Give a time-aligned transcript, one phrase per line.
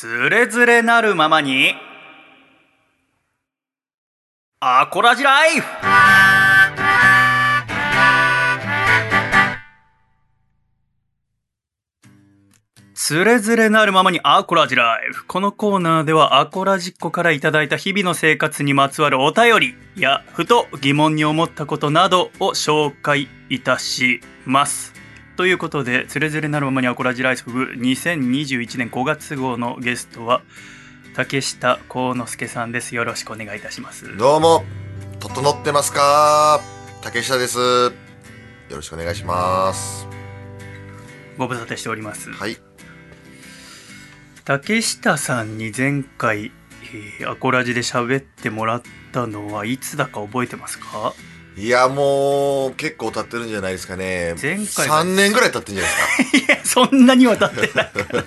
[0.00, 1.74] つれづれなるままに
[4.58, 5.66] アコラジライフ
[12.94, 15.26] つれづれなるままにアコラジライフ。
[15.26, 24.99] このコーナーではアコラジっ子からいただいた日々の生活にまつわるお便りやふと疑問に思ったことなどを紹介いたします。
[25.40, 30.42] ということで、つれづれなるままにアコラジライフ2021年5月号のゲストは
[31.16, 32.94] 竹下幸之助さんです。
[32.94, 34.14] よろしくお願いいたします。
[34.18, 34.64] どうも、
[35.18, 36.60] 整ってますか？
[37.00, 37.58] 竹下です。
[37.58, 37.90] よ
[38.68, 40.06] ろしくお願いします。
[41.38, 42.30] ご無沙汰しております。
[42.30, 42.58] はい。
[44.44, 46.52] 竹下さんに前回、
[47.18, 51.14] えーアコラジで喋ってもらったのはいつだか覚えてますか？
[51.60, 54.34] いや、もう、結構経ってるんじゃないですかね。
[54.40, 56.54] 前回は3年ぐらい経ってるんじゃないですか。
[56.54, 58.24] いや、そんなには経ってないから。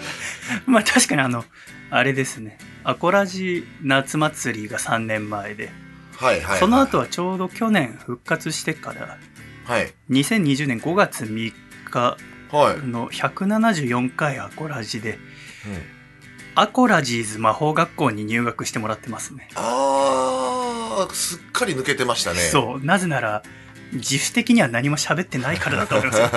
[0.64, 1.44] まあ確かにあの、
[1.90, 2.56] あれですね。
[2.82, 5.70] アコラジ夏祭りが3年前で、
[6.16, 6.58] はいはい、はい。
[6.60, 9.18] その後はちょうど去年復活してから、
[9.66, 9.92] はい。
[10.10, 11.52] 2020年5月3
[11.90, 12.16] 日
[12.50, 12.76] はい。
[12.76, 12.92] うん。
[12.92, 15.18] の174回アコラジで、
[16.54, 19.48] アコラジーズ魔法学校に入学してもらってますね。
[19.54, 22.40] あー、すっかり抜けてましたね。
[22.40, 22.84] そう。
[22.84, 23.42] なぜなら、
[23.92, 26.28] 自主的には何も喋ってないからだと思いますよ。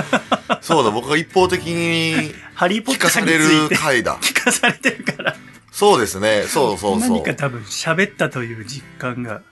[0.62, 4.18] そうだ、僕が一方的に ハリー・ポッター聞かされる回だ。
[4.20, 5.36] 聞かされてるから。
[5.70, 6.44] そうですね。
[6.48, 7.34] そうそうそう何か。
[7.34, 9.42] 多分喋ったという実感が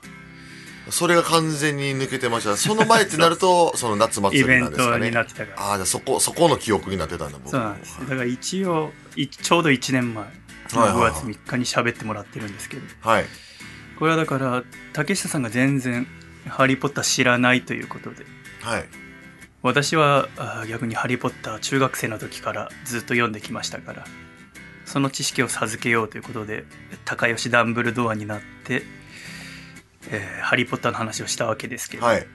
[0.90, 2.56] それが完全に抜けてました。
[2.56, 5.08] その前ってなると、その夏祭イりベントなんですかね。
[5.08, 5.62] になってたから。
[5.62, 7.98] ああ、じゃあそこ、そこの記憶になってたんだ、僕そうなんです。
[8.00, 13.24] だから一応、いちょうど1年前、はいはい5はい月3日に喋ってもらってるんですけど、はい。
[13.98, 16.06] これはだから、竹下さんが全然、
[16.48, 18.26] ハリー・ポッター知らないということで、
[18.62, 18.88] はい。
[19.62, 20.28] 私は
[20.68, 24.04] 逆にハリー・ポッター中学生の時からずっと読んできましたから、
[24.84, 26.64] その知識を授けようということで、
[27.04, 28.84] 高吉ダンブルドアになって、
[30.10, 32.26] えーハリー・ポッターの話をしたわけですけど、はい。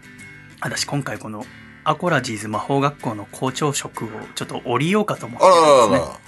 [0.62, 1.46] 私今回この
[1.84, 6.08] アコラジーズ魔法学校の校長職をちょっと降りようかと思ってあららるんですね。
[6.08, 6.20] らら。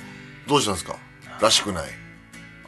[0.48, 0.96] どうしたんですか？
[1.42, 1.84] らしくない。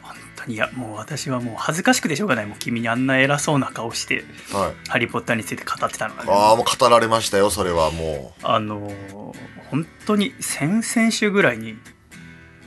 [0.02, 4.88] 本当にいやもう私はもう恥ずかしくてしょうがないもう君にあんな偉そうな顔してはい。
[4.88, 9.32] ハリー・ポッターについて語ってたのがねああ、もう語られましたよ、それはもあのー
[9.70, 11.76] 本当に先々週ぐらいに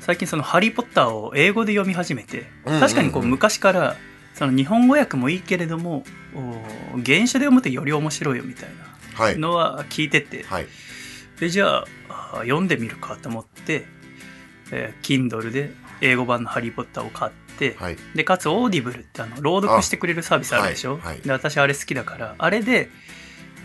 [0.01, 3.95] 最近その「ハリー・ポッター」を英語で読み始めて確かにこう昔から
[4.39, 8.69] その日本語訳もいいけれどもお原書で読むとより面白いよみたい。
[9.19, 10.67] ないのは聞いてて、はい。
[11.41, 13.85] でじゃあ読んでみるかと思って、
[14.71, 17.97] えー Kindle で英語版の「ハリー・ポッター」を買って、はい。
[18.15, 22.89] でかつ Audible ってあの朗読してくれるサービスあるでしょ、あはいはいで私あれ好きだからあれで、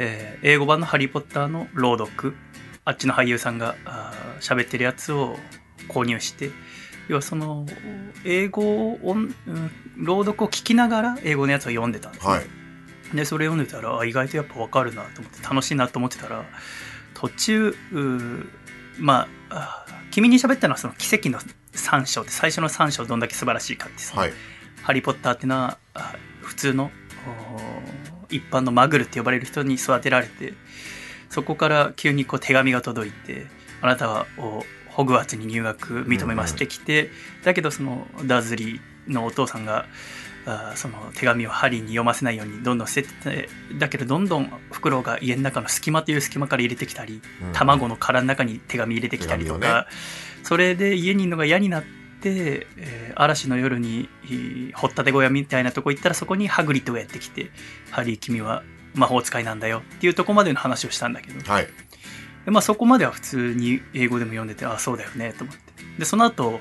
[0.01, 2.35] えー英語版の「ハリー・ポッター」の朗読
[2.85, 3.77] あっちの俳優さんが
[4.41, 5.39] 喋ってるやつを
[5.89, 6.51] 購入して
[7.09, 7.67] 要はその
[8.25, 9.35] 英語を、うん
[9.97, 13.17] 朗読を聞きながら英語のやつを読んでたんですね、はい。
[13.17, 16.45] でそれ読んでたらあ意外とやっぱ分かるなと思って楽しいなと思ってたら
[17.15, 17.77] 途中
[18.99, 21.39] まああ君に喋ったのはその奇跡の
[21.75, 24.33] 3章って最初の3章どんだけ素晴らしいかってはい。
[24.83, 26.91] ハリー・ポッターってのはあ普通の
[27.27, 27.85] お
[28.31, 30.55] 一般のマグルって呼ばれる人に育てられて
[31.31, 33.47] そこから急にこう手紙が届いて
[33.81, 37.11] あなたはおホグワーツに入学認めますってきて、
[37.43, 39.87] だけどそのダーズリーのお父さんが
[40.47, 47.53] あその手紙をハリーに読ませないようにどんどん捨ててだけどどんどんフクロウが家の中の隙間という隙間から入れてきたりうん。
[47.53, 49.87] 卵の殻の中に手紙入れてきたりとか、
[50.43, 57.51] それで家にいるのが嫌になって、えー嵐の夜にえー掘ったて小屋みたいなとこ行ったらそこにハグリッドがやってきて
[57.91, 58.63] 「ハリー君は
[58.95, 61.53] 魔法使いなんだよ」っていうとこまでの話をしたんだけど。
[61.53, 61.69] はい。
[62.45, 65.63] で、まあ、そこまでは普通に英語でも読んでてあそうだよねと思って
[65.99, 66.61] でその後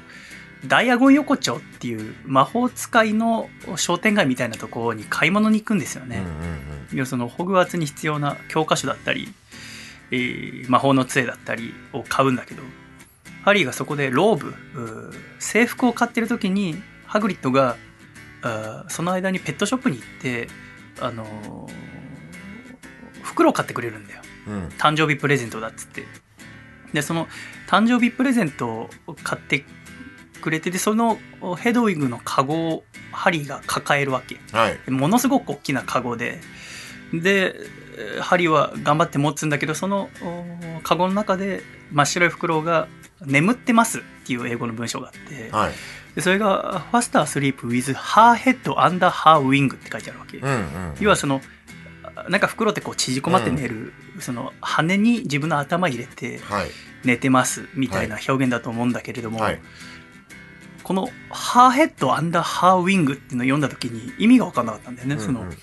[0.65, 6.17] ダイアゴン横丁っていう魔法使いの商店街みたいなところに買い物に行くんですよね。
[6.91, 9.33] うんうんそのホグワーツに必要な教科書だったり、
[10.11, 12.61] えー魔法の杖だったりを買うんだけど
[13.43, 14.53] ハリーがそこでローブ
[15.39, 17.77] 制服を買ってる時にハグリッドが
[18.89, 20.47] その間にペットショップに行って
[21.01, 21.73] あのー
[23.23, 24.21] 袋を買ってくれるんだよ。
[24.77, 26.05] 誕生日プレゼントだっつって
[26.93, 27.27] でその
[27.67, 28.89] 誕生日プレゼントを
[29.23, 29.65] 買って
[30.41, 31.17] くれてでその
[31.57, 34.91] ヘドウィグのカゴをハリーが抱えるわけはい。
[34.91, 36.39] ものすごく大きなカゴで
[37.13, 37.55] で
[37.97, 41.61] えーハリーは頑張って持つんだけどそのおカゴの中で
[41.91, 42.87] 真っ白いフクロウが
[43.25, 45.73] 「眠ってます」っていう英語の文章があってはい。
[46.15, 50.65] でそれが「ファスタースリープ with her head under her wing」って書いてあるわけ、うんうん。
[50.99, 51.41] 要はその
[52.29, 56.67] なんかフクロウってこう縮こまって寝る、その羽に自分の頭入れてはい。
[57.03, 59.59] 寝てますみたいな表現だと思うんだけれども、はい。
[60.83, 65.57] この「ハーヘッド・アンダー・ハー・ウィング」っていうのを読んだ時に意味が分かんなかったんだよね、そのうんうん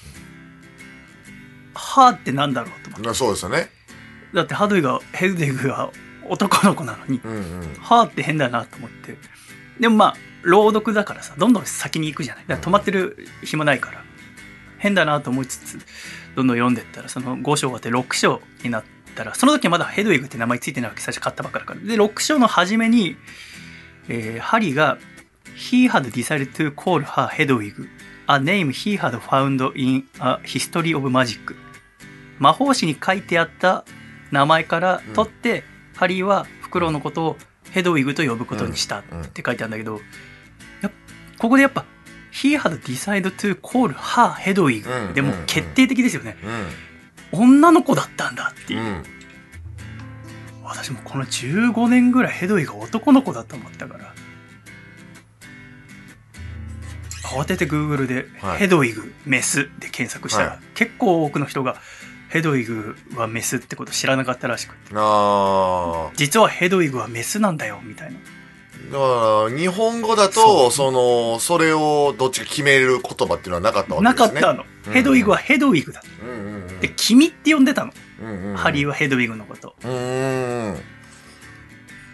[1.74, 3.70] 「ハー」ってなんだろうと思ってうんそうですよね。
[4.34, 5.90] だってハドウィがヘルディグが
[6.26, 7.74] 男の子なのにうんうん。
[7.80, 9.16] 「ハー」って変だなと思って
[9.78, 14.04] でもまあ朗読だからさどんどん先に行くじゃないだから止まってる暇ないから
[14.78, 15.78] 変だなと思いつつ
[16.36, 18.84] どんどん読んでったらその5章終わって6章になっ
[19.14, 21.80] たらその時はまだヘドウィグって名前ついてないわけ最初買ったばっかだから。
[21.80, 23.16] で6章の初めに、
[24.08, 24.98] えーハリーが
[25.56, 27.74] 「He had decided to call her Hedwig
[28.26, 31.54] a name he had found in a history of magic」
[32.38, 33.84] 魔法史に書いてあった
[34.30, 35.62] 名前から取って、
[35.94, 37.36] ハリーはフクロウのことを
[37.70, 39.02] ヘドウィグと呼ぶことにしたっ
[39.32, 40.00] て書いてあるんだけど、
[41.38, 41.84] ここでやっぱ
[42.32, 46.36] 「He had decided to call her Hedwig」うんでも決定的ですよね、
[47.32, 49.02] う女の子だったんだっていう。
[50.64, 54.14] 私もこの15年ぐらいヘドウィグが男の子だと思ったから。
[57.24, 58.58] 慌てて Google で「はい。
[58.58, 60.58] ヘドウィグメス」で検索したら、はい。
[60.74, 61.76] 結構多くの人が
[62.28, 64.94] ヘドウィグはメスってこと知らなかったらしくて。
[66.16, 68.18] 実はヘドウィグはメスなんだよみたいな
[68.90, 74.40] だから、日本語だそと、うその、それをどっちか決める言葉っていうのはなかったわなけですね。
[74.40, 76.80] かったの、うんヘドウィグはヘドウィグだうんうんうん。
[76.80, 77.92] で君って呼んでたの、
[78.22, 78.92] うんうん、ハリーは。
[78.92, 79.76] はヘドウィグのこと。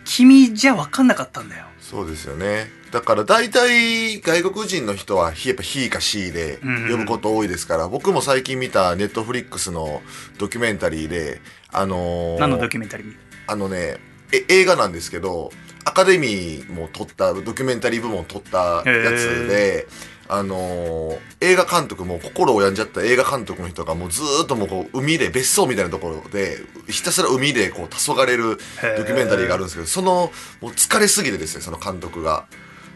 [0.04, 2.68] 君じゃ分かんなかったんだよそうですよね。
[2.90, 6.58] だから大体外国人の人はやっぱ he か she で
[6.90, 10.02] 呼ぶこと多いですから、僕も最近見たネットフリックスの
[10.38, 11.40] ドキュメンタリーで、
[11.72, 13.14] あのー何のドキュメンタリー
[13.46, 13.98] あのね、
[14.32, 15.52] え映画なんですけど、
[15.86, 19.86] アカデミーも撮った、ドキュメンタリー部門撮ったやつで、
[20.28, 26.56] あのー映画監督も心を病んじゃった映画監督の人がもうずーっともうこう海で別荘みたいなところで
[26.88, 28.56] ひたすら海でこう黄昏れる
[28.96, 32.46] ドキュメンタリーがあるんですけどそのもう疲れすぎてですねその監督が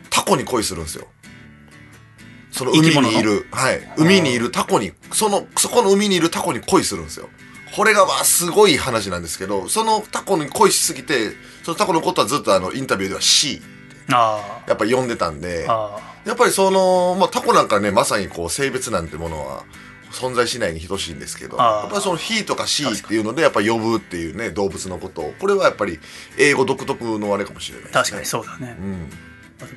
[0.09, 1.07] タコに恋するんですよ。
[2.51, 3.81] その海にいるはい。
[3.99, 7.29] 海にいるタコにそのそこの海にいるタコに恋するんですよ
[7.75, 11.31] これがまあすごい話なんですけどそのタコに恋しすぎて
[11.63, 13.61] そのタコのことはずっとあのインタビューでは C
[14.13, 15.67] あやっぱ呼んでたんで
[16.25, 19.65] やっぱりその、まあ、タコなんかね、まさにこう、性別なんてものは
[20.13, 25.99] 存在しないに等しいんですけど、やっぱりその、ヒとかシーっていうので、やっぱ呼ぶっていうね、動物のことを、これはやっぱり、
[26.39, 27.91] 英語独特のあれかもしれないね。
[27.93, 28.77] 確かにそうだね。
[28.79, 29.09] うん。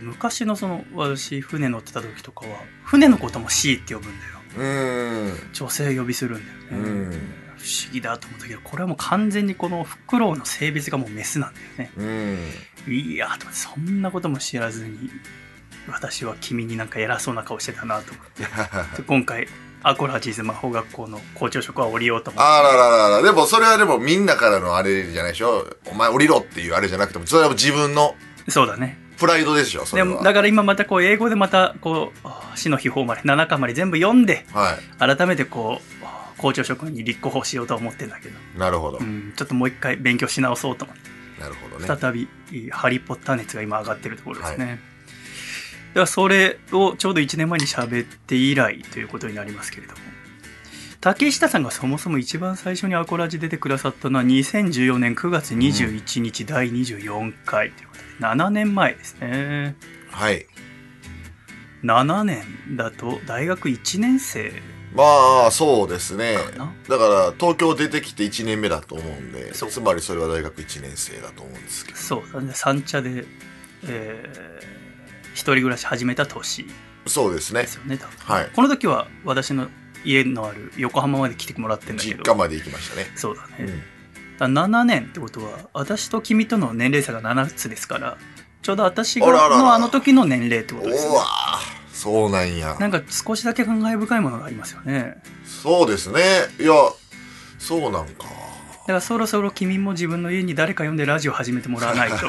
[0.02, 2.56] 昔のその私船乗ってた時とかは
[2.86, 4.40] 船のことも C って呼ぶんだよ。
[4.58, 5.52] うーん。
[5.52, 11.92] 女性呼びするんだよね、うん不思議だと思ったけどこれはもう完全にこのフクロウの性別がもうメスなんだよね
[12.88, 12.94] うん。
[12.94, 15.10] いやーとそんなことも知らずに
[15.88, 18.44] 私は君になんか偉そうな顔してたなと思って
[18.98, 19.48] で今回
[19.86, 23.22] アコラジーズ魔法学校の校長職は降りようと思ってあらららら。
[23.22, 25.68] でも、それはでも、みんなからのあれじゃないでしょ？
[25.92, 28.16] お前降りろっていうあれじゃなくても、それは自分の
[28.48, 30.08] そうだねプライドでしょ、それは。
[30.08, 34.78] でもだから今またこう英語でまたこう死の秘宝まで7巻まで全部読んでは
[35.12, 35.16] い。
[35.18, 36.06] 改めてこう
[36.44, 38.98] 校長職に立候補しようとは思ってんだけど、なるほど。
[38.98, 41.88] うん、ちょっともう一回勉強し直そうと思ってなるほどね。
[41.88, 42.28] 再び
[42.72, 44.80] 「ハリー・ポッター熱」が今上がってるところですね、
[45.94, 50.00] ではそれをちょうど1年前に喋って以来ということになりますけれども
[51.00, 59.76] 竹下さんがそもそも一番最初にアコラジ出てくださったのは2014年9月21日第24回ということで7年前ですね
[60.10, 60.46] はい。
[61.84, 62.44] 7年
[62.78, 64.54] だと大学1年生
[64.94, 66.38] まあ、そうですね。
[66.88, 71.98] だから東京出てきて1年目だと思うんでつまりそれは大学1年生だと思うんですけど。
[71.98, 72.24] そう。
[72.54, 73.26] 三茶で、
[73.88, 74.84] えー
[75.34, 76.68] 一人暮らし始めた年。
[77.08, 77.64] そうですね。
[77.64, 78.18] ですよね多分。
[78.18, 78.50] はい。
[78.56, 79.68] この時は私の
[80.06, 82.18] 家のある横浜まで来てもらってんだけど。
[82.18, 83.82] 実家まで行きましたね、そうだね、うん、だか
[84.40, 88.18] ら7年ってことは私と君との年齢差が7つですから
[88.62, 91.12] ちょうど私がのあの時の年齢ってことですね。
[91.12, 91.26] おわ
[92.04, 92.76] そうなんや。
[92.82, 95.16] なんか少しだけ感慨深いものがありますよね。
[95.46, 96.20] そうですね。
[96.60, 96.74] いや
[97.58, 98.26] そうなんか。
[98.26, 102.18] だからそろそろ君も自分の家に誰か呼んでラジオ始めてもらわないと。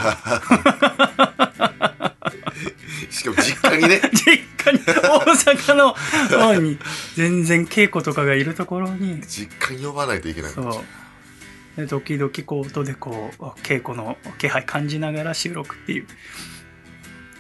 [3.11, 4.01] しかも実家にね。
[4.15, 4.79] 実家に。
[4.79, 4.93] 大
[5.25, 5.93] 阪の
[6.31, 6.79] 方に
[7.17, 9.23] 全然稽古とかがいるところに。
[9.27, 10.53] 実家に呼ばないといけない。
[10.53, 11.81] そう。
[11.81, 16.07] で時々こう音でこう稽古の気配感じながら収録っていう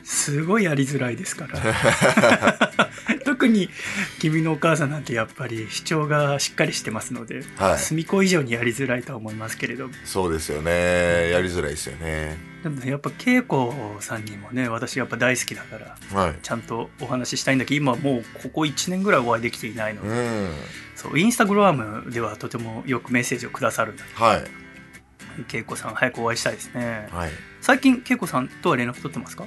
[0.05, 1.59] すごいやりづらいですから。
[3.25, 3.69] 特に
[4.21, 7.79] 君のお母さんなんてやっぱり主張がしっかりしてますので、はい。
[7.79, 11.31] 隅っこ以上にやりづらいとは思いますけれどそうですよね。
[11.31, 12.37] やりづらいですよね。
[12.63, 15.79] でもねやっぱ恵子さんにもね私やっぱ大好きだか
[16.13, 16.35] らはい。
[16.43, 20.51] ちゃんとお話ししたいんだけど今もうここ1年ぐらいお会いできていないので、うん。
[20.95, 24.45] そうインスタグラムではとてもよくメッセージをくださるんだはい。
[25.53, 27.09] 恵子さん早くお会いしたいですね。
[27.11, 27.31] はい。
[27.61, 29.45] 最近恵子さんとは連絡取ってますか？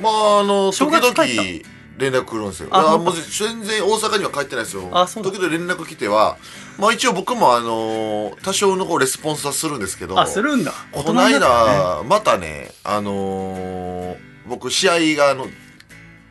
[0.00, 1.68] まああの正時々月帰った
[1.98, 2.68] 連絡来るんですよ。
[2.72, 4.88] あ本当いやもう全然大阪には帰ってないですよ。
[4.92, 5.30] あそうだ。
[5.30, 6.38] 時々連絡来ては
[6.78, 10.72] まあ一応僕もあの多少のこうレスポンスはするんですけどあするんだ。
[10.92, 12.08] この間、大人になったね。
[12.08, 14.16] またねあのー
[14.48, 15.46] 僕試合があの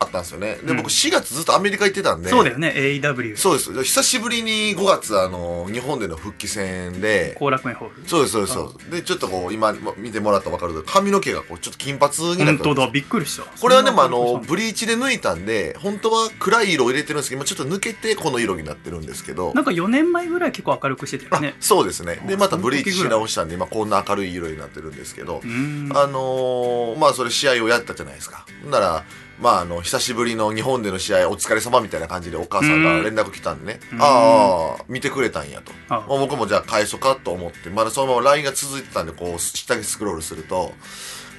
[0.02, 0.56] あったんですよね。
[0.56, 0.78] で、うん。
[0.78, 2.30] 僕4月ずっとアメリカ行ってたんで。
[2.30, 3.84] そうだよね AEW そうです。
[3.84, 7.36] 久しぶりに5月あの日本での復帰戦で。
[7.40, 8.10] 後楽園ホール。
[8.10, 8.92] そうですそうですそうです。
[8.92, 13.44] でちょっとこう今見てもらったら分かると髪の毛がこうちょっと金髪になって本る当だびっくりした。
[13.44, 19.54] これはでもあのブリーチで抜いたんで本当は暗い色を入れてるんですけど今ちょっと抜けてこの色になってるんですけど。
[19.54, 22.16] なんか4年前ぐらい結構明るくしてたよあねそうですね。
[22.28, 25.42] であまたブリーチし直したんで今こんな明るい色になってるんですけど。
[25.44, 28.46] あのーまあそれ試合をやったじゃないですか。
[28.70, 29.04] なら
[29.42, 33.80] まああの久しぶりの日本での試合お疲れ様みたいな感じでお母さんが連絡来たんでね。
[33.92, 34.00] うん。
[34.02, 35.74] ああ見てくれたんやと。
[36.08, 40.74] 僕もじゃあ返そうかと思ってまだそのまま LINE が続いてたんでこう下にスクロールすると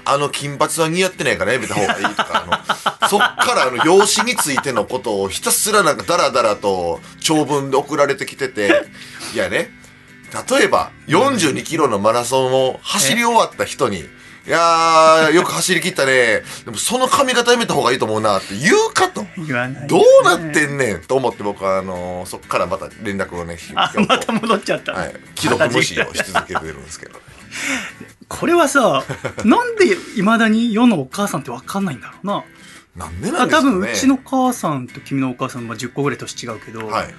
[0.05, 8.85] あの金髪は似合ってないからやめた方がいいとかあの そっからあの容姿についてのことをひたすらなんかダラダラと長文で送られてきてて
[9.35, 9.71] いやね
[10.51, 14.05] 例えば42キロのマラソンを走り終わった人に
[14.45, 16.43] いやーよく走り切ったね。
[16.65, 19.25] でもその髪型やめた方がいいと思うなって言うかと。
[19.37, 27.21] 言わないどうなってんねんと思って僕はあのそっからまた連絡をねあまた戻っちゃった、はい、既読無視をし続けてるんですけど。
[28.29, 29.05] これはさ
[29.45, 32.45] なんでいまだに世のお母さんって分かんないんだろうな。
[32.97, 33.79] なんでなんですかね。
[33.79, 37.15] 分うちの母さんと君のお母さんは10個ぐらい年違うけど、はい。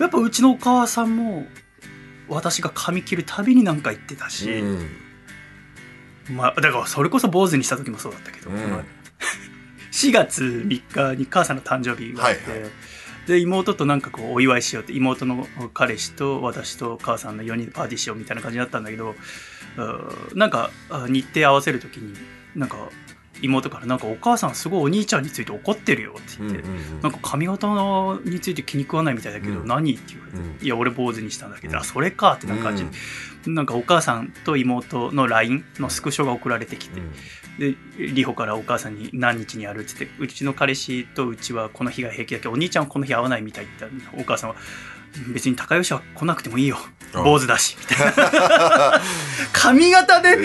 [0.00, 1.46] やっぱうちのお母さんも
[2.28, 5.05] 私が髪切るたびになんか言ってたし、うん
[6.30, 8.56] まあ、だからそれこそ坊主にした時もそうだったけど、うん。
[8.56, 8.84] まあ
[9.92, 12.68] 4月3日に母さんの誕生日があって、はいは
[13.26, 19.16] で妹となんかこうお祝いしようって妹の彼氏と私と母さんの4人でパーティーしようみたいな感じだったんだけど
[19.76, 22.14] うんなんかあ日程合わせる時に
[22.54, 22.76] なんか
[23.42, 26.68] 妹からなんかお母さんすごいお兄ちゃんについて怒ってるよってうん言って。
[26.68, 27.66] うんなんか髪型
[28.24, 29.66] について気に食わないみたいだけど、うん。
[29.66, 30.64] 何って言われて、うん。
[30.64, 31.80] いや俺坊主にしたんだけど、うん。
[31.80, 32.90] あそれかってな感じで、
[33.50, 37.00] なんかお母さんと妹の LINE のスクショが送られてきて、
[37.58, 37.74] で
[38.08, 43.84] 里穂からお母さんに何日にやるって言ってうちの彼氏とうちはこの日が平気だけどお兄ちゃんはこの日会わないみたいって
[44.18, 44.56] お母さんは
[45.32, 46.78] 別に高吉は来なくてもいいよ。
[46.90, 47.76] うん坊主だし。
[47.80, 49.00] みたいな。
[49.52, 50.36] 髪型で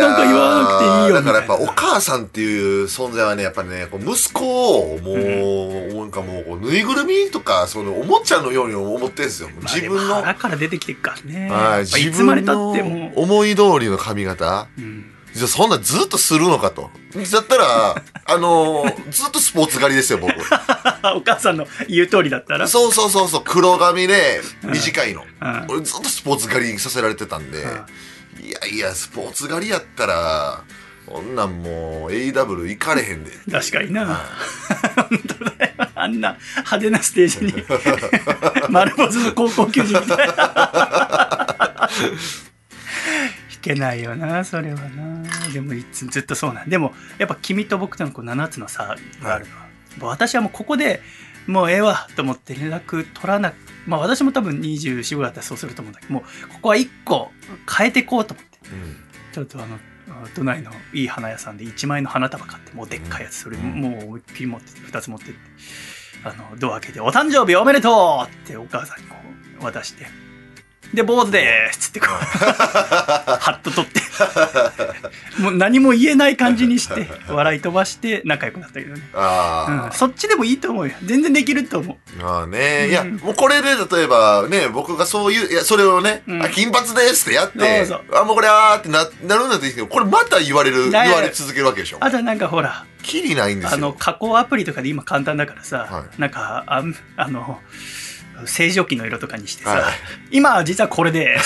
[0.00, 1.14] なんか言わなくていいよ。
[1.14, 9.50] だからやっぱお母さんっていう存在はねやっぱね息子をもう、なんかもうぬいぐるみとかそのおもちゃのように思ってんですよ。
[9.62, 11.50] 自分の、腹から出てきてるからね。
[11.50, 14.66] はいい自つまでたっても、思い通りの髪型。
[14.78, 15.07] うん
[15.38, 16.90] じゃあそんなずっとするのかと。
[17.32, 17.94] だったら
[18.26, 20.32] あのーずっとスポーツ狩りですよ僕。
[21.16, 22.68] お母さんの言う通りだったら？
[22.68, 23.42] そうそうそうそう。
[23.44, 25.66] 黒髪で短いの、うん。
[25.68, 28.44] 俺ずっとスポーツ狩りさせられてたんで、うん。
[28.44, 30.62] いやいやスポーツ狩りやったら
[31.06, 33.30] こんなんもう AW 行かれへんで。
[33.50, 34.20] 確かにな、は
[35.08, 35.72] 本当だよ。
[35.94, 37.64] あんな派手なステージに。
[38.68, 40.34] 丸坊主の高校球児みたいな。
[40.36, 41.88] 弾
[43.74, 45.22] けないよなそれはな。
[45.52, 46.70] でもいつずっとそうなん。
[46.70, 49.56] でもやっぱ君と僕とのこう7つの差があるの。
[49.56, 49.62] は、
[49.98, 51.00] もう私はもうここで
[51.46, 53.52] もうええわと思って連絡取らな
[53.86, 57.30] まあ私も多分24、5だったらそうすると思うんだけどもうここは1個
[57.76, 58.58] 変えていこうと思って。
[58.70, 58.96] うん。
[59.32, 59.76] ちょっとあの
[60.10, 63.80] あ都内のいい花屋さんで1万円の花束買ってもうでっかいやつそれうん。
[63.80, 65.38] もう思いっきり持ってって2つ持ってって
[66.24, 69.16] あのドア開けて「お誕生日おめでとう!」ってお母さんにこ
[69.60, 70.06] う渡して
[70.94, 71.76] で坊主でーす。
[71.76, 74.00] っつってこう ハット取って。
[75.40, 80.94] もう何も言えない感じにして笑い飛ばして仲良くなったけどね、うん、そっちでもいいと思うよ。
[81.04, 82.22] 全然できると思う。
[82.22, 82.90] まあね、うん。
[82.90, 86.42] いやもうこれで例えばね僕がそういういやそれをね、うん。
[86.42, 91.98] あ金髪ですってやってそうあもうこれあーってななるんだっていいけどこれまた言われる言われ続けるわけでしょ。
[92.00, 93.74] あとはなんかほらきりないんですよ。
[93.74, 96.20] あの加工アプリとかで今簡単だからさ、はい。
[96.20, 97.60] なんかあんあの
[98.46, 99.94] 正常期の色とかにしてさ、はい。
[100.30, 101.36] 今実はこれで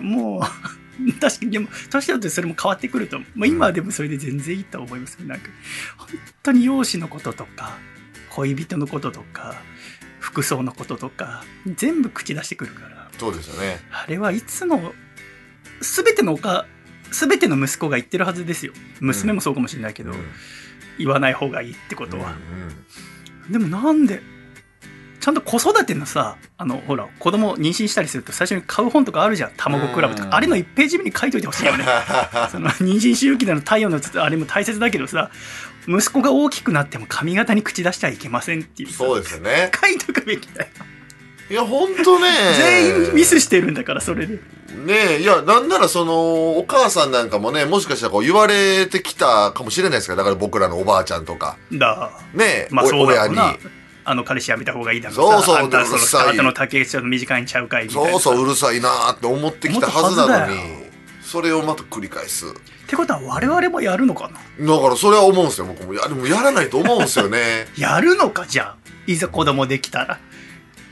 [0.00, 0.40] も
[1.06, 5.48] う確かにでも年だとそれも変わってくると思う、まあ、今はでもそれで全然いいと思いますなんか
[5.96, 6.08] 本
[6.42, 7.78] 当に容姿のこととか
[8.30, 9.54] 恋人のこととか
[10.18, 13.08] 服装のこととか全部口出してくるから。
[13.18, 13.80] そうですよね。
[13.90, 14.92] あれはいつの
[15.80, 16.66] 全てのおか
[17.10, 18.72] 全ての息子が言ってるはずですよ。
[19.00, 20.18] 娘もそうかもしれないけど、うん
[20.98, 24.20] 言わない方がいいってことは、うんでもなんで
[25.20, 29.52] ちゃんと子育てのさあのほら子供妊娠したりすると最初に買う本とかあるじゃん。
[29.56, 30.30] 卵クラブとうん。
[30.30, 31.84] かあれの1ページ目に書いといてほしいよね。
[32.52, 35.30] その妊娠周期での太陽のつあれも大切だけどさ
[35.88, 38.98] 息子が大きくなっても髪型に口出しちゃいけませんっていうさ。
[38.98, 39.70] そうですよね。
[39.82, 40.68] 書いとくべきだよ
[41.50, 42.28] いやほんとね。
[42.56, 44.34] 全員ミスしてるんだからそれで。
[44.36, 44.40] ね
[45.18, 51.56] えいやなんならそのお母さんなんかもねもしかしたらこう言われてきたかもしれないですからだから僕らのおばあちゃんとか。
[51.72, 52.10] だ。
[52.34, 53.38] ねえ、まあおそうに
[54.04, 56.22] あの彼氏やめた方がいいだろそうそうあんたそうのるさい。
[56.22, 60.88] スカートの丈ちょっと短いんちゃうかいみたいなそうそううるさいなーって思ってきたはずなのに。
[61.22, 62.46] それをまた繰り返す。
[62.46, 62.50] っ
[62.86, 64.66] てことは我々もやるのかな？
[64.66, 65.92] だからそれは思うんですよ僕も。
[65.92, 67.66] いやでもやらないと思うんですよね。
[67.76, 68.76] やるのかじゃあ。
[69.06, 70.18] いざ子供できたら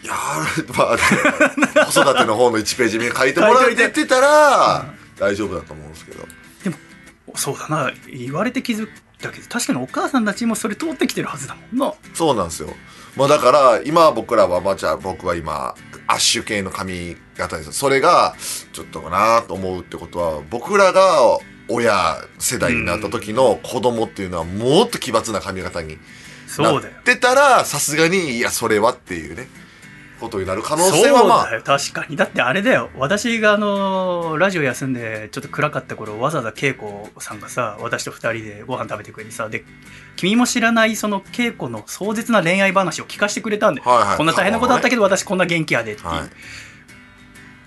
[0.07, 0.15] や
[0.57, 4.87] るまあ子育ての方の1ページ目書いてもら書いといてっててたら
[5.19, 6.27] 大丈夫だと思うんですけど。
[7.35, 7.93] そうだな。
[8.07, 8.89] 言われて気づい
[9.21, 11.95] たけど確かにお母さんたちもそれ通ってきてるはずだもんな。
[12.15, 12.71] そうなんですよ。
[13.17, 15.75] まあだから今僕らはまあじゃあ僕は今
[16.07, 17.73] アッシュ系の髪型です。
[17.73, 18.35] それが
[18.73, 21.03] ちょっとかなと思うってことは僕らが
[21.69, 25.99] 親世代になった時の子供っていうのはもっと奇抜な髪型に
[26.59, 29.49] なってたらさすがにいやそれはっていうね
[30.21, 31.63] ことになる可能性はまあ。
[31.63, 32.17] 確かに。
[32.17, 32.91] だってあれだよ。
[32.97, 39.65] 私があのラジオ休んでちょっと暗かった頃わざわざ恵子さんがさ私と二人でご飯食べてくれてさで
[40.17, 44.17] 君も知らないその恵子の壮絶な恋愛話を聞かせてくれたんだよ、はいはい。
[44.17, 46.27] こんな大変なことあったけど私こんな元気やでっていう、は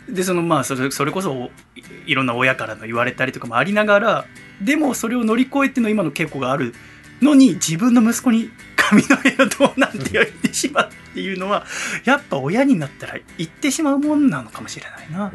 [0.10, 0.14] い。
[0.14, 4.26] でそのまあそれそれこそいいろんな親からの言われたりとかもありながら
[4.62, 6.74] でもそれを乗り越えての今の稽古がある
[7.22, 8.50] のに自分の息子に
[8.90, 11.66] 髪の毛をどうなんて言ってしまうっていうのは
[12.06, 15.32] やっぱ親になったら言ってしまうもんなのかもしれないな。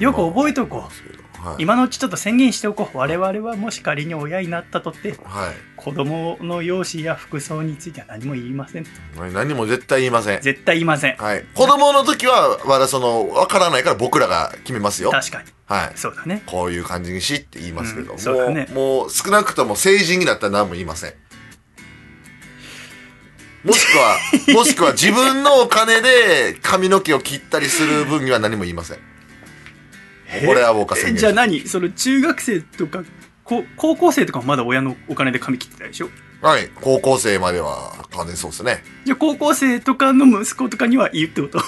[0.00, 0.80] よく覚えとこう。
[0.80, 0.90] まあ
[1.44, 2.96] はい、今のうちちょっと宣言しておこう。
[2.96, 5.54] 我々はもし仮に親になったとってはい。
[5.76, 8.86] 子供の容姿や服装については何も言いません
[9.34, 10.40] 何も絶対言いません。
[10.40, 11.16] 絶対言いません。
[11.16, 11.44] はい。
[11.54, 15.10] 子供の時はまだその分からないから僕らが決めますよ。
[15.10, 15.48] 確かに。
[15.66, 15.92] はい。
[15.96, 16.42] そうだね。
[16.46, 18.18] こういう感じにしって言いますけど、うん。
[18.18, 18.66] そうだね。
[18.72, 21.14] もうもう少なくとも成人になったら何も言いません
[23.64, 24.18] もしくは
[24.54, 28.98] もしくは自分のお金で髪の毛を切ったりする分には何も言いません。
[30.46, 31.14] これは僕は宣言。
[31.14, 31.66] えじゃあ何？
[31.66, 33.02] その中学生とか
[33.44, 36.10] こ高校生とかもまだ親のお金で髪切ってたでしょ？
[36.42, 36.68] はい。
[36.80, 38.84] 高校生までは完全にそうですね。
[39.04, 41.62] じゃあ高校生とかの息子とかには言うってこと？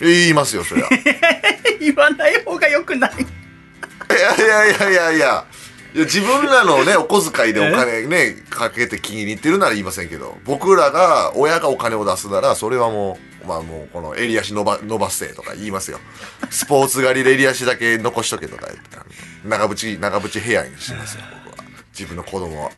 [0.00, 0.86] 言いますよそりゃ。
[0.86, 0.88] い
[1.78, 3.12] 言わない方がよくない
[4.10, 5.44] やいやいやいやいや
[5.94, 15.98] いや自分らのね お小遣いでお金ねかけて気に入ってるなら言いませんけど僕らが親がお金を出すならそれはもうまあもうこの襟足伸ば伸ばせとか言いますよ。
[16.50, 18.98] スポーツ狩りで襟足だけ残しとけとか言って
[19.44, 21.64] 長渕長渕ヘアにしてますよ僕は。
[21.92, 22.70] 自分の子供は。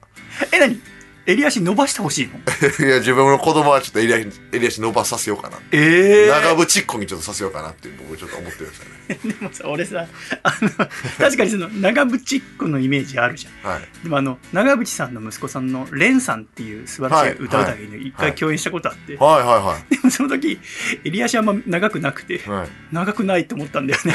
[0.52, 0.80] え何？
[1.26, 2.34] 襟足伸ばしてほしいの
[2.86, 9.34] いや自分の子供はちょっと襟足襟足伸ばさせようかなええ長渕っ子にちょっとさせようかなって僕ちょっと思ってるんですよね。
[9.40, 10.06] でもさ俺さ
[10.42, 10.70] あの
[11.18, 13.70] 確かにその長渕っ子のイメージあるじゃん。
[13.70, 13.82] はい。
[14.02, 20.60] でもあの長渕さんの息子さんの蓮さんっていう素晴らしい歌うたげに一回共演したことあって、はいはでもその時
[21.04, 22.58] 襟足あんま長くなくていはい。
[22.58, 24.14] はい長くないと思ったんだよね。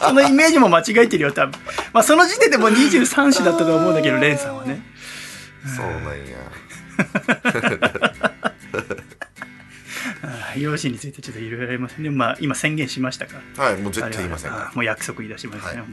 [0.00, 1.60] そのイメージも間違えてるよ多分。
[1.92, 4.93] まあその時点でもう23歳だったと思うんだけど蓮さんはね
[5.64, 6.52] そうなんや。
[10.22, 12.10] ああ容姿についてちょっといろいろありますね。
[12.10, 13.40] まあ今宣言しましたか？
[13.58, 15.72] らはいもう絶対言いませんもう約束いたしました。
[15.74, 15.88] ね、はい。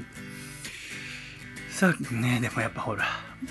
[1.72, 3.06] さあねでもやっぱほら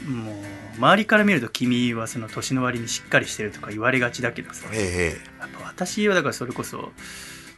[0.06, 0.44] もう
[0.78, 4.68] 周りから見ると君はその年の割にしっかりしてるとか言われがちだけどさ。
[4.72, 6.92] へえへやっぱ私はだからそれこそ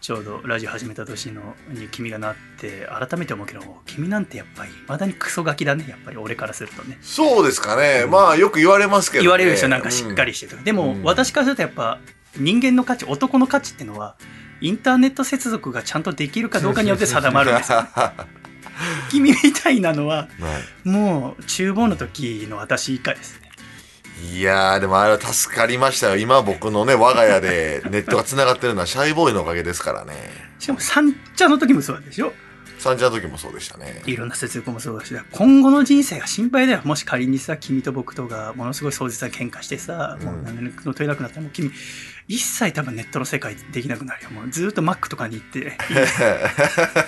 [0.03, 6.99] ちょうどラジオ始めた年のに君がなって改めて思うけど君なんてやっぱりまだにクソガキだねやっぱり俺からするとね。
[7.01, 11.05] そうですかね、まあよく言われますけど、ね、言われるでしょなんかしっかりしてるとか、でも、うん。
[11.05, 12.01] 私からするとやっぱ
[12.37, 14.17] 人間の価値男の価値っていうのは
[14.61, 17.87] インターネット接続がちゃんとできるかどうかによって定まるんですよ
[19.09, 20.29] 君みたいなのはは
[20.85, 20.89] い。
[20.89, 23.41] もう厨房の時の私以下です。
[23.41, 23.42] ね
[24.33, 26.17] いやーでもあれは助かりましたよ。
[26.17, 30.15] 今僕のね我が家でネットがつながってるのはシャイボーイのおかげですからね。
[30.59, 32.33] しかも三茶の時もそうでしょ？
[32.79, 34.03] 三茶の時もそうでしたね。
[34.07, 36.81] いろんな接続もそうだし今後の人生が心配だよ。
[36.85, 41.71] もし仮にさ君と僕とがものすごい壮絶な喧嘩してさ、もううん何年の取れなくなったらもう君
[42.29, 44.31] 一切多分ネットの世界できなくなるよ。
[44.31, 45.77] もうずっとマックとかに行って。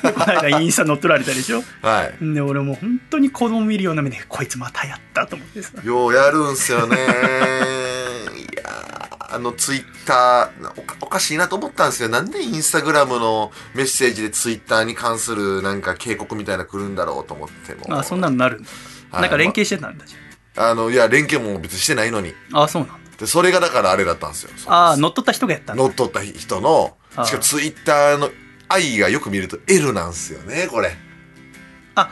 [0.02, 1.62] この間インスタ乗っ取られたでしょ？
[1.82, 2.34] はい。
[2.34, 5.72] で俺もう本当に子供見るような目でこいつまたやったと思ってさ。
[5.82, 6.96] ようやるんすよね。
[6.96, 12.08] いやーあのツイッターおかしいなと思ったんですよ。
[12.08, 17.96] なんでインスタグラムのメッセージでツイッターに関するなんか警告みたいなの来るんだろうと思っても。
[17.96, 18.68] あそんなのなるんだ、
[19.10, 19.22] はい。
[19.22, 20.16] なんか連携してたんだじ
[20.56, 22.34] あのいや連携も別にしてないのに。
[22.52, 24.50] ゃんあそうなんだでそれがだからあれだったんですよ。
[24.66, 28.30] ああ乗っ取った人がやった乗っ取った人のしかもツイッターの
[28.68, 30.96] 愛がよく見ると L なんですよねこれ。
[31.94, 32.10] あ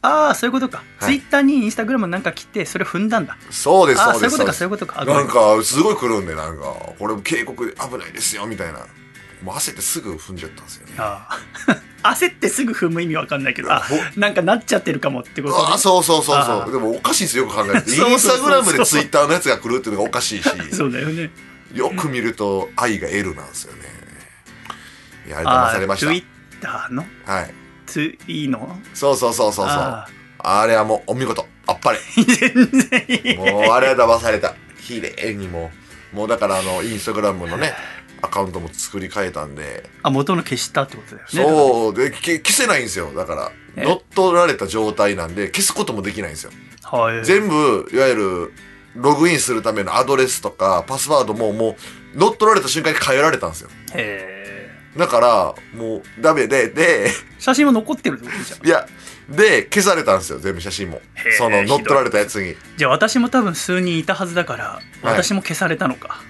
[0.00, 1.04] あーそういうことか、はい。
[1.06, 3.36] ツイッターにインスタグラムなんか来てそれ踏んだんだ。
[3.50, 5.00] そうですああそういうことかそうですそういうことか。
[5.00, 6.64] あなんかすごい来るんでなんか。
[6.98, 8.86] これ警告で危ないですよみたいな
[9.42, 10.94] もう焦ってすぐ踏んじゃったんですよね。
[10.98, 11.28] あ
[12.02, 12.10] あ。
[12.14, 13.68] 焦ってすぐ踏む意味わかんないけど
[14.16, 15.64] なんかなっちゃってるかもってことね。
[15.74, 16.72] あそうそうそうそう。
[16.72, 20.50] でもおかしいんですよよく考えてインスタグラムでツイッターのやつが来るっていうのがおかしいし。
[20.72, 21.30] そうだよね。
[21.74, 23.80] よく見ると愛が L なんですよね。
[25.26, 26.24] いや騙されましツイッ
[26.62, 27.04] ターの？
[27.26, 27.54] たはい。
[27.86, 28.80] ツイの？
[28.94, 29.76] そうそうそうそうそう。
[29.76, 30.66] ああ。
[30.66, 31.46] れはもうお見事。
[31.66, 31.98] あっぱれ。
[31.98, 33.36] ー 全然いい。
[33.36, 34.54] もうあれは騙された。
[34.80, 35.70] 綺麗にも。
[36.12, 37.74] うもうだからあのインスタグラムのね
[38.20, 39.88] アカウントも作り変えたんで。
[40.02, 41.54] あ元の消したってことだよね。
[41.54, 41.94] そう。
[41.94, 43.12] でけ消せないんですよ。
[43.14, 43.84] だからえ？
[43.84, 46.50] 乗っ取られた状態なんで消すこともできないんですよ。
[46.82, 47.24] はい。
[47.24, 48.52] 全部いわゆる
[48.96, 51.76] ログインするためのアドレスとかパスワードもも
[52.14, 53.70] う乗っ取られた瞬間に変えられたんですよ。
[53.94, 56.48] へだからもうダメ。
[56.48, 58.88] ででー写真は残ってるってことじゃんいや
[59.28, 60.38] で消されたんですよ。
[60.40, 61.00] 全部写真も。
[61.36, 62.56] その乗っ取られたやつに。
[62.76, 66.27] じゃあ私も多分数人いたはずだから私も消されたのか、はい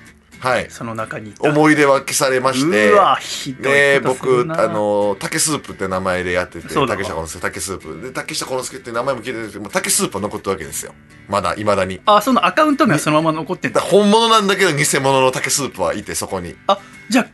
[0.68, 1.48] その中にいた。
[1.48, 2.90] 思い出は消されまして。
[2.90, 8.02] うわひどいで僕あの竹スープって名前でやってて竹下幸之助竹スープ。
[8.02, 10.94] で竹下幸之助って名前も聞いてるけど竹スープは残ってるわけですよ。
[11.28, 12.00] まだいまだに。
[12.06, 16.56] あそのアカウント名はそのまま残ってんだ本物なんだけど偽物の竹スープはいてそこに。
[16.66, 17.26] あじゃあ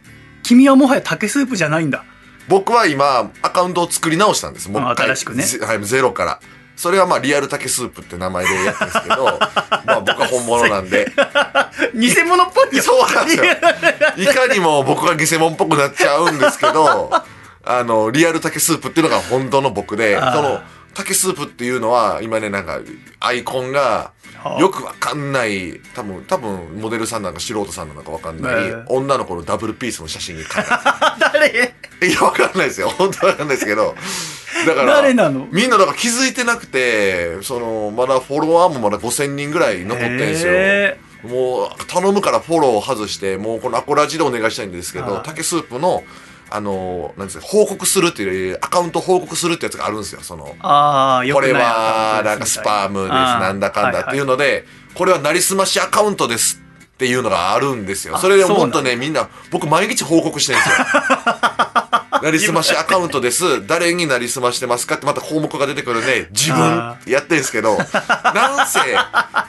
[0.43, 2.05] 君はもはや竹スープじゃないんだ。
[2.49, 4.71] 僕は今アカウントを作り直したんです。
[4.71, 5.45] もう新しくね。
[5.45, 6.41] ゼはい、ゼロから
[6.77, 9.25] それはまあリアル竹スープって名前でやってるんですけど
[9.87, 11.11] まあ僕は本物なんで。
[11.95, 12.83] 偽物っぽいよ。
[12.83, 13.45] そうなんですよ。
[14.17, 17.11] いかにも僕が偽物っぽくなっちゃうんですけど
[17.65, 20.61] あのリアル竹スープっていうのが本当の僕でその
[20.95, 22.79] 竹スープっていうのは今ねなんか
[23.21, 24.11] アイコンがはあ
[24.59, 25.81] よくわかんない。
[25.95, 28.85] 多分多分モデルさんなんか素人さんなのかわかんない、ええ。
[28.89, 30.45] 女の子のダブルピースの写真に
[31.33, 31.75] 誰？
[32.03, 32.89] いやわかんないですよ。
[32.91, 33.95] 本当わかんないですけど。
[34.67, 35.47] だから誰なの？
[35.51, 40.53] みんなだから気づいてなくてそのまだフォロワーもまだ5000人ぐらい残ってんですよ。
[40.55, 46.03] へもう頼むからフォローを外してもうこのアコラジでお願いしたいんですけど竹スープの
[46.57, 50.55] あのなんですか報告するっていうアカウント報告するってやつがあるんですよその。
[50.61, 54.65] ああよこれはなんかスパムですなんだかんだっていうので
[54.95, 58.15] これはなりすましアカウントですっていうのがあるんですよ。
[58.15, 60.77] あそれでもっとねみんな僕毎日報告してるんですよ
[62.25, 63.67] なりすましアカウントです。
[63.67, 66.59] 誰になりすましてますかってまた項目が出てくるんで自分。
[66.59, 67.77] あやってんですけど。
[67.77, 68.81] なんせ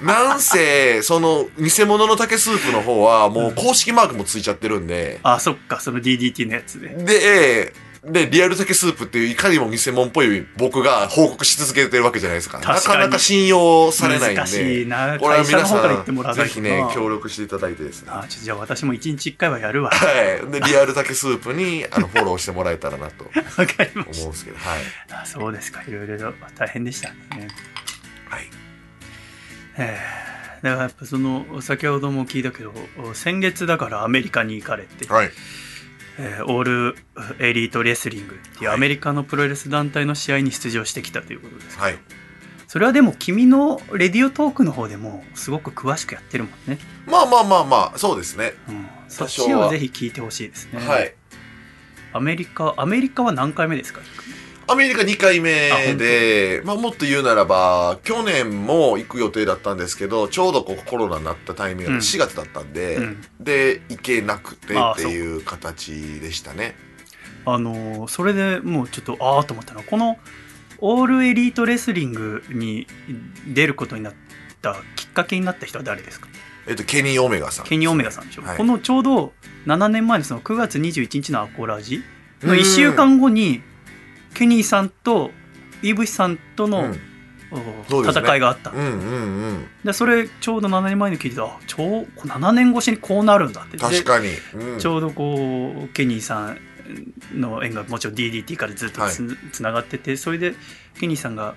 [0.02, 5.22] なんせその偽物の竹スープの方はもう公式マークもついちゃってるんで。
[5.24, 5.80] あそっか。
[5.80, 6.90] その DDT のやつで。
[6.90, 7.74] で、
[8.08, 12.60] で、リアル竹スープっていういかにも偽物っぽい僕が報告し続けてるわけじゃないですか。
[12.60, 14.42] かにかなか信用されないんで。
[14.42, 18.12] 難しいなこれは皆さん、ぜひね、協力していただいてですね。
[18.12, 20.52] はあちょっとじゃあ私も一日一回はやるわい。
[20.52, 23.26] で、リアル竹スープに、あの、フォローしてもらえたらなと
[23.58, 24.82] わかりまし思うんですけど、はい。
[25.08, 27.48] たあそうですかいろいろと大変でしたね
[28.30, 28.50] はい。
[29.78, 32.74] えーだからやっぱその先ほども聞いたけど
[33.14, 35.30] 先月だからアメリカに行かれて、はい。
[36.18, 36.96] えーオール
[37.40, 38.76] エリートレスリングっていうはい。
[38.76, 41.98] アメリカのプロレス団体の試合に出場してきたということです、はい。
[42.68, 48.54] それはでも君のレディオトークの方でもすごく詳しくやってるもんね、まあまあまあまあ、そうですね。
[48.68, 51.14] うん、そっちをぜひ聞いてほしいですね、はい。
[52.14, 54.02] アメリカアメリカは何回目ですか？
[54.68, 61.98] アメリカ2回目で、まあ、もっと言うならば、去年も行く予定だったんですけど、ちょうどこうコロナになったタイミングうん。
[62.00, 63.22] が4月だったんで、うん。
[63.40, 66.76] で、行けなくてああっていう形でしたね。
[67.46, 70.18] あのーそれでもうちょっとああと思ったのはこの
[70.80, 72.88] オールエリートレスリングに
[73.48, 74.14] 出ることになっ
[74.64, 76.28] たきっかけになった人は誰ですか？
[76.68, 77.66] えっと、ケニー・オメガさん。
[77.68, 78.58] ケニー・オメガさんでしょ、はい。
[78.58, 79.34] このちょうど
[79.68, 82.02] 7年前のその9月21日のアコラジ
[82.42, 83.62] の1週間後に
[84.36, 85.32] ケニーさんと
[85.82, 87.00] イーブシさんとの、うん。
[87.52, 87.58] お
[87.90, 88.22] そうですね。
[88.22, 88.88] 戦いがあった、うんうんう
[89.54, 89.68] ん。
[89.84, 93.78] でそれちょうど7年前に聞いてたあちょう7年越しにこうなるんだって。
[93.78, 94.30] で確かに。
[94.54, 94.80] うん。
[94.80, 96.58] ちょうどこうケニーさん
[97.40, 100.56] の縁がもちろん DDT からずっとつ,、つながっててそれで
[101.00, 101.56] ケニーさんが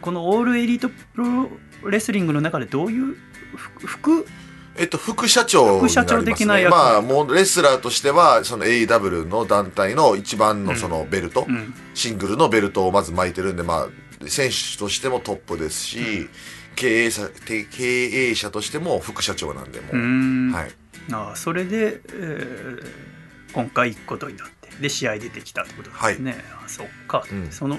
[0.00, 3.16] このオールエリートプロレスリングの中でどういう
[3.56, 4.26] ふ副
[4.76, 11.74] えっと、副社長ね、副社長的な役まあ、もうレスラーとしては、その AEW の団体の一番のそのベルト、うん。
[11.94, 13.88] シングルのベルトをまず巻いてるんで、ま
[14.24, 16.30] あ、選手としてもトップですし、うん
[16.74, 17.84] 経営者て経
[18.30, 19.96] 営者としても副社長なんで、もう。
[19.96, 19.98] う。
[19.98, 20.52] ん。
[20.52, 20.70] はい。
[21.12, 23.12] ああそれで、えー
[23.52, 27.50] 今回行くことになってで試合出てきたってことですね、あそっか、うん。
[27.50, 27.78] その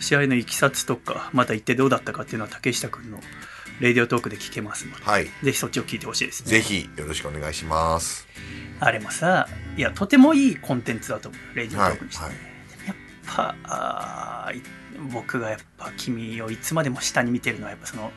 [0.00, 3.20] 試合のいきさつとかまた行ってどうだったかっていうのは竹下君の
[3.80, 5.24] レディオトークで聞けますので、はい。
[5.42, 8.26] ぜひそっちを聞いてほしいですねぜひ、よろしくお願いします。
[8.80, 11.92] あれもさいやとてもいいコンテンツだと思うレディオはい。
[11.92, 12.34] トークにして、はい。
[12.86, 14.52] やっぱあ
[15.12, 18.10] 僕がやっぱ君をいつまでも下に見てるのはやっぱその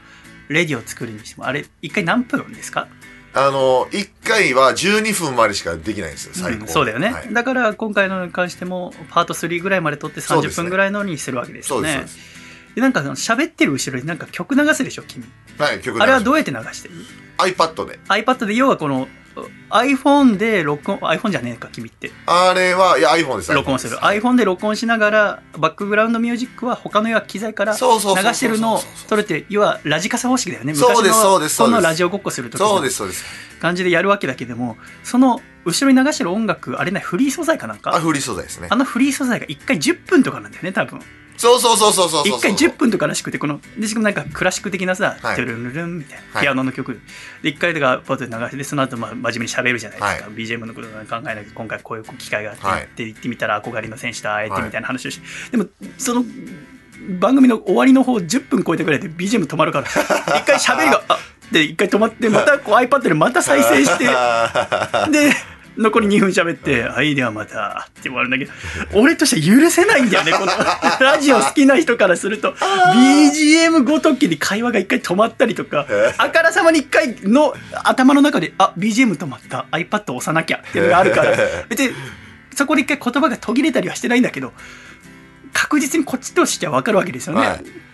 [0.50, 2.88] レディを作るにしてもあれ一回何分ですか？
[3.34, 6.62] あの、1回は12分までしかできないんですよ、最高。
[6.62, 11.94] うんそうだよね、はいだから今回のに関してもパート3ぐらいまで撮って30そうですね分ぐらいのにするわけですよそうです。
[11.94, 12.41] そうねです
[12.76, 15.24] でなんかその喋ってる後ろになんか曲流すでしょ君。
[15.58, 16.96] はい、曲あれはうどうやって流してる
[17.38, 18.00] ？iPad で。
[18.08, 19.08] iPad で要はこの
[19.70, 22.12] iPhone で録音 iPhone じゃねえか君って。
[22.26, 23.54] あれは、いや、iPhone です。
[23.54, 23.96] 録音する。
[23.98, 31.78] iPhone で録音しながらバックグラウンドミュージックは他の機材から流してるのを撮るって要はラジカセ方式だよねそうですそうですそうです。
[31.78, 33.24] このラジオごっこするときのそうです、そうです。
[33.62, 37.96] 感じでやるわけだけどもその後ろに流してる音楽あれねフリー素材かなんか？
[37.96, 38.68] あ、フリー素材ですね。
[38.70, 38.76] あ。
[38.76, 41.00] のフリー素材が1回10分とかなんだよね多分
[41.42, 42.28] そうそうそうそうそう。
[42.28, 42.38] そう。
[42.38, 45.36] 1回10分とからしくてこのでしかもなんかクラシック的なさ、はい。
[45.36, 46.44] トゥルンルルンみたいなはい。
[46.44, 46.94] ピアノの曲
[47.42, 47.50] で。
[47.50, 52.84] 1回とかパッと流してでその後まあ真面目に喋るじゃないですか、BGM のことを考えなきゃ今回こういう機会があって、はい。
[52.84, 56.24] って言ってみたら憧れの選手と会えてみたいな話をして、でもその
[57.20, 59.88] 番組の終わりの方10分超えたぐらいで BGM 止まるから
[60.38, 61.18] 一回喋りがあ
[61.52, 64.06] で一回止まってまたこう iPad でまた再生して
[65.12, 65.34] で
[65.78, 67.16] 残り2分喋って「はい。
[67.16, 68.52] ではまた」って終わるんだけど
[68.94, 70.52] 俺としては許せないんだよね この
[71.00, 79.66] ラジオ好きな人からすると BGM ごときに会話が一回止まったりとかあからさまに一回の頭の中で「あ BGM 止まった。
[79.72, 81.38] iPad 押さなきゃ」っていうのがあるから。
[81.70, 81.92] 別に
[82.56, 84.54] そこで一回言葉が途切れたりはしてないんだけど
[85.54, 87.48] 確実にこっちとしては分かるわけですよね。
[87.48, 87.91] はい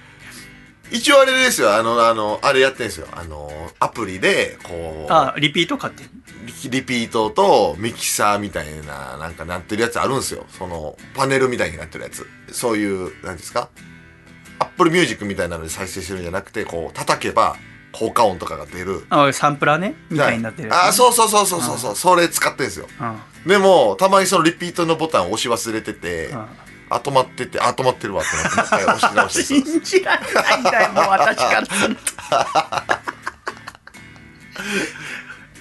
[0.92, 3.08] 一応あれですよ、あの、あの、あれやってんですよ。
[3.12, 6.04] あの、アプリで、こう、あリピート買って
[6.64, 10.46] リリピートとミキサーみたいな、なんかなってるやつあるんですよ。
[10.58, 12.26] その、パネルみたいになってるやつ。
[12.52, 13.70] そういう、なんですか？
[14.60, 17.58] Apple Music みたいなので再生してるんじゃなくて、こう、叩けば、
[17.92, 19.06] 効果音とかが出る。
[19.10, 19.96] あサンプラーね？
[20.10, 22.88] みたいになってるね、あ、そうそうそうそうそうそう、それ使ってんですよ。
[23.00, 23.18] うん
[23.50, 26.46] でも、たまにそのリピートのボタンを押し忘れてて、うん
[26.90, 32.02] あ、止まってて、あ、止まってるわってなって、もう一回押し直して信じられないんだよ、もう私からすると。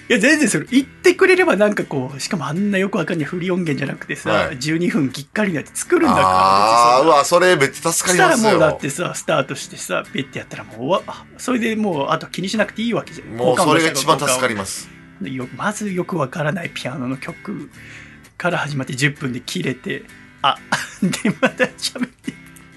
[0.09, 6.27] いや、全然それ言ってくれればなんかこう、しかもあんなよくわかんないフリー音源じゃなくてさ、はい12分きっかりなって作るんだから。
[6.27, 8.37] ああー、うわ、それめっちゃ助かりますよ。
[8.37, 11.03] そしたらもうだってさ、スタートしてさ、ピッてやったらもう
[11.37, 13.35] それでもうあと気にしなくていいわけじゃん。
[13.35, 14.89] もうそれが一番助かりまます。
[15.57, 17.69] まずよくわからないピアノの曲
[18.37, 20.03] から始まって10分で切れて、
[20.47, 20.57] あ、
[21.01, 22.33] で、また喋って。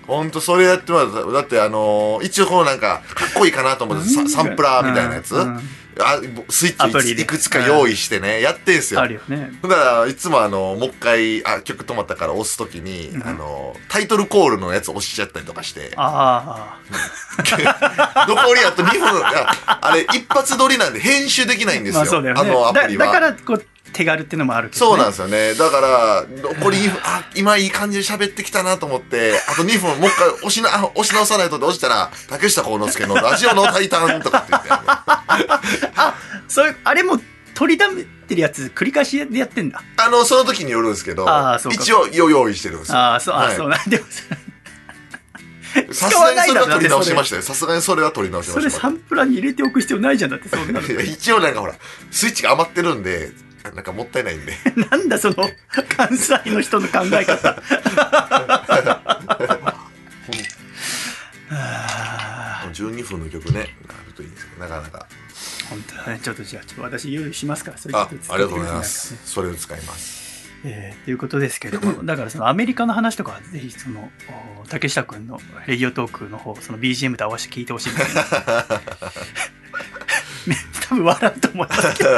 [0.06, 5.40] ほんとそれやってもらっただってあのー一応このなんかかっこいいかなと思ってさサンプラーみたいなやつ、うん。
[5.42, 5.56] うん。
[6.00, 7.14] あスイアプリで。
[7.14, 9.00] ッチいくつか用意してね、やってんすよ。
[9.02, 9.52] あるよね。
[9.62, 13.26] だからいつもあのもう一回あ曲止まったから押すときに、うん。
[13.28, 15.92] あのタイトルコールのやつ押しちゃったりとかして。
[15.96, 16.78] あ
[18.26, 19.18] 残りあと2分。
[19.18, 22.50] いやあれ一発撮りなんで編集できないんあ、ですよ, まあそうだよね。
[22.50, 23.06] のアプリは。
[23.06, 24.90] だだからこう手軽っていうのもあるけど、ね。
[24.90, 25.54] そうなんですよね。
[25.54, 34.68] だから、残り2分、あ、今いい感じで喋ってきたなと思って、あと2分、もう一回押しな、あ押し直さないとって押したら、竹下幸之助のラジオのタイタンとかって言って、
[35.96, 36.14] あ
[36.48, 37.20] そういう、あれも
[37.54, 39.82] 取りだめてるやつ繰り返しでやってんだ。
[40.10, 41.26] の、その時によるんですけど
[41.70, 42.98] 一応よ用意してるんですよ。
[42.98, 44.04] ああ、そう、あはいそうなんでも
[45.92, 47.42] さすがにそれは取り直しまししたよ。
[47.42, 48.80] さすがにそれは取り直しまそれした。
[48.80, 51.00] サンプラーに入れておく必要ないじゃんだって、そんなの。
[51.02, 51.74] 一応なんかほら、
[52.10, 53.30] スイッチが余ってるんで、
[53.74, 54.54] なんかもったいないんで。
[54.90, 55.36] なんだその
[55.96, 57.62] 関西の人の考え方。
[61.52, 65.06] あー12分の曲ね、なるといいんですけど、なかなか。
[65.68, 66.20] 本当だね。
[66.22, 69.16] ちょっとじゃあ、ちょっと私用意しますから、それあありがとうございます。
[69.24, 70.20] それを使います。
[70.62, 74.10] えー、ということですけども、だからそのアメリカの話とかはぜひその、
[74.62, 78.22] お竹下くんのレディオトークの方、その BGM と合わせて聞いてほしいんですね。
[80.46, 80.56] ね
[80.88, 82.10] 多分笑うと思いますけど、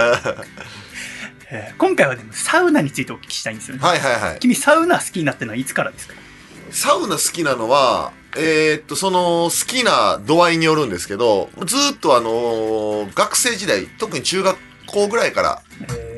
[1.55, 3.83] えー今回はでもサウナについてお聞きしたいんですよね。
[3.83, 4.39] はいはいはい。
[4.39, 6.15] 君サウナ好きになってるのはいつからですか？
[6.71, 15.63] サウナ好きなのは、えーっと、その、好きな度合いによるんですけど、ずーっとあのー学生時代、特に中学校ぐらいから、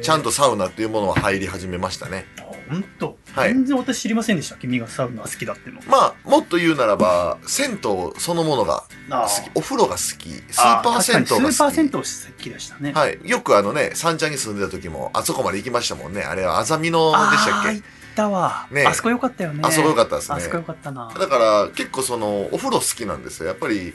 [0.00, 0.26] ちゃんと。
[0.26, 2.26] とサウナっていうものは入り始めましたね。
[2.68, 4.56] 本当、はい全然私知りませんでした。
[4.56, 5.80] 君がサウナ好きだっての。
[5.86, 7.78] まあ、もっと言うならば、銭湯
[8.18, 12.04] そのものがあ好き、お風呂が好き、スーパー銭湯がスーパー銭湯好好
[12.38, 12.92] きでしたね。
[12.92, 12.96] き。
[12.96, 13.18] はい。
[13.24, 16.22] よくあのね、三茶に住んでた時も、あそこまで行きましたもんね。
[16.22, 17.78] あれはあざみ野でしたっけ？
[17.78, 17.82] っ
[18.14, 19.60] たわ、ねあそこよかったよね。
[19.62, 21.12] あそこ良かったですねあそこよかったな。
[21.18, 23.92] だから結構そのお風呂好きなんですよやっぱり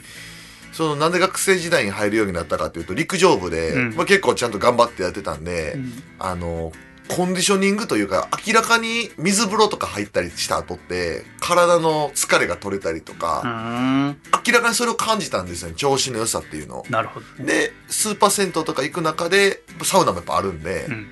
[0.72, 6.72] そのなんで学生時代に入るようになったかというと陸上部で、うんまあ、結構ちゃんと頑張ってやってたんで、うんあの
[7.10, 14.14] コンディショニングというか明らかに水風呂とか入ったりした後って体の疲れが取れたりとうか。
[14.46, 16.86] 明らかにそれを感じたんですよね調子の良さっていうのを。
[16.88, 17.44] なるほど、ね。
[17.44, 21.08] でスーパー銭湯とか行く中でサウナもやっぱあるんで、うん。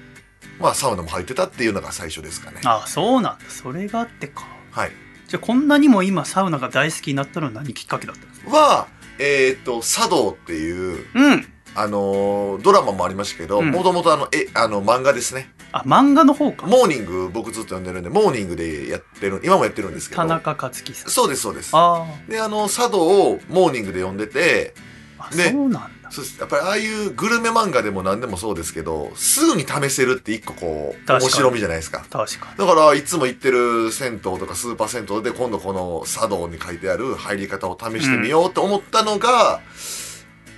[0.59, 2.61] まあサウナも入ってたっていうのが最初ですかね。
[2.65, 3.45] あそうなんだ。
[3.49, 4.47] それがあってか。
[4.71, 4.93] はい、
[5.29, 8.51] じゃあこんなにも今サウナが大好きになったのは何きっかけだったんですか？
[8.51, 11.47] はえっ、と茶道っていううん。
[11.81, 15.53] あのードラマもありましたけど、うんもともとあの、え、あの、漫画ですね。
[15.71, 20.23] あ漫画の方かモーニング、僕ずっと読んでるんで、モーニングでやってる、今もやってるんですけど。
[20.23, 21.71] 田中克樹さんそうです、そうです。
[21.73, 24.89] あで、あの、茶道をモーニングで読んでて、ー
[25.21, 26.41] あねそうなんだそうです。
[26.41, 32.07] やっぱりああいうグルメ漫画でも何でもそうですけど、すぐに試せるって一個こう、確かに面白みじゃないですか。
[32.09, 39.61] 確かだから、いつも行ってる銭湯とかスーパー銭湯で今度この茶道に書いてある入り方を試してみようと思ったのが、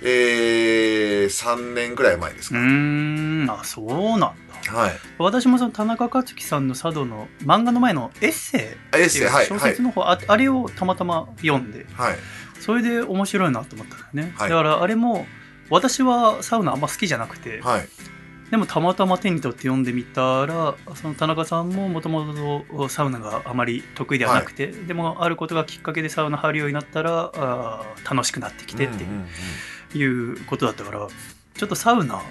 [0.03, 2.57] えー、3年ぐらい前ですか。
[2.57, 4.29] にうーんあそうなんだ
[4.73, 4.91] はい。
[5.17, 8.61] 私もその田中克樹さんの佐渡の漫画の前のエッセイ
[8.93, 9.81] あエッセイ、はい、小はい説。
[9.81, 12.15] の方、ああれをたまたま読んではい。
[12.59, 15.25] それで面白いなと思ったんだよね、はいだからあれも
[15.69, 17.87] 私はサウナあんま好きじゃなくて、はい。
[18.51, 29.27] でもたまたま手に取って読んでみたらその田中さんももともとサウナがあまり得意ではなくて、でもあることがきっかけでサウナ入るようになったらあー楽しくなってきてってうんうんうん
[29.97, 31.07] いうことだったから
[31.55, 32.21] ちょっとサウナ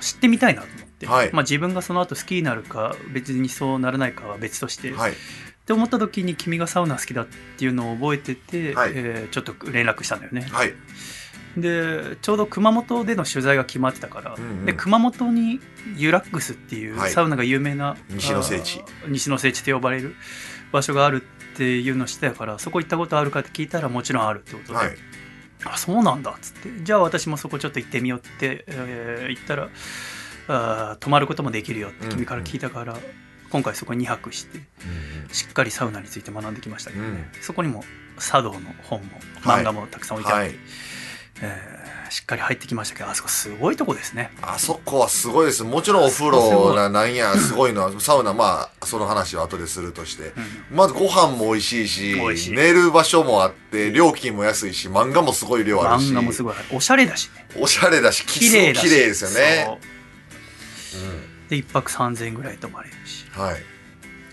[0.00, 5.12] 知ってみたいなと思って、はいまあ、自分がその後好きになるか別にそうならないかは別として、はい。
[5.12, 5.14] っ
[5.66, 7.26] て思った時に君がサウナ好きだっ
[7.58, 10.42] ていうのを覚えてて、はいえーちょっと連絡したんだよね。
[10.42, 10.72] はい。
[11.56, 15.60] でちょうど熊本での取材が決まってたから、うんうんで熊本に
[15.96, 20.14] ユラックスっていうはいサウナが有名な、西の聖地西の聖地と呼ばれる
[20.70, 24.96] 場所があるっていうのを知ってたからそこ行ったことあるかって聞いたらもちろんあるってことで、はい。
[25.64, 26.84] あそうなんだっつって。
[26.84, 29.68] じゃあ私もそこちょっと行ってみようって、えー言ったら
[30.48, 32.96] あー泊まることもできるよって君から聞いたから、
[33.50, 34.60] 今回そこに2泊して
[35.32, 37.82] しっかりサウナについて学んできましたけどね、そこにも
[38.18, 39.06] 茶道の本も
[39.40, 39.62] はい。
[39.62, 40.58] 漫画もたくさん置いてあって、はい。
[41.42, 41.75] えー
[42.10, 44.30] しっかり入ってきましたけどあそこすごいとこですね。
[44.42, 45.64] あそこはすごいです。
[45.64, 50.32] もちろんお風呂な、なんや、すごいのは、サウナ、まあ、その話は後でするとして。
[50.70, 52.52] うんまずご飯も美味しいし、しい。
[52.52, 57.46] 寝る場所もあって、料金も安いし、漫画もすごい量あるし、漫画もすごいおしゃれだしね。
[57.58, 58.88] おしゃれだし、綺麗だし。
[58.88, 59.64] 綺麗ですよね。
[59.66, 59.96] そう。
[61.48, 63.26] で1泊3000円ぐらい泊まれるし。
[63.36, 63.56] うんはい。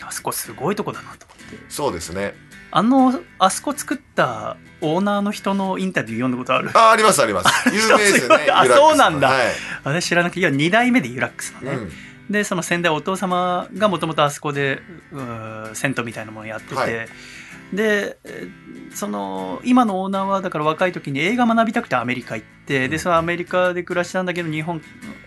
[0.01, 1.65] あそこすごいとこだなと思って。
[1.69, 2.35] そうですね。
[2.71, 6.69] あのあそこ作ったオーナーの人のインタビュー読んだことある？
[6.73, 7.49] あ、ありますあります。
[7.73, 8.47] 有名ですよね。
[8.51, 9.47] あそうなんだはい。
[9.83, 11.91] 私知らなくていや2代目でユラックスのね、うん。
[12.29, 17.07] でその先代お父様がもともとあそこでうー銭湯みたいなものやってて、はい
[17.73, 22.91] でえーその今のオーナーはだから若い時に映画学びたくてアメリカ行って、うん。
[22.91, 24.81] でそのアメリカで暮らしたんだけど日本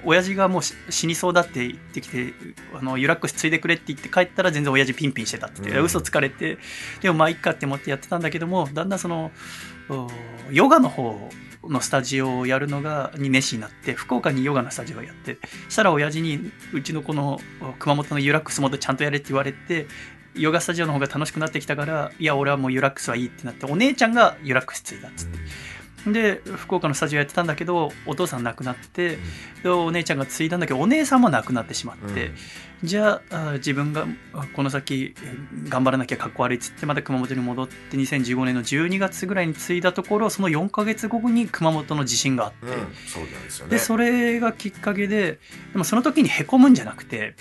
[0.05, 2.33] 親父がもうし死にそうだって言ってきて
[2.75, 5.85] あのユラックス継いでくれって言って帰ったら全然親父ピンピンしてたって言って、うん。
[5.85, 6.59] 嘘つかれて。
[7.03, 9.33] でもまあいっかって思ってやってたんだけどもだんだんその
[9.89, 10.09] お
[10.51, 11.29] ヨガの方
[11.69, 19.89] のスタジオをやるのがに熱心になって福岡にヨガのスタジオをやってそしたら親父にうちのこのお熊本のユラックスもっとちゃんとやれって言われて
[20.37, 25.39] ヨガスタジオの方が楽しくなってきたからいや俺はもうユラックスはいいってなってお姉ちゃんがユラックス継いだっつって。
[26.13, 29.19] で福岡のスタジオやってたんだけどお父さん亡くなって
[29.63, 32.31] でお姉ちゃんが継いだんだけどお姉さんも亡くなってしまって、
[32.85, 35.35] じゃああ自分があこの先え
[35.69, 42.73] 頑張らなきゃかっこ悪いっつってまた熊本に戻って2015年の12月ぐらいに継いだところその4ヶ月後に熊本の地震があって、うん、
[43.07, 43.71] そでね。
[43.71, 45.41] でそれがきっかけで
[45.73, 47.35] でもその時にへこむんじゃなくて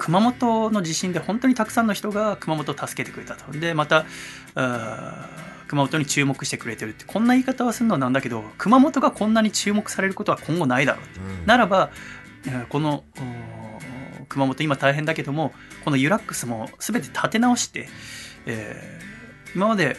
[0.00, 3.52] 熊本の地震で本当にたくさんの人が熊本を助けてくれたと。
[3.52, 4.06] でまた
[5.68, 11.20] 熊本に注目してくれてるってこんな言い方はするのはなんだけど熊本がこんなに注目されることは今後ないだろうって。
[11.20, 11.46] うん。
[11.46, 11.90] ならば
[12.46, 13.04] えーこの
[14.28, 15.52] 熊本今大変だけども
[15.84, 17.88] このユラックスも全て立て直して、
[18.46, 19.10] えー
[19.56, 19.96] 今まで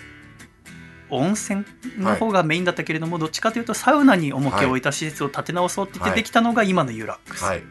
[1.10, 1.66] 温泉
[1.98, 7.64] の方がメインだったけれども、どっちかというとサウナに重きを置いた施設を立て直そうって言ってできたのが今のユラックス、はい。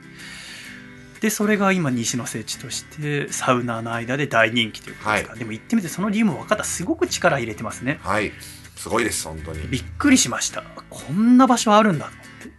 [1.21, 6.65] でそれが今西の聖地としてサウナーの間で大人気ということですか、はでも行ってみてその理由も分かった。
[6.65, 8.01] すごく力入れてますね。
[8.03, 8.33] はい。
[8.77, 9.69] すごいです、本当に。
[9.69, 10.63] びっくりしました。
[10.89, 12.51] こんな場所あるんだと思って。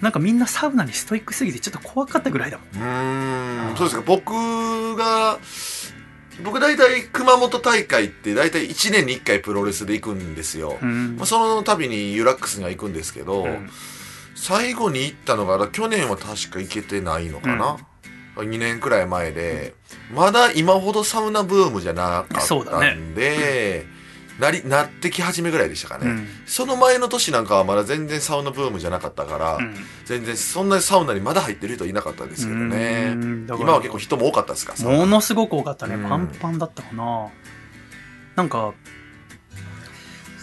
[0.00, 2.82] なんかみんなサウナにストイックすぎてちょっと怖かったぐらいだもん。
[2.82, 4.02] うーん、そうですか。
[4.06, 5.38] 僕が、
[6.44, 10.78] 僕大体熊本大会って大体1年に1回プロレスで行くんですよ。
[10.80, 11.16] うん。
[11.16, 13.68] まあ、その度にユラックスには行くんですけど、うん
[14.42, 17.76] 最後に行ったのが去年は確か行けてないのかな、
[18.34, 19.74] 2年くらい前で
[20.12, 23.86] まだ今ほどサウナブームじゃなかったんで、
[24.40, 26.28] なりなってき始めぐらいでしたかね、うん。
[26.44, 29.76] その前の年なんかはまだ全然サウナブームじゃなかったから、うん。
[30.06, 33.12] 全然そんなにサウナにまだ入ってる人いなかったですけどね。
[33.46, 34.74] 今は結構人も多かったですか？
[34.82, 36.08] ものすごく多かったね、うん。
[36.08, 37.28] パンパンだったかな。
[38.34, 38.74] なんか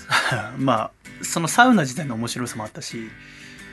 [0.57, 0.91] まあ
[1.21, 3.09] そのサウナ自体の面白さもあったし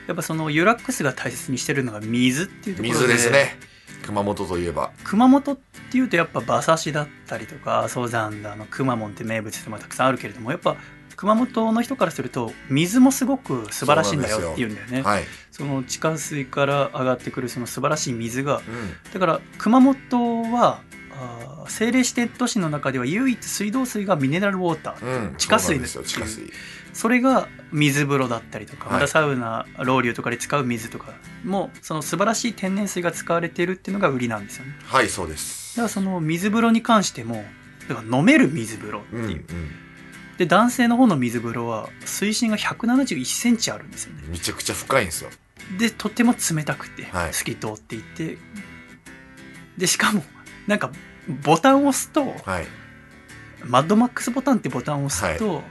[0.07, 3.57] やっぱそのユラックスが大切にしてるのが水っていうところで水ですね
[4.03, 5.57] 熊本といえば熊本っ
[5.91, 10.77] ていうとやっぱ馬刺しだったりとか阿蘇山だのくまモンって名物でもたくさんあるけれどもやっぱ
[11.17, 15.23] 熊本の人からすると水もすごく素晴らしいんだよっていうんだよねはい。
[15.51, 18.63] その地下水から上がってくるその素晴らしい水がうん。
[19.11, 20.81] だから熊本は
[21.63, 25.35] 政令指定都市の中では唯一水道水がミネラルウォーターうん。
[25.37, 26.51] 地下水ですよ、地下水。
[26.97, 35.77] それが水風呂だったりとかはいまたサウナロウリュとかで使う水とかもその素晴らしい天然水が使われているっていうのが売りなんですよねはい、そうです。
[35.77, 37.45] だからその水風呂に関しても
[37.87, 39.25] だから飲める水風呂ってうん。
[39.25, 39.45] ういう、ん。
[40.39, 45.29] で男性の方の水風呂は水深が1 7 1センチあるんですよねめちゃくちゃ深いんですよ。
[45.77, 48.37] でとても冷たくてはい透き通っていて、
[49.77, 50.23] でしかも
[50.65, 50.91] なんか
[51.43, 52.67] ボタンを押すとはい。
[53.65, 55.63] マッドマックスボタンってボタンを押すと、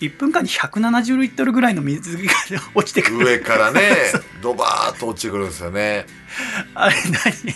[0.00, 2.22] 1分間に170リットルぐらいの水が
[2.74, 3.82] 落ちてくる上からね、
[4.42, 6.06] ドバーっと落ちてくるんですよね。
[6.74, 7.54] あれ何？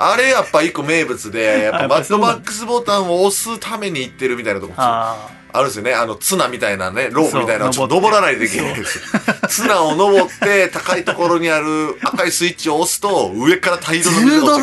[0.00, 5.94] あれやっぱ一個名物で、やっぱマッドマックスボタンを押すために行ってるみたいなとこああるんですよね。
[5.94, 9.04] あの、ツナみたいなね、ロープみたいなのをちょっと登らないといけないんですよ。
[9.48, 14.62] ツナを登って、高いところにある赤いスイッチを押すと、上から大あ量の水が落ちて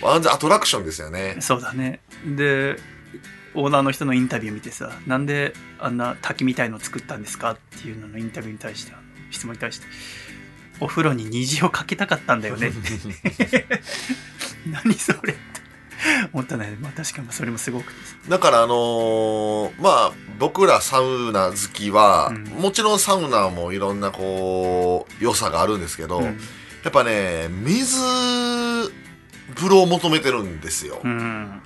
[0.00, 0.32] くる。
[0.32, 1.36] アトラクションですよね。
[1.40, 2.76] そうだねで
[3.58, 8.92] オーナーの人のインタビュー見てさなんであんな滝みたいの作ったんですかっていうののインタビューに対して
[9.30, 9.86] 質問に対して。
[10.80, 12.70] お風呂に虹をかけたかったんだよね。
[14.70, 15.40] 何それって
[16.32, 16.76] 思ったね。
[16.80, 17.98] まあ確かにそれもすごくて
[18.28, 22.44] だからあのーまあ僕らサウナ好きは、うん。
[22.44, 26.24] もちろんサウナもいろんなこう良さがあるんですけど、うん。
[26.24, 26.32] や
[26.88, 27.96] っぱね水
[29.56, 31.60] 風呂を求めてるんですよ、うん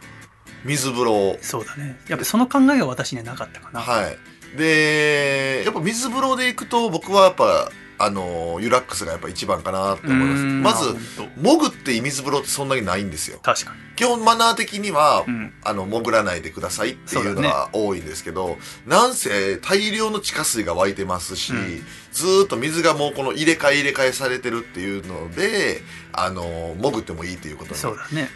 [0.65, 1.99] 水風呂そうだね。
[2.09, 4.19] やっぱその考えが私にはなかったかな、はい。
[4.57, 7.71] でやっぱ水風呂で行くと僕はやっぱ
[8.05, 10.43] あのユラックスがやっぱ一番かなって思います。
[10.43, 10.63] うん。
[10.63, 10.97] まず
[11.37, 13.39] 潜って水風呂ってそんなにないんですよ。
[13.41, 21.83] 確か基本マナー的には、に、うん、あの潜らないでくださいっていうのが多いんですけど、なんせ大量の地下水が湧いてますし、うん。
[22.13, 25.81] ずーっと水がもうこの入れ替え入れ替えされてるっていうので
[26.13, 27.81] あの潜ってもいいということに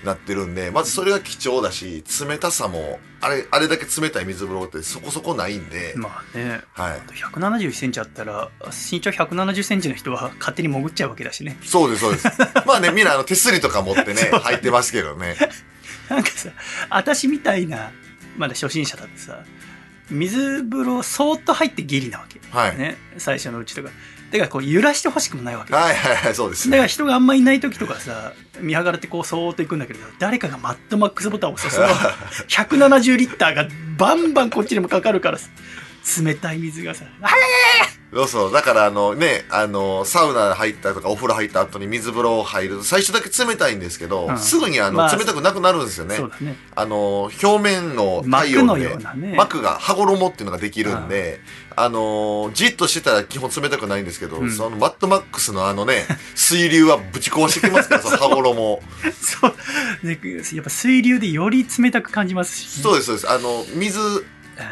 [0.04, 6.60] なってるんでまずそれが貴重だし冷たさもあれあれだけ冷たい水風呂ってそこそこないんで、まあね。
[6.72, 7.00] はい。
[7.00, 8.50] 1 7 1センチあったら
[8.90, 11.56] 身長1 7 0センチの人は勝手に潜っちゃうわけだしね。
[11.62, 12.28] そうですそうです。
[12.66, 15.36] まあねみんなあの手すりとか持ってね入ってますけどね。
[16.08, 16.50] なんかさ
[16.90, 17.90] 私みたいな
[18.36, 19.44] まだ初心者だってさ
[20.10, 23.90] 水風呂そーっと入ってギリなわけ、はい、ね最初のうちとか
[24.30, 25.72] だからこう揺らしてほしくもないわけ。
[25.72, 26.76] だはいはいはいそうですね。
[26.78, 35.48] から人があんまいない時とかさ見計らってこうそーっと行くんだけど誰かがマッドマックスボタンを押すとその170 リッターがバンバンこっちにもかかるからさ
[36.22, 38.52] 冷たい水がさ「あれそうそう。
[38.52, 46.16] だから、あのね、あの、サウナ入ったとかお風呂入った後に水風呂入ると、最初だけ冷たいんですけど、うんすぐにあの、まあ冷たくなくなるんですよね。
[46.16, 51.40] そうだねあの、表面の体膜の温で、ようなね膜が、羽衣っていうのができるんで、
[51.74, 58.82] あの、じっとしてたら基本冷たくないんですけど、うんそのマットマックスのあのね、 水流はぶち壊してきますから、その羽衣。
[59.20, 59.54] そう
[60.02, 60.18] で
[60.54, 63.30] やっぱ水流でより冷たく感じますし、そうです、そうです。
[63.30, 64.24] あの、水、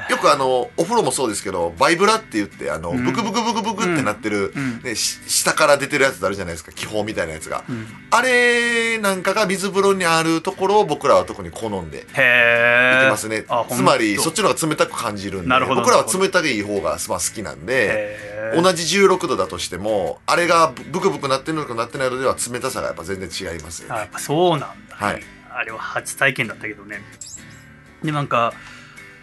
[0.09, 3.05] よくあの、お風呂もそうですけど、バイブラって言って、あの、うん。
[3.05, 4.83] ブクブクブクブクってなってる、うん。
[4.83, 7.65] ね、し下から出てるやつあるじゃないですか、気泡みたいなやつが。
[7.69, 7.87] うん。
[8.11, 13.45] あれなんかが水風呂にあるところを僕らは特に好んでへいえてますね。
[13.49, 23.95] あつまり、そっちの方が冷たく感じるんで、僕らは冷たい方がまあ好きなんで、同じ16度だとしても、あれがブクブクなってるのかなってないのでは冷たさがやっぱ全然違いますよね。
[23.95, 25.23] あやっぱそうなんだ、はい。
[25.51, 27.03] あれは初体験だったけどね。
[28.03, 28.53] でなんか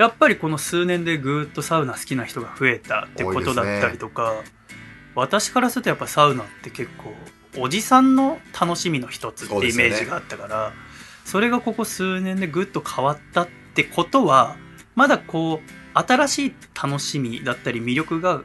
[0.01, 4.33] やっぱりこの数年でぐーっとサウナ好きな人が増えたってことだったりとか、
[5.13, 7.13] 私からするとやっぱサウナって結構
[7.61, 10.73] おじさんの楽しみの一つってイメージがあったから
[11.23, 14.55] そ,、れがここ数年でぐっと変わったってことは
[14.95, 18.41] まだこう新しい楽しみだったり魅力が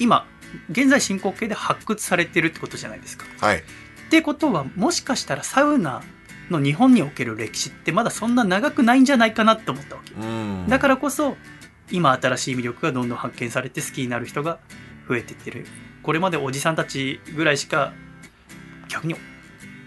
[0.00, 0.26] 今
[0.68, 3.24] 現在進行形で発掘されてるってことじゃないですか。
[3.38, 3.58] はい。
[3.58, 3.62] っ
[4.10, 6.02] てことはもしかしたらサウナ
[6.50, 10.66] の日本における歴史ってまだそんな長くないんじゃないかなって思ったわけうん。
[10.68, 11.36] だからこそ
[11.90, 14.58] 今新しい魅力がどんどん発見されて好きになる人が
[15.08, 15.66] 増えてってる
[16.02, 17.92] これまでおじさんたちぐらいしか
[18.88, 19.14] 逆に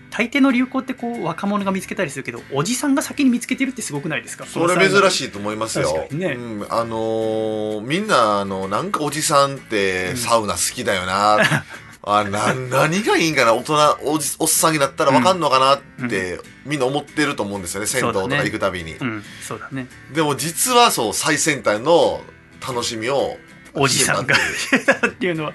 [0.10, 4.46] 大抵の流行ってこう若者が見つけたりするけどおじさんが先に見つけてるってすごくないですか？
[4.46, 5.88] それ珍いしいと思いますよ。
[5.94, 11.38] 確かにねうん、あのーみんな、あの、なんかおじさんってサウナ好きだよな。
[12.04, 13.54] あな何がいいんかな？
[13.54, 19.88] 大人おじおっさんになったらわかんのかなって、みんな思ってると思うんですよね銭湯とか行くたびに、うんそうだね。
[20.14, 22.22] でも実はそう最先端の
[22.68, 23.38] 楽しみを
[23.74, 25.36] おじさんがっていう。
[25.36, 25.54] のは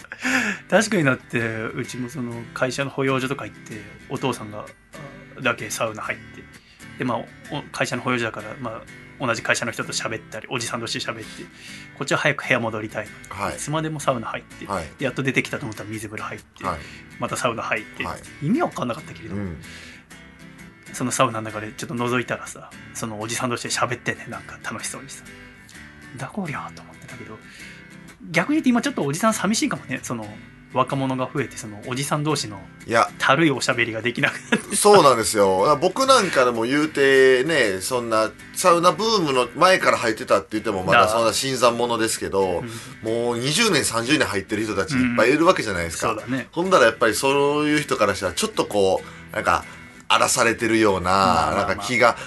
[0.71, 4.67] 確かになってうちもその会社の保養所とか行ってお父さんが
[5.39, 6.45] あだけサウナ入って。
[6.99, 8.83] でまあお会社の保養所だから、まあ、
[9.21, 11.25] 同じ会社の人と喋ったりおじさん同士で喋って
[11.97, 13.57] こっちは早く部屋戻りたいはい。
[13.57, 14.85] いつまでもサウナ入って、はい。
[14.99, 16.79] でやっと出てきたと思ったら水風呂入って、はい。
[17.19, 18.47] またサウナ入って、はい。
[18.47, 19.57] 意味わかんなかったけれど、うん。
[20.93, 25.25] そのサウナの中でちょっと覗いたらさそのおじさん同士で喋ってんねなんか楽しそうにさ
[26.17, 27.39] だこりゃと思ってたけど
[28.31, 30.27] 逆に言って今ちょっとおじさん寂しいかもねその
[30.77, 33.11] 若者が増えてそのおじさん同士のいや。
[33.19, 35.77] たるいおしゃべりができなくなってそうなんですよ。
[35.81, 42.67] 僕なんかでも言うてねそんなサウナブームの前から入ってたって言ってもまだそんな新参者ですけど、うん。
[43.03, 46.49] もう20年30年入ってる人たちいっぱいいるわけじゃないですか、そうだね。
[46.53, 49.03] ほんだらやっぱりそういう人からしたらちょっとこ
[49.33, 49.65] うなんか
[50.09, 52.19] 荒らされてるような,、なんか気がだ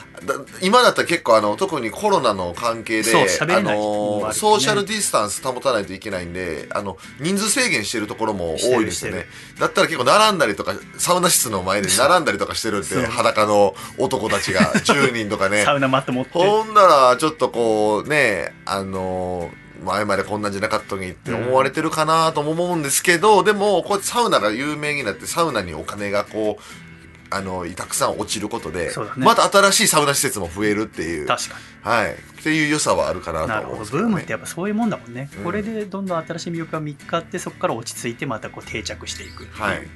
[0.61, 9.25] 今だったら結構あの特にコロナの関係でそう喋れないあのソーシャルディスタンス保たないといけないんであの人数制限してるところも多いですよね。
[9.59, 13.01] だったら結構並んだりとかサウナ室の前で並んだりとかしてるんそう。
[13.01, 15.63] で裸の男たちが 10人とかね。
[15.63, 16.31] サウナマット持って。
[16.31, 19.49] ほんならちょっとこうねあの
[19.83, 26.88] 前までこんなんじゃなかったのにって思われてるかなとも思うんですけど、でもこうやってサウナが有名になってサウナにお金がこう
[27.31, 28.93] あのたくさん落ちることで、ね。
[29.17, 32.13] また新しいサウナ施設も増えるっていう確かはい。
[32.13, 35.43] っていう良さはあるかなになるほどブと思うんですけど、ね、ームってやっぱそういうもんだもんね、うん。
[35.43, 39.87] これでどんどん新しい魅力が見つかってそこから落ち着いてまたこう定着していくはい。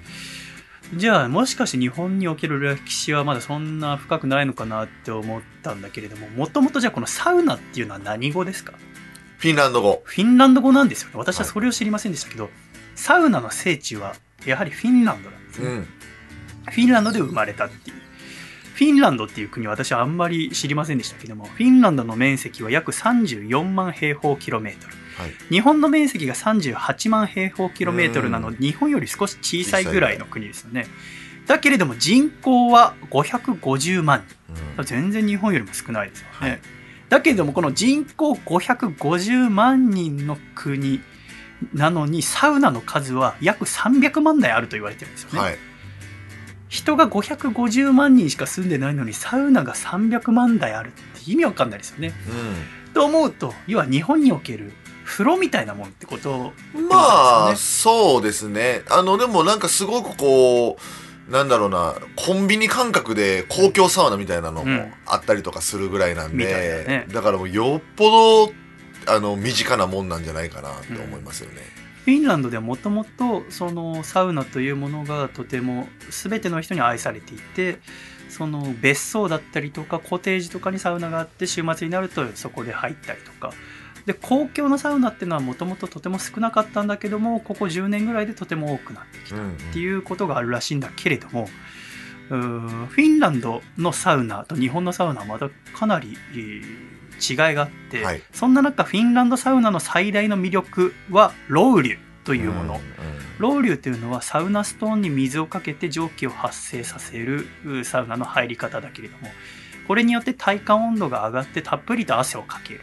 [0.96, 8.74] じゃあもしかして日本における歴史はまだそんな深くないのかなって思ったんだけれどももともとじゃあこのサウナっていうのは何語ですか？
[9.38, 10.04] フィンランド語。
[10.06, 11.16] フィンランド語なんですよね。
[11.18, 12.50] 私はそれを知りませんでしたけど、
[12.96, 14.16] サウナの聖地は
[14.46, 15.88] やはりフィンランドなんですね、うん
[16.72, 18.04] フィンランドで生まれたっていう。
[18.74, 21.20] フィンランドっていう国は私はあんまり知りませんでした。
[21.20, 24.94] けどもフィンランドの面積は約34万平方キロメートル。
[25.18, 25.32] はい。
[25.50, 28.56] 日本の面積が38万平方キロメートルなのうん。
[28.56, 30.88] で日本より少し小さいぐらいの国ですよね。
[31.46, 34.84] だけれども人口は550万うん。
[34.84, 36.60] 人全然日本よりも少ないですよね、はい。
[37.10, 41.00] だけれどもこの人口550万人の国
[41.74, 45.58] なのにサウナの数は約300万台あると言われてるんですよね、はい
[46.74, 52.14] 人が550万人しか住んでないのにサウナが300万台あるって意味わかんないですよね。
[52.88, 54.74] うと思うと要は日本における
[55.06, 58.82] 風呂みたいなもんってことん、まあそうですね。
[58.90, 60.78] あのでもなんかすごくこ
[61.30, 64.94] うなんだろうなコンビニ感覚で公共サウナみたいなのもうん。
[65.06, 67.06] あったりとかするぐらいなんみたいで、だね。
[67.14, 68.52] だからもうよっぽど
[69.06, 71.73] あの身近なもんなんじゃないかなって思いますよね。
[72.06, 77.80] フィンランドではもともとそのサウナというものがとても全ての人に愛されていて
[78.30, 83.52] その別荘だったりとかコテージとかにサウナがあって週末になるとそこで入ったりとか。
[84.06, 89.40] で公共のサウナっていうのはもともととても少なかったんだけどもここ10年ぐらいでとても多くなってきたっ
[89.72, 91.48] ていうことがあるらしいんだけれども
[92.30, 96.18] うーんフィンランドのサウナと日本のサウナはまたかなり
[97.20, 98.22] 違いがあって、はい。
[98.32, 102.82] そんな中フィンランドサウナの最大の魅力はロウリュというもの、んん。
[103.40, 109.28] ロウリュというのはサウナストーンに水をかけて蒸気を発生させるうサウナの入り方だけれども
[109.88, 112.82] これによって体感温度が上がってたっぷりと汗をかける。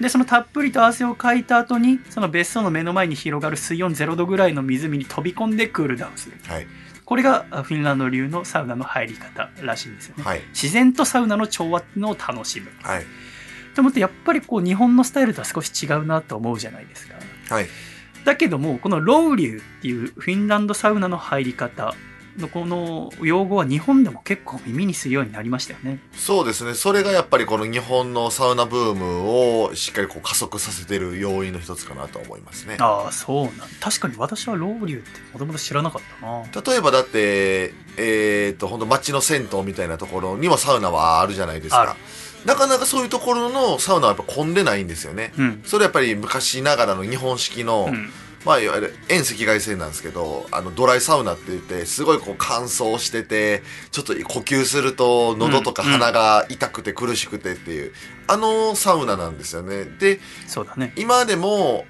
[0.00, 6.36] でそのたっぷりと汗をかいた後にその別荘の目の前に広がる水温0度ぐらいの湖に飛び込んでクールダウンする。
[6.44, 6.66] はい。
[7.04, 10.40] これがあフィンランド流のサウナの入り方らしいんですよね、はい。
[10.48, 12.70] 自然とサウナの調和のを楽しむ。
[12.82, 13.04] はい
[13.74, 17.14] と思ってやっぱりこう日本のスタイルとは少し違うなと思うじゃないですか。
[17.54, 17.66] はい。
[18.24, 21.94] だけどもこのロウリュっていうフィンランドサウナの入り方
[22.38, 25.98] のこの用語は日本でも結構耳にするようになりましたよね。
[26.14, 26.74] そうですね。
[26.74, 32.76] それがやっぱりこの日本のサウナブームをしっかりこう加速させてる要因の一つかなと思いますね。
[32.80, 33.54] ああそうなん。
[33.80, 36.42] 確かに私はロウリュってもともと知らなかったな。
[36.72, 41.88] 例えばだってえーっと本当街の銭湯みたいなところにもサウナはあるじゃないですある。
[41.90, 41.96] か
[42.44, 45.32] なかなかそういうところのサウナはやっぱ混んでないんですよね。
[45.38, 45.62] うん。
[45.64, 48.10] それやっぱり昔ながらの日本式の、うん。
[48.44, 53.62] まあいわゆる遠赤外線なんですけどあのドライサウナって言ってすごいこう乾燥してて
[53.92, 57.92] ちょっと呼吸すると喉とか鼻が痛くて苦しくてっていう、
[58.26, 59.84] あのサウナなんですよね。
[59.84, 60.18] で
[60.48, 60.92] そうだね。
[60.96, 61.84] 今でも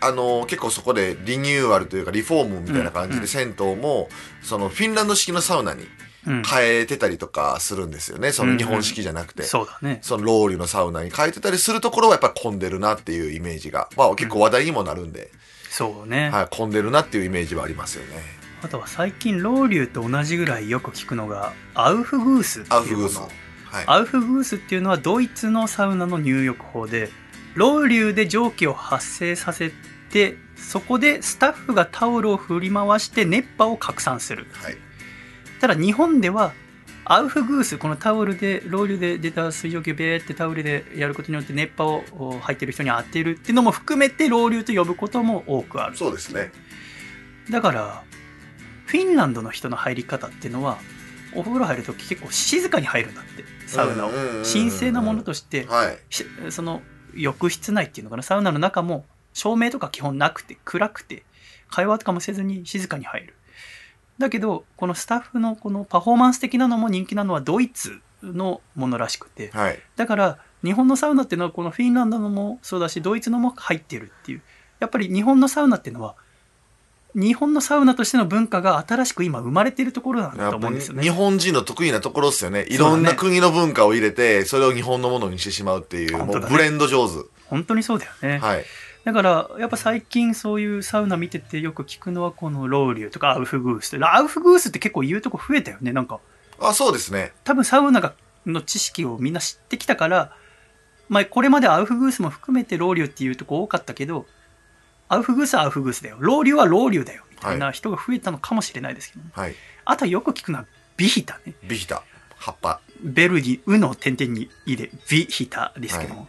[0.00, 4.10] あの結構そこでリニューアルというかリフォームみたいな感じうんで銭湯も
[4.42, 5.88] そのフィンランド式のサウナにうん
[6.24, 6.42] 変
[6.80, 9.42] えてたりとかするんですよねその日本式じゃなくて。
[9.42, 15.30] そうだねそのロウリュのサウナに変えてたりするところはやっぱり混んでるなっていうイメージが、まあ結構話題にもなるんで、
[15.70, 18.22] そうね、はい、混んでるなっていうイメージはありますよね。
[18.62, 23.34] あとは最近ロウリュと同じぐらいよく聞くのがアウフグースってアウいうものフグース。
[23.74, 23.84] はい。
[23.86, 27.10] アウフグースっていうのはドイツのサウナの入浴法で
[27.54, 29.72] ロウリュで蒸気を発生させ
[30.10, 34.76] てそこでスタッフがタオルを振り回して熱波を拡散するはい。
[35.64, 36.52] ただ日本では
[37.06, 46.52] アウフグースこのタオルでロウリュで出た水蒸気をベーってタオルでやることによって熱波をお入ってる人に当てるっていうのも含めてロウリュと呼ぶことも多くあるそうですね。
[47.50, 48.04] だから
[48.84, 50.76] フィンランドの人の入り方っていうのは
[51.34, 55.98] お風呂入るとき結構静かに入るんだってサウナを神聖なものとしてはい。
[56.10, 56.82] しその
[57.14, 61.22] 浴室内っていうのかなサウナの中も照明とか基本なくて暗くて
[61.70, 63.34] 会話とかもせずに静かに入る
[64.18, 69.78] だけどこのスタッフのこのパフォーマンス的なのも人気なのはドイツのものらしくてはい。
[69.96, 74.42] だから日本のサウナっていうのはこのフィンランドのもそうだしドイツのも入ってるっていう
[74.80, 76.14] やっぱり日本のサウナっていうのは
[77.14, 82.66] 日本のサウナとしての文化が新しく今生まれてるところなんだと思うんですよね日本人の得意なところですよね。
[82.68, 87.28] いろんな国の文化を入れて、それを日本のものにしてしまうっていう、本当だねもうブレンド上手。
[87.46, 88.64] 本当にそうだよね、はい。
[89.04, 94.04] だから、やっぱ最近そういうサウナ見ててよく聞くのはこのロウリュとかアウフグースって。
[94.04, 95.92] アウフグースって結構言うとこ増えたよね。
[95.92, 96.20] なんか、
[96.58, 97.32] あ、そうですね。
[97.44, 98.14] 多分サウナが
[98.46, 100.32] の知識をみんな知ってきたから、
[101.08, 104.26] まあこれまでアウフグースも含めてロウリュっていうとこ多かったけど、
[105.08, 106.16] アウフグースはアウフグースだよ。
[106.18, 107.24] ロウリュはロウリュだよ。
[107.30, 109.54] みたいな人が増えたのかもしれないですけど、ねはい。
[109.84, 111.54] あとはよく聞くのはビヒタね。
[111.68, 112.02] ビヒタ。
[112.36, 112.80] 葉っぱ。
[113.02, 116.28] ベルに、ウの点々にいで、ビヒタですけども。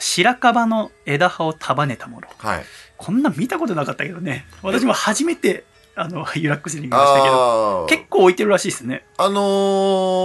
[0.00, 2.28] 白樺の枝葉を束ねたもの。
[2.38, 2.64] はい。
[2.96, 4.46] こんなん見たことなかったけどね。
[4.62, 5.64] 私も初めて、
[5.94, 9.04] あの、ユラックスに見ましたけど、結構置いてるらしいですね。
[9.16, 9.40] あの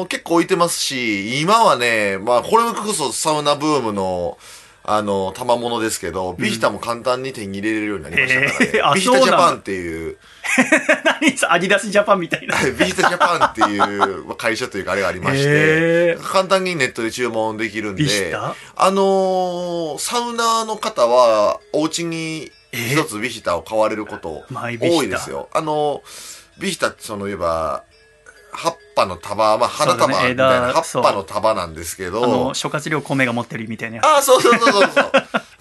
[0.04, 4.38] ー結構置いてますし、今はね、まあ、これこそサウナブームの、
[4.84, 8.72] あの、賜物ですけど、ビヒタも簡単に手に入れれるようになりましたからね。
[8.74, 10.18] えーあビヒタジャパンっていう、
[11.22, 12.56] 何さ、アディダスジャパンみたいな。
[12.66, 18.56] ビヒタジャパンっていうまあ会社というかあれがありまして、へー簡単にネットで注文できるんで、タ？
[18.76, 22.78] あのーサウナーの方は、お家にえ？
[22.78, 25.48] ー一つビヒタを買われること多いですよ。
[25.54, 27.84] あのービヒタってその言えば、
[28.54, 34.06] 葉っぱの束、まあ花束みたいな葉っぱの束なんですけど、諸葛亮米が持ってるみたいなやつ。
[34.06, 35.12] ああ、そう そうそうそうそう。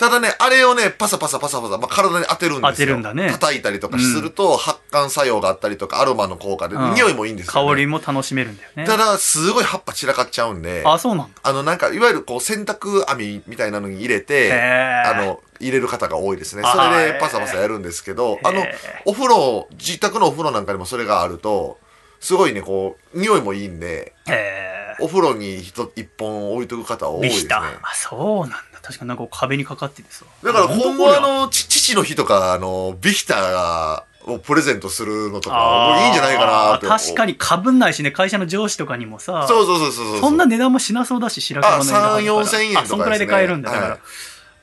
[0.00, 2.70] ただね、あれをね、パサパサパサパサ、まあ、体に当てるんですよ。
[2.70, 7.68] 当てるんだね叩いたりとかすると、発汗作用があったりとか、アロマの効果で、うん匂いもいいんですよ、ね。
[7.68, 8.86] 香りも楽しめるんだよね。
[8.86, 11.38] ただ、すごい葉っぱ散らかっちゃうんで、あ、そうなんだ。
[11.42, 16.62] あの、なんか、いわゆるこう、洗濯網みたいなのに入れて、あの、入れる方が多いですね。
[16.64, 18.64] あそれでパサパサやるんですけど、あの
[19.04, 21.78] お風呂、自宅のお風呂なんかにもそれがあると、
[22.20, 27.54] すごいね、こう、匂いもいいんで、へお風呂に一一本置いとく方多いですね。
[27.54, 27.80] ービヒタ。
[27.82, 28.56] あ、そうなんだ。
[28.82, 30.24] 確かになんか壁にかかっててさ。
[30.44, 36.86] だから今後あの、ち父の日とか、あの、ビヒタが、をプレゼントするのとれか、いいんじゃないかなって。
[36.86, 39.46] 確かにかぶんないしね、会社の上司とかにもさ。
[39.48, 40.20] そうそうそうそうそう。
[40.20, 43.70] そんな値段もしなそうだし、白樺の値段あ3 4千円とかあ、そんくらいで買えるんだ。
[43.70, 44.00] だからはい、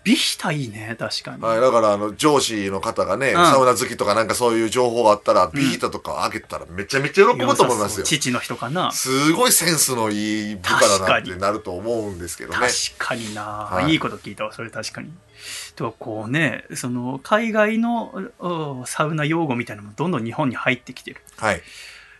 [0.08, 1.44] ビヒタいいね、確かに。
[1.44, 8.06] はい、だからあの上司の方がね、うんサウナ好きとかなんかそういう情報があったら、ビヒタとかあげたらめちゃめちゃ喜ぶと思いますよ。
[8.06, 8.90] 父の人かな。
[8.94, 12.58] すごいセンスのいい部下だなってなると思うんですけどね。
[12.58, 15.12] 確かにな、はいい、いこと聞いたわ、それ確かに。
[15.76, 21.20] とこうね、その海外のおサウナ用語みたいなのもどんどん日本に入ってきてる。
[21.36, 21.62] はい。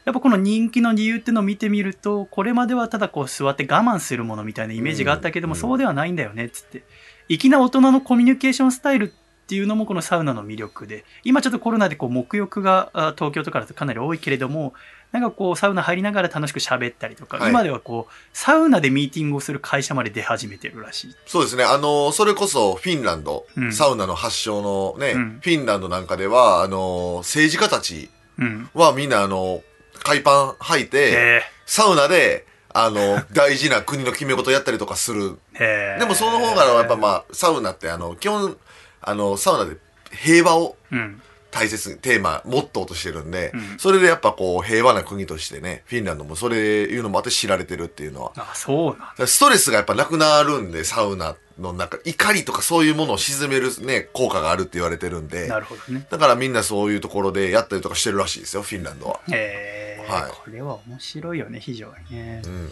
[0.04, 6.84] やっぱこの人気の理由ってのを見てみると、これまではただこう座って我慢するものみたいなイメージがあったけども、うんそうではないんだよねっつって。
[7.30, 14.74] 粋な大人のコミュニケーションスタイルっていうのもこのサウナの魅力で、今ちょっとコロナでこう沐浴があ東京とかだとかなり多いけれども、
[15.12, 21.16] なんかこうサウナ入りながら楽しく喋ったりとか、はい今ではこうサウナでミーティングをする会社まで出始めてるらしい。
[21.26, 21.64] そうですね。
[21.64, 28.70] あの、それこそフィンランド、うんサウナの発祥のね、うんフィンランドなんかでは、あの、政治家たちうん。
[28.74, 29.64] はみんなあの、
[30.04, 32.46] 海パン履いて、へサウナで、
[32.86, 35.38] あの、大事な国の決め事やったりとかする。
[35.58, 38.58] でもその方がやっぱまあ、サウナってあの、基本、
[39.02, 39.78] あの、サウナで
[40.12, 41.22] 平和をうん。
[41.50, 48.32] 大切に、テーマ、モットーとしてるんで、うんそれでやっぱこう、平和な国としてね、フィンランドもそれいうのもあって知られてるっていうのは。
[48.36, 56.06] あ、そうなんストレスがやっぱなくなるんで、サウナの中、怒りとかそういうものを鎮めるね、効果があるって言われてるんで、なるほどね。
[56.10, 59.20] だからみんなそういうところでやったりとかしてるらしいですよ、フィンランドは。
[59.32, 62.50] へえ、はいこれは面白いよね、非常にねう。
[62.50, 62.72] ん。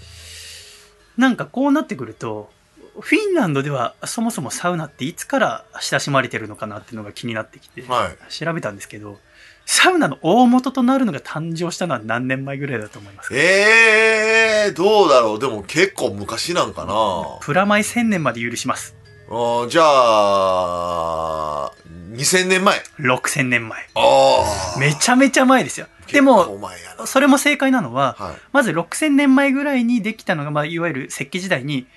[1.18, 2.52] なんかこうなってくると、
[3.00, 8.32] フィンランドではそもそもサウナっていつから親しまれてるのかなっていうのが気になってきて、はい。
[8.32, 9.20] 調べたんですけど、
[9.66, 13.36] サウナの大元となるのが誕生したのは何年前ぐらいだと思いますか？
[13.36, 16.94] ええー、どうだろうでも結構昔なんかな
[17.42, 18.96] プラマイ1000年まで許します。
[19.28, 19.84] あーじゃ
[21.66, 21.72] あ、
[22.12, 22.80] 2000年前。
[23.00, 23.90] 6000年前。
[23.96, 24.80] ああ。
[24.80, 25.88] めちゃめちゃ前ですよ。
[26.16, 26.60] でも。
[27.06, 28.36] それも正解なのは、はい。
[28.52, 31.88] まず6000年前ぐらいにできたのが、まあ、いわゆる石器時代に、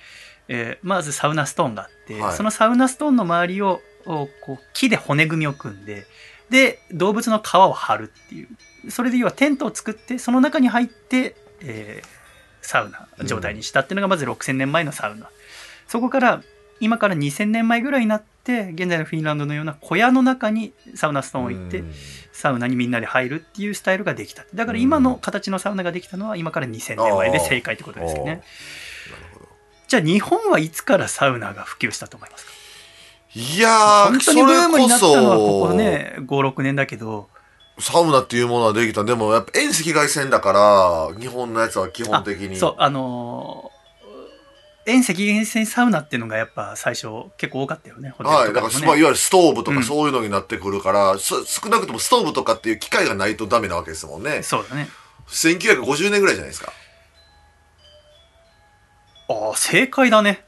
[0.47, 6.05] えーまずサウナストーンがあって、はいそのサウナストーンの周りををこう木で骨組みを組んで
[6.49, 12.19] で動物の皮を張るっていうそれで要はテントを作ってその中に入って、えー
[12.61, 15.29] サウナ状態にしたっていうのがまず6000年前のサウナ。
[15.87, 16.43] そこから
[16.79, 21.93] 今から2000年前ぐらいになって現在のフィンランドのような小屋の中にサウナストーンを置いてうん。
[22.31, 28.43] サウナにみんなで入るっていうスタイルができただから今の形のサウナができたのは今から2000年前で正解ってことですよね
[29.89, 32.51] じゃあ日本はいつからサウナが普及したと思いますか？
[33.35, 37.29] いやー、本当にブームになったのはここね56年だけど。
[37.77, 39.03] サウナっていうものはできた。
[39.03, 40.51] でもやっぱ遠赤外線だか
[41.13, 42.57] ら、日本のやつは基本的に。
[42.57, 43.78] そうあのー
[44.89, 48.53] 遠赤外線サウナっていうのがやっぱ最初結構多かったよねホテルはい。
[48.53, 49.77] だから、いわゆるストーブとうん。
[49.77, 54.43] かそういうのになってくるから、そ少なくともストーブとかっていう機械がないとダメなわけですもんね。
[54.43, 54.89] そうだね。
[55.27, 56.73] 1950年ぐらいじゃないですか。
[59.29, 60.43] ああ正解だね。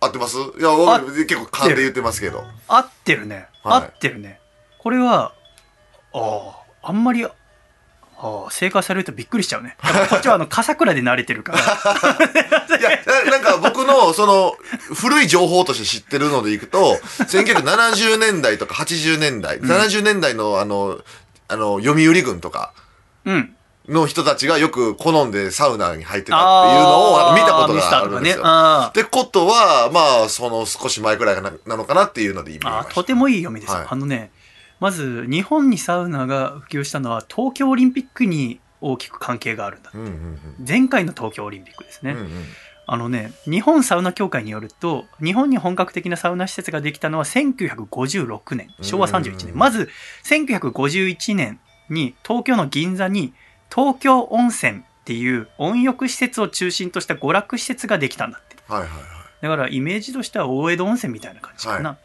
[0.00, 0.38] 合ってます？
[0.38, 2.44] いや、僕結構勘で言ってますけど。
[2.68, 3.82] 合ってるね、はい。
[3.84, 4.40] 合ってるね。
[4.78, 5.32] これは
[6.12, 6.18] あ
[6.82, 7.26] ああんまり
[8.18, 9.76] ああ正解されるとびっくりしちゃうね。
[10.08, 11.58] こっちはあの笠倉で慣れてるから。
[12.78, 14.56] いや、ななんか僕の、その、
[14.94, 20.98] 古い情報として知ってるのでいくと、1970年代とか80年代、70年代のあの、
[21.48, 22.72] あの、読売軍とか
[23.24, 23.52] うん。
[23.88, 28.42] の人たちがよく好んでサウナに入ってたっていうのを見たことがあるんですよ。
[28.44, 33.86] あってことは、まあ、その少し前くらいななのかなっていうので今まとてもいい読みですよ、はい。
[33.90, 34.32] あのね
[34.80, 39.90] まず日本にサウナが普及したのは東京オリンピックに大きく関係があるんだ。
[39.94, 42.08] うんうん前回の東京オリンピックですうん。
[42.08, 42.44] ね、うんうん。
[42.88, 48.68] あのね日本サウナ協会によると日本に本格的なサウナ施設ができたのは1956年。
[48.82, 49.52] 昭和31うん年。
[49.54, 49.88] まず
[50.24, 51.58] 1951年
[51.88, 53.32] に東京の銀座に
[53.74, 58.56] 東京温泉っていう温浴施設を中心とした娯楽施設ができたんだって。
[58.68, 59.00] はいはいはい。
[59.42, 61.96] だからイメージとしては大江戸温泉みたいな感じかな、は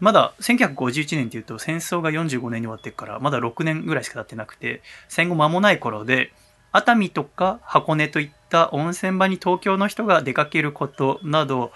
[0.00, 6.32] まだ1951年っていうと戦争が45年に終わってるからまだ6年ぐらいしか経ってなくて戦後間もない頃で
[6.72, 11.70] 熱海とか箱根といった温泉場に東京の人が出かけることなど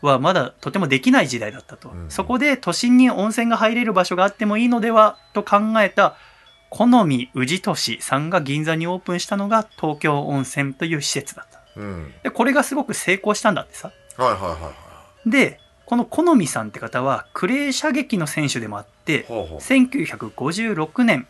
[0.00, 6.16] はまだとてもできない時代だったと、うんそこで都心に温泉が入れる場所があってもいいのではと考えた
[6.70, 12.12] 好み宇治都市さんが銀座にオープンしたのが東京温泉という施設だったうん。
[12.22, 14.72] でこれがすごく成功したんだってさはいはいはいは
[15.26, 15.30] い。
[15.30, 19.58] でこの好みさんって方はクレー射撃の選手でもあってほうほう。
[19.58, 21.26] 1956年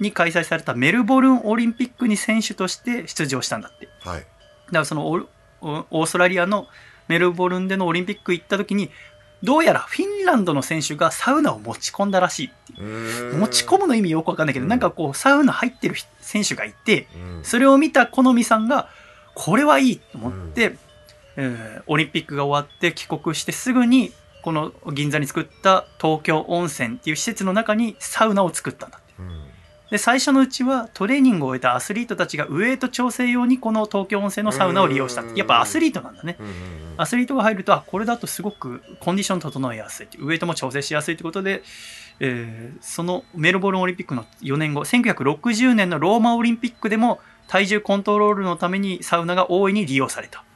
[0.00, 4.20] に開催されたメルボルンオリンピックに選手として出場したんだってだはい。
[4.20, 4.26] か
[4.72, 5.26] らそのオル
[5.62, 6.66] オオーストラリアの
[7.08, 8.90] メルボルンでのオリンピック行った時に
[9.42, 13.78] どうやらフィンランドの選手がサウナを持ち込んだらしいっていう持ち込む。
[13.82, 18.88] むの意味よくわかんないけど、うんなんかこうサウナ入ってる選手がいてうんそれを見た好みさんが
[19.34, 20.76] これはいいと思って、
[21.36, 24.12] えーオリンピックが終わって帰国してすぐに
[24.42, 28.98] この銀座に作った東京温泉っていう施設の中にサウナを作ったんだ。
[28.98, 29.42] ってうん。
[29.90, 35.34] で最初のうちはトレーニングを終えたアスリートたちがウエイト調整用にこの東京温泉のサウナを利用したうん。
[35.36, 36.38] やっぱアスリートなんだね。
[36.96, 41.62] アスリートが入るとあこれだとすごくコンディション整えやすいウエイトも調整しやすいということで、
[42.20, 50.44] えーそのメルボルンオリンピックの4年後1960年のローマオリンピックでも体重コントロールのためにサウナが大いに利用された。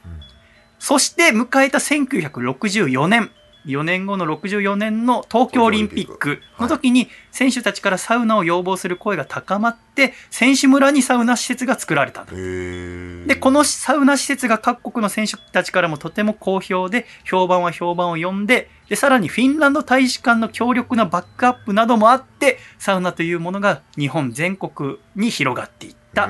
[0.81, 3.29] そして迎えた1964年。
[3.67, 6.41] 4年後の64年の東京オリンピック。
[6.59, 26.27] の時に選手たちからサウナを要望する声が高まって選手村にサウナ施設が作られたでこのサウナ施設が各国の選手たちからもとても好評で評判は評判を呼んででさらにフィンランド大使館の強力なバックアップなどもあってサウナというものが日本全国に広がっていった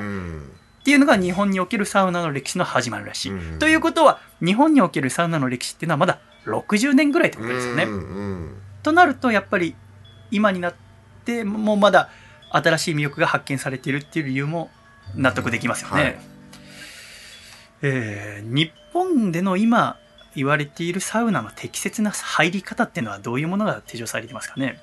[0.82, 3.32] っうんていうのが日本におけるサウナの歴史の始まりらしい。
[3.32, 7.84] うんということは日本におけるサウナの歴史っていうのはまだ60年ぐらいってことですよね。
[7.84, 9.76] うんうんとなるとやっぱり
[10.32, 10.74] 今になっ
[11.24, 12.08] てもうまだ
[12.50, 14.70] 新しい魅力が発見されているっていう理由も
[15.14, 16.02] 納得できますよね。
[16.02, 16.18] はい
[17.82, 19.96] えー日本での今
[20.34, 24.80] 言われているサウナの適切な入り方っていうのはどういうものが提唱されてますかね？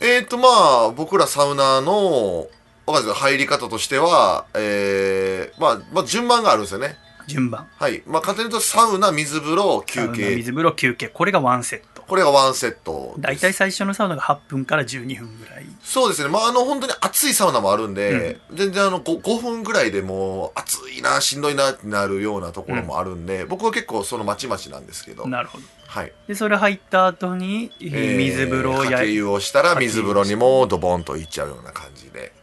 [0.00, 2.48] えっとまあ僕らサウナーの
[2.86, 6.96] わかんないですけど入り方としては、えーまあ、まあ順番があるんですよね。
[7.26, 7.68] 順番。
[7.76, 8.02] はい。
[8.06, 11.08] まあ簡単に言うとサウナ水風呂休サウナ憩水風呂休憩。
[11.08, 12.02] これがワンセット。
[12.02, 15.66] これがワンセット大体最初のサウナが8分から12分ぐらい。
[15.82, 16.28] そうですね。
[16.28, 25.26] まああの本当に暑いサウナもあるんで、全然あの 5, 5分ぐらいでもう暑いなしんどいなってなるようなところもあるんで、僕は結構そのまちまちなんですけど。
[25.28, 25.64] なるほど。
[25.86, 26.12] はい。
[26.26, 31.91] でそれ入った後にえー水風呂をやかけ湯をしたら水風呂にもドボンといっちゃうような感じ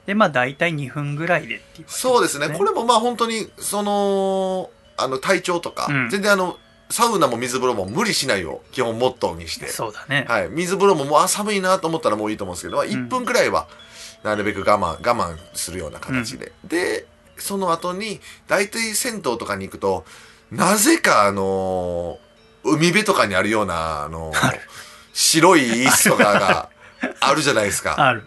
[0.09, 2.49] ででまあ大体2分ぐらいでっていうそうですね。
[2.49, 6.09] これもまあ本当にそのあの体調とか、うん。
[6.09, 6.57] 全然あの
[6.89, 9.67] サウナも水風呂も無理しないを基本モットーにして。
[9.67, 13.67] そうだね、はい、水風呂ももうあ寒いなと思ったらもういいと思うんですけど、まあ、1分くらいは
[14.23, 17.05] なるべく我慢我慢するような形で、で
[17.37, 20.05] その後に、大体銭湯とかに行くと、
[20.51, 22.29] なぜかあのー
[22.63, 24.59] 海辺とかにあるような、あの ー
[25.13, 26.69] 白い椅子とかが
[27.19, 27.93] あるじゃないですか。
[28.01, 28.25] ある。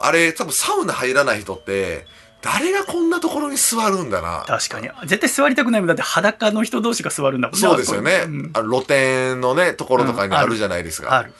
[0.00, 2.06] あれ、多分サウナ入らない人って、
[2.40, 4.44] 誰がこんなところに座るんだな。
[4.46, 4.88] 確かに。
[5.06, 7.60] 絶対座りたくないもんだって裸の人同士が座るんだもんね。
[7.60, 8.22] そうですよね。
[8.26, 11.16] うんあの露店のね、ところとかにあるじゃないですか。
[11.16, 11.32] ある。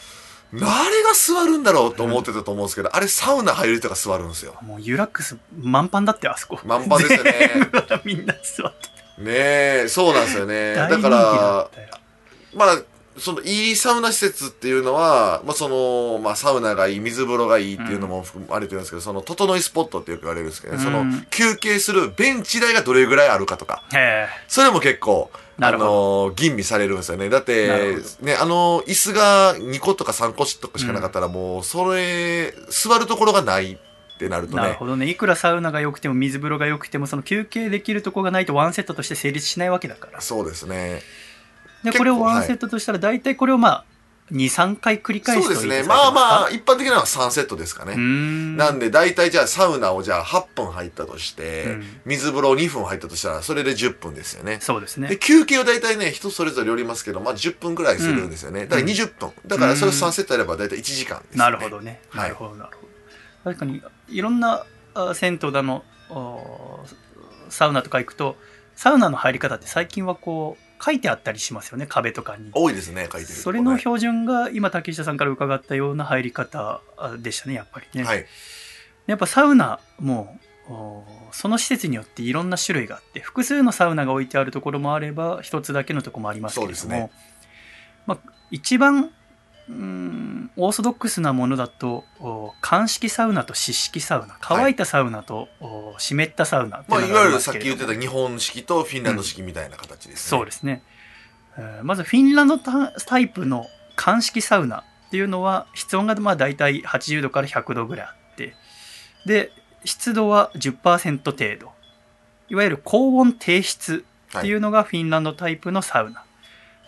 [0.53, 0.65] 誰
[1.03, 4.55] が座るんだろうと思ってたと思うんですけど、あれサウナ入る人が座るんですよ。
[4.63, 6.59] もうユラックス満帆だってあそこ。
[6.65, 7.51] 満帆ですよね
[8.05, 8.89] みんな座って
[9.23, 9.33] ね
[9.85, 10.75] え、そうなんですよね。
[10.75, 11.69] だから。
[12.55, 12.83] まあ、
[13.19, 23.83] そのいいサウナ施設っていうのは、まあその、まあサウナがいい、水風呂がいいっていうのも含まれてるんですけど、その、整いスポットってよく言われるんですけどね、そのうん、休憩するベンチ台がどれぐらいあるかとか。
[24.47, 27.29] それも結構、あの、吟味されるんですよね。
[27.29, 33.77] だっなてね、あの、椅子が2個とか3個とかしかなかったら、もう、それ、座るところがないっ
[34.19, 35.09] てなるとね、なるほどね。
[35.09, 40.21] いくらサウナが良くても水風呂が良くても、その休憩できるとこがないとワンセットとして成立しないわけだから。
[40.21, 41.03] そうですね。
[41.85, 43.85] で、これをワンセットとしたら、大体これをまあ、
[44.33, 45.83] 2、3回繰り返そうですね。
[45.85, 46.51] まあまあ、あ。
[46.51, 47.97] 一般的なのは3セットですかね。
[47.97, 54.57] なんで、大体じゃあサウナをじゃあ8分入ったとして、うん水風呂2分入ったとしたら、それで10分ですよね。
[54.57, 55.16] で、そうですね。
[55.18, 58.66] 休憩は大体ね、人それぞれよりますけど、まあ10分ぐらいするんですよね。
[58.66, 59.33] だから20分。
[59.47, 61.39] だからそれ3セットやれば大体1時間です、ね。
[61.39, 62.01] なるほどね。
[62.11, 62.89] はいなるほど、なるほど。
[63.45, 64.64] 確かに、いろんな
[64.95, 66.85] あ銭湯だの、お
[67.49, 68.37] サウナとか行くと、
[68.76, 72.51] サウナの入り方って最近はこう、書いてあったりしますよね、壁とかに。
[72.53, 78.26] 多いですね、書いてるとこそれの標準が今竹下さんから伺ったような入り方あでしたねやっぱりね、はい。
[79.07, 87.11] やっぱサウナもおその施設によっていろんな種類があって複数のサウナが置いてあるところもあれば一つだけのところもありますけれども、そうですね
[88.07, 89.11] まあ、一番
[89.69, 90.51] うーん。
[90.57, 100.39] オーソドックスなものだとお乾式サウナと湿式サウナ乾いたサウナと、お湿ったサウナまあ、いわゆるさっき言ってた日本式とフィンランド式みたいな形ですね。
[100.39, 100.83] そうですね。
[101.57, 103.66] えーまずフィンランドタタイプの
[103.97, 108.55] 乾式サウナっていうのは室温がまあ大体80度から100度ぐらいあって
[109.27, 109.51] で
[109.85, 111.73] 湿度は10%程度。
[112.49, 114.05] いわゆる高温低湿
[114.39, 116.25] っていうのがフィンランドタイプのサウナ、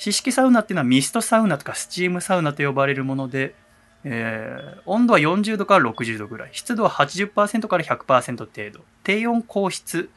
[0.01, 3.55] 湿式サウナっていうのはミストサウナとかスチームサウナと呼ばれるもので、
[4.03, 8.83] えー温度は40度から60度ぐらい湿度は80%から100%程度。
[9.05, 10.09] 低温高湿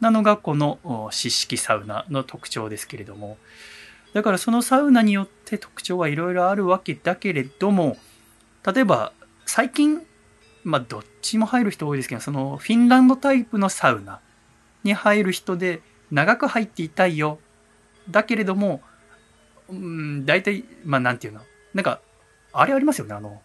[0.00, 3.36] なのがこのお湿式サウナの特徴ですけれども。
[4.14, 7.98] だからそのサウナによって特徴はいろいろあるわけだけれども
[8.64, 9.12] 例えば
[9.44, 10.00] 最近
[10.64, 14.20] まあどっちも入る人多いですけどそのフィンランドタイプのサウナ
[14.84, 17.40] に入る人で長く入っていたいよ。
[18.08, 18.80] だけれども
[19.68, 21.40] うん大体まあなんていうの？
[21.74, 22.00] なんか
[22.52, 23.42] あれありますよねあの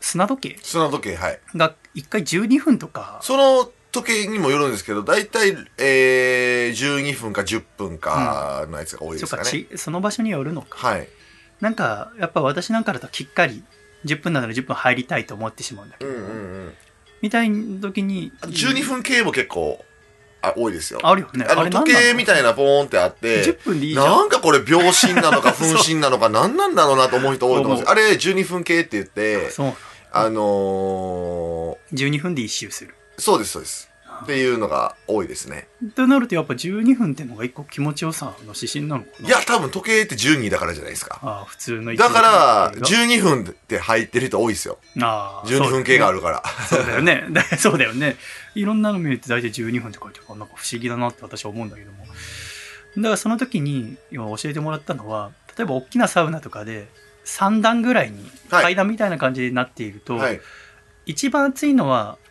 [0.00, 0.58] 砂時計？
[0.62, 1.40] 砂時計、はい。
[1.56, 9.48] が1回12分とかその時計にもよるんですけど、大体、えー、12分か10分かのやつが多いですかね。
[9.48, 11.08] ちその場所によるのかはい。
[11.60, 13.62] なんかやっぱ私なんかだときっかり
[14.04, 16.28] 10分なので10分入りたいと思ってしまうんだけど、うんうんう
[16.68, 16.74] ん。
[17.22, 19.84] みたいな時に12分系も結構、
[20.48, 21.00] あ、多いですよ。
[21.02, 21.46] あるよね。
[21.48, 24.06] あの、時計みたいななポーンってあって、10分でいいじゃん。
[24.06, 29.50] なんかこれ秒針なのか分針なのか 何なんだろうなと思う人多いと思うんですあれ12分系って言って、
[30.12, 32.94] あの12分で一周する。
[33.16, 33.90] ー、そうですそうです。
[34.22, 35.68] っていうのが多いですね。
[35.94, 39.28] となるとやっぱ12分ってのが一個気持ちよさの指針なのかな？
[39.28, 41.18] いや、多分時計って12だからじゃないですか。
[41.22, 44.78] ああ普通のだから、10 12分って入ってる人多いですよ。
[45.02, 46.42] ああ12分系があるるから。
[46.68, 48.16] そうだよね だそうだよね
[48.54, 52.06] いろんなの見ると大体12分って書いてあるなんか不思議だなって私は思うんだけども
[52.96, 56.88] だからその時に今教えてもらったのは例えば大きなサウナとかで
[57.26, 60.40] 3段ぐらいにはい階段みたいな感じになっていると、はい。
[61.06, 62.23] 一番暑いのははい。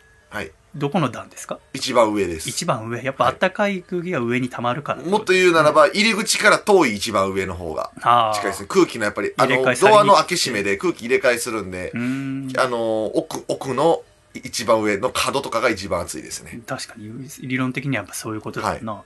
[0.76, 1.60] どこの段ですか？
[1.74, 2.50] 一番上です。
[2.50, 3.02] 一番上。
[3.04, 8.68] やっぱ暖かい空気が上に溜まるから、もっと言うならば、入り口から遠い一番上の方がああ近いですね。
[8.70, 14.02] 空気のやっぱり、あの、ドアの開け閉めで空気入れ替えするんであの、奥、奥の
[14.34, 16.60] 一番上の角とかが一番暑いですね。
[16.66, 17.12] 確かに。
[17.42, 19.04] 理論的にはやっぱそういうことだよな、だか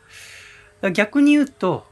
[0.84, 1.86] ら逆に言うと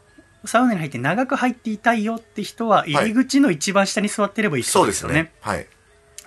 [0.45, 5.31] サウナに入って長く入っていたいよって人は入り口の一番下に座ってればいいそうですよね,、すね。
[5.41, 5.67] はい。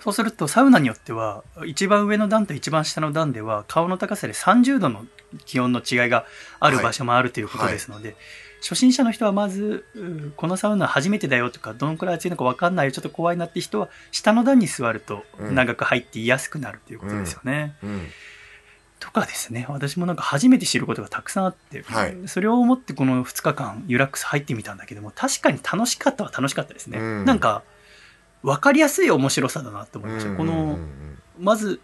[0.01, 5.05] そうするとサウナによっては一番上の段と一番下の段では顔の高さで30度の
[5.45, 6.25] 気温の違いが
[6.61, 8.17] ある場所もあるということですので、
[8.61, 15.55] 初心者の人はまずうこのサウナ初めてだよとかどのくらい暑いのか分かんないよちょっと怖いなって人は下の段に座るとうん。
[15.55, 17.75] 長く入っていやすくなるということですよね。
[17.83, 18.07] うん。
[19.01, 19.67] とかですね。
[19.69, 22.17] 私もなんか初めて知ることがたくさんあって、はい。
[22.27, 27.25] それを思ってこの2日間ユラックス入ってみたんだけども確かに楽しかったは楽しかったですね、うん。
[27.25, 27.63] なんか
[28.43, 31.81] 分かりやすい面白さだなって思いました、このうんうんうんまず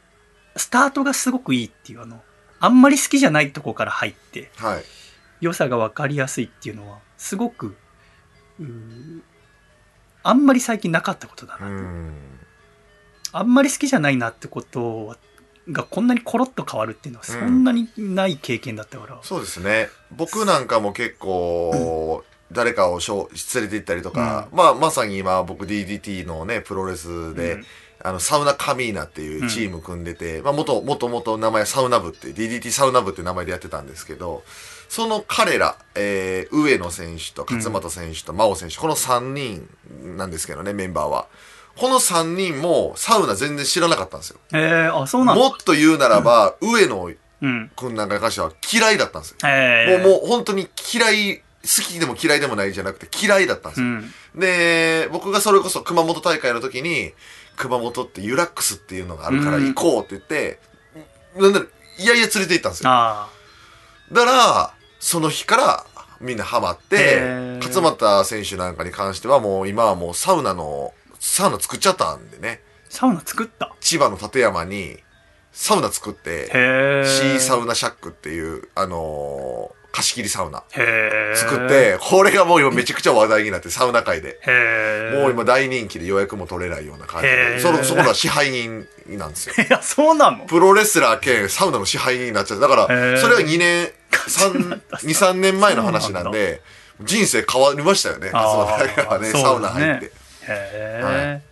[0.57, 2.23] スタートがすごくいいっていうあの
[2.61, 4.85] あんまり好きじゃないとこから入ってはい。
[5.41, 7.77] 良さが分かりやすいっていうのはすごく
[10.23, 12.13] あんまり最近なかったことだな、うん。
[13.33, 15.17] あんまり好きじゃないなってこと
[15.71, 19.89] がこんなにコロッと変わるっていうのはそんなにない経験だったから、そうですね。
[20.11, 27.65] 僕なんかも結構、誰かをしょ連れて行ったりとか、まあ、まさに今僕 DDT のね、プロレスで、うん。
[28.07, 34.43] あの、サウナカミーナっていうチーム組んでて、まあ、もと、もともと名前サウナ部って、DDT サウナ部って名前でやってたんですけど、
[34.91, 39.69] その彼ら、えー、上野選手と勝俣選手と真央選手、この3人
[40.17, 41.27] なんですけどね、メンバーは。
[41.77, 44.39] この3人もサウナ全然知らなかったんですよ。
[44.53, 45.43] えー、あそうなんだ。
[45.43, 47.11] もっと言うならば、上野
[47.43, 47.71] うん。
[47.75, 49.37] くんなんかに関しては嫌いだったんですよ。
[49.45, 53.87] えー、もう、もう本当に嫌い、好きでも嫌いでもないじゃなくて嫌いだったんですよ。
[53.87, 54.13] うん。
[54.39, 57.13] で、僕がそれこそ熊本大会の時に、
[57.57, 60.61] 熊本ってユラックスっていうのがあるから行こうって言って、
[61.37, 61.67] なんだろ
[61.99, 62.91] いやいや連れて行ったんですよ。
[62.91, 63.29] あ
[64.13, 65.87] だから、その日から
[66.21, 73.75] みんなハマって勝俣選手なんかに関してはもう今はもうサウナの、サウナ作っちゃったんでね、ーサウナ作った？
[73.81, 74.99] 千葉の館山に
[75.53, 80.65] サウナ作って、シーサウナシャックっていう、あのー貸し切りサウナ
[81.37, 84.41] 作って、これがもう今めちゃくちゃ話題になって、サウナ界で。
[85.15, 87.57] もう今大人気で予約も取れないような感じへで。
[87.59, 89.55] ーその、そこら支配人なんですよ。
[89.65, 90.47] いやそうなの？
[90.47, 92.63] プロレスラー兼サウナの支配人になっちゃって。
[92.63, 92.87] だから、
[93.19, 96.61] それは2年、3、 2、3年前の話なんで、
[97.01, 98.31] 人生変わりましたよね。
[98.33, 100.07] 勝俣はね、そうだねサウナ入って。
[100.07, 100.11] へ
[100.49, 101.43] え、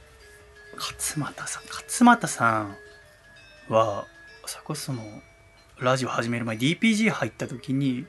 [0.77, 2.77] 勝俣さん勝俣さん
[3.69, 4.05] は
[4.47, 5.03] それこそその
[5.79, 8.05] ラジオ始める前 DPG 入った時に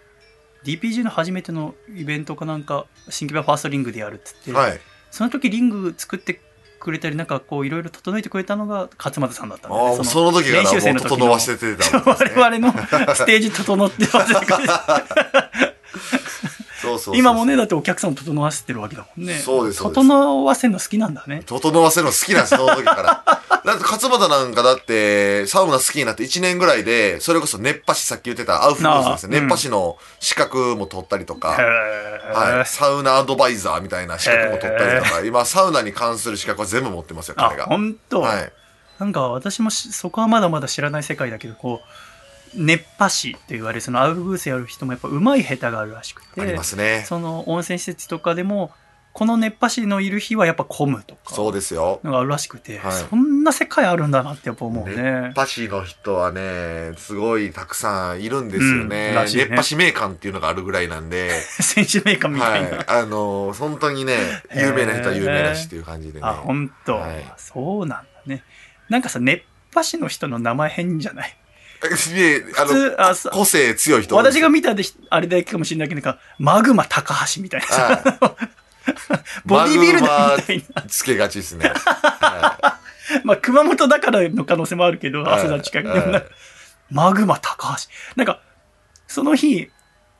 [0.65, 4.79] DPG の初めてのイベントかなんか新規版ファーストリングでやるっつって、はい。
[5.11, 6.41] その時リング作って
[6.79, 12.03] くれたりなんかこういろいろ整えてくれたのが勝俣さんだったんあだねあ、その時からもう整わせてたね。
[12.35, 12.71] 我々の
[13.15, 14.73] ステージ整ってわせてくれて
[16.83, 19.35] そうそう今もねだってお客さんを整わせてるわけだもんね。
[19.35, 20.01] そうですそうです。
[20.01, 21.43] 整わせるの好きなんだね。
[21.45, 23.23] 整わせるの好きなんです、その時から。
[23.63, 29.39] だって、勝俣なんかだって、サウナ好きになって1年ぐらいで、それこそ熱波師さっき言ってたアウフグースですね。
[29.39, 37.65] 熱波師の資格も取ったりとか、へはい、サウナアドバイザーみたいな資格も取ったりとか、今、サウナに関する資格は全部持ってますよ、あ彼が。
[37.67, 38.51] 本当、はい。
[38.99, 41.87] なんか私もしそこはまだまだ知らない世界だけどこう
[42.55, 47.03] 熱波師って言われるそのアウフグースやる人もやっぱ上手い下手があるらしくてありますね。
[47.07, 48.71] その温泉施設とかでも
[49.13, 51.99] この熱波師のいる日はやっぱ混むとかそうですよ。
[52.03, 54.95] のがあるらしくて、はいそんな世界あるんだなってやっぱ思うね
[55.27, 58.81] 熱波師の人はね、すごいたくさんいるんですよね。
[58.81, 62.85] うんね熱波師名館っていうのがあるぐらいなんで、選手メーカーみたはいいな、。
[62.87, 64.17] あのー本当にね、
[64.55, 66.25] 有名な人は有名だしっていう感じでね。
[66.25, 68.43] あ本当、はいそうなんだね
[68.89, 69.43] なんかさ熱
[69.73, 71.37] 波師の人の名前変じゃない？
[72.13, 74.15] で、あの、さ個性強い人。
[74.15, 77.67] 私が見たであれだけかもしれないけどなんかマグマ高橋みたいな。
[77.67, 78.47] さはい。
[79.45, 80.81] ボディビルダーみたいな。
[80.83, 81.71] つけがちですね。
[81.73, 82.79] は
[83.23, 85.39] まあ、熊本だからの可能性もあるけど、はい。
[85.39, 86.23] 朝田近くはいでもな
[86.89, 87.89] マグマ高橋。
[88.15, 88.41] なんか、
[89.07, 89.69] その日、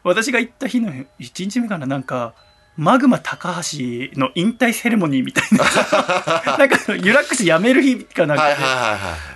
[0.04, 2.34] 私が行った日の1日目からなんか、
[2.76, 3.78] マグマ高橋
[4.20, 5.64] の引退セレモニーみたいな。
[6.58, 8.56] なんか、ユラックス辞める日かなんい、かで。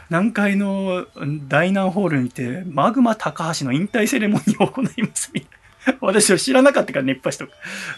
[0.09, 1.05] 南海の
[1.47, 5.57] 大南ホールにて、マグマ高橋の引退セレモニーを行いますみたいな。
[6.01, 7.53] 私は知らなかったから熱波師とか。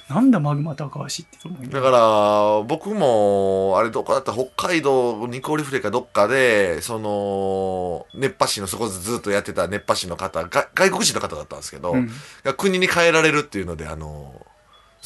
[0.09, 4.33] なんだマグマ高橋って思いだから、僕も、あれどこだった？
[4.33, 12.11] 北海道、ニコリフレかどっかで、その、熱波師のそこでずっとやってた熱波師の方が、外国人の方だったんですけど、うん
[12.43, 14.33] が国に帰られるっていうので、あの、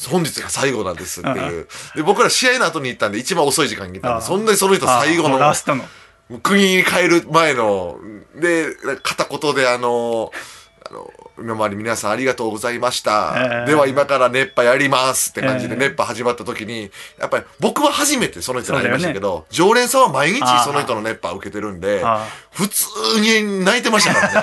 [0.08, 1.68] 本日が最後なんですっていう。
[1.94, 5.84] で、僕ら試合の後に行ったんで、一番遅い時間に行ったんで、そんなにその人最後のうラストの。
[6.42, 7.98] 国に帰る前の、
[8.34, 10.32] で、片言であの、
[10.88, 13.34] あの、今まで皆さんありがとうございました。
[13.36, 22.86] えーでは今から熱波やりますって感じでえー熱波始まった時に、やっぱり僕は初めてその人に会いましたけそど、常連さんは毎日その人の熱波を受けてるんで、あ普通
[23.20, 24.42] に泣いてましたか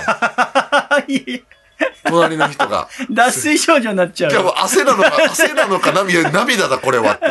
[0.90, 1.44] らね。
[2.06, 2.88] 隣の人が。
[3.10, 7.26] 脱水症状になっちゃういやもう汗なのか、 汗なのか涙、涙だこれはって。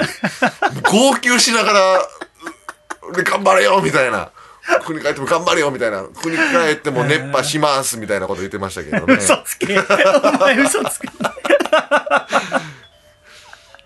[0.91, 1.99] 号泣しながら、
[3.15, 4.31] で、頑張れよみたいな。
[4.85, 6.05] 国帰っても頑張れよみたいな。
[6.05, 6.43] 国帰
[6.73, 9.15] っても熱波しますみたいなこと言ってましたけどね。
[9.15, 9.79] 嘘つけ。
[9.79, 11.09] お前嘘つけ。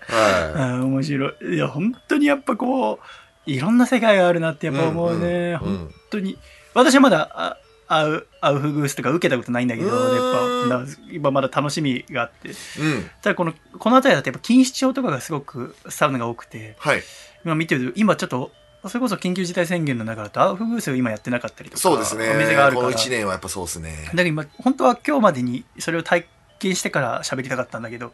[0.07, 1.55] はあー面白い。
[1.55, 5.17] いや、本当にやっぱこう、いろんな世界があるなってやっぱ思うね。
[5.17, 6.37] うんうんうん本当に。
[6.73, 7.57] 私はまだ、あ
[7.87, 12.49] アウ、アウフグースとか受けたことないんだけど、やっぱ、今まだ楽しみがあって。
[12.49, 12.51] い。
[12.51, 13.09] うん。
[13.21, 17.03] ただこの、この辺りだとやっぱ錦糸町とかがすごくサウナが多くて、はい。
[17.43, 18.51] 今見てると、今ちょっと、
[18.87, 22.29] それこそ緊急事態宣言の中だとアウフグースを今やってなかったりとかそうですね。
[22.29, 24.11] お店があるからこの1年はやっぱそうですねだ。
[24.11, 26.27] から今本当は今日までにそれを体
[26.59, 28.13] 験してから喋りたかったんだけど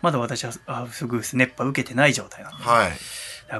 [0.00, 2.92] まだ私はアウフグース熱波受けてない状態なんで、はい。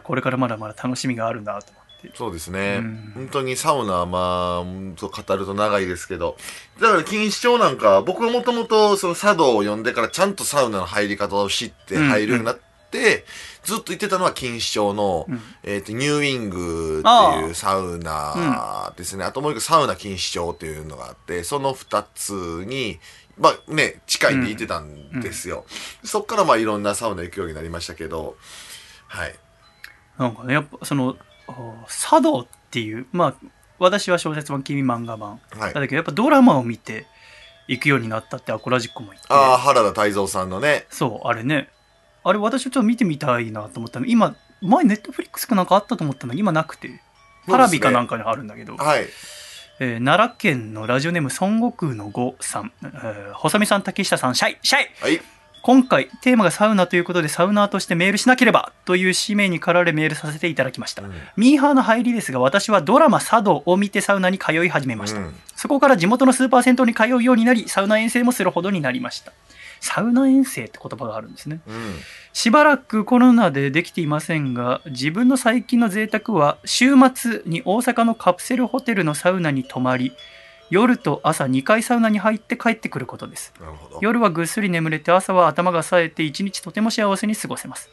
[0.05, 1.82] これからまだまだ楽しみがあるんだと思
[2.15, 2.79] そうですね。
[2.81, 6.37] うん本当にサウナはまあ、うんと語ると長いですけど。
[6.81, 12.59] だから錦糸町なんか、僕はもともとその茶道を読んでからちゃんとサウナの入り方を知って入るようになっ
[12.91, 13.25] て、
[13.63, 19.25] ずっと言ってたのは錦糸町の、うんえっ、と、ニューウィングっていうサウナですね。
[19.25, 22.33] あともう一個サウナ錦糸町っていうのがあって、その二つ
[22.67, 22.99] に、
[23.39, 25.65] まあね、近いんで行ってたんですよ。
[26.05, 28.37] そっからまあいろんなサウナ行くようになりましたけど、
[29.07, 29.35] はい。
[30.19, 31.32] なんかねやっぱそのあ
[31.89, 33.35] 茶道っていうまあ
[33.79, 35.41] 私は小説版君漫画版。
[35.59, 35.75] はい。
[35.75, 35.81] だ。
[35.83, 37.07] けどやっぱドラマを見て
[37.69, 39.27] 行くようになったってアコラジックも言って。
[39.31, 41.69] ああ、原田泰造さんのね、そうあれね。
[42.25, 44.07] あれ私ちょっと見てみたいなと思ったの。
[44.07, 46.35] 今前ネットフリックスかなんかあったと思ったの。
[46.35, 47.01] に今なくて。
[47.49, 49.09] パラビかなんかにあるんだけど、はい。
[49.81, 54.89] えー奈良県のラジオネーム孫悟空の呉さん、えー細見さん竹下さんシャイシャイ。
[55.01, 55.21] はい。
[55.63, 61.13] 今回テーマがサウナということでサウナーとしてメールしなければという使命に駆られメールさせていただきました、うん。
[61.37, 65.35] ミーハーの入りですが私はドラマ「茶道」を見てサウナに通い始めました、うん。
[65.55, 69.33] そこから地元のスーパー銭湯に通うようになりサウナ遠征もするほどになりました。
[69.81, 71.61] サウナ遠征って言葉があるんですね。
[71.67, 71.95] うん。
[72.33, 80.13] しばらくコロナでできていませんが自分の最近の贅沢は週末に大阪のカプセルホテルのサウナに泊まり
[80.73, 83.53] 夜と朝2回サウナに入って帰ってくることです。
[84.01, 87.91] 夜はぐっすり眠れて朝は頭が冴えて一日とても幸せに過ごせます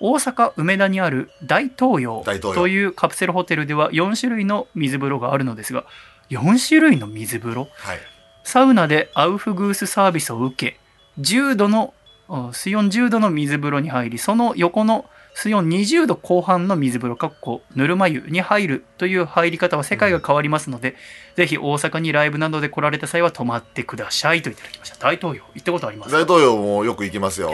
[0.00, 5.84] 大阪梅田にある大東洋というカプセルホテルでは4種類の水風呂があるのですが
[6.30, 7.68] 4種類の水風呂？
[7.76, 7.98] はい。
[8.42, 10.80] サウナでアウフグースサービスを受け
[11.20, 11.94] 10度の
[12.28, 15.04] あ水温10度の水風呂に入りその横の
[15.36, 20.96] 水温20度後半の水風呂かっこぬるま湯に入るという入り方は世界が変わりますので、
[21.36, 26.12] ぜひ大阪にライブなどで来られた際は泊まってくださいといただきました大東洋行ったことあります。
[26.12, 27.52] 大東洋もよく行きますよ。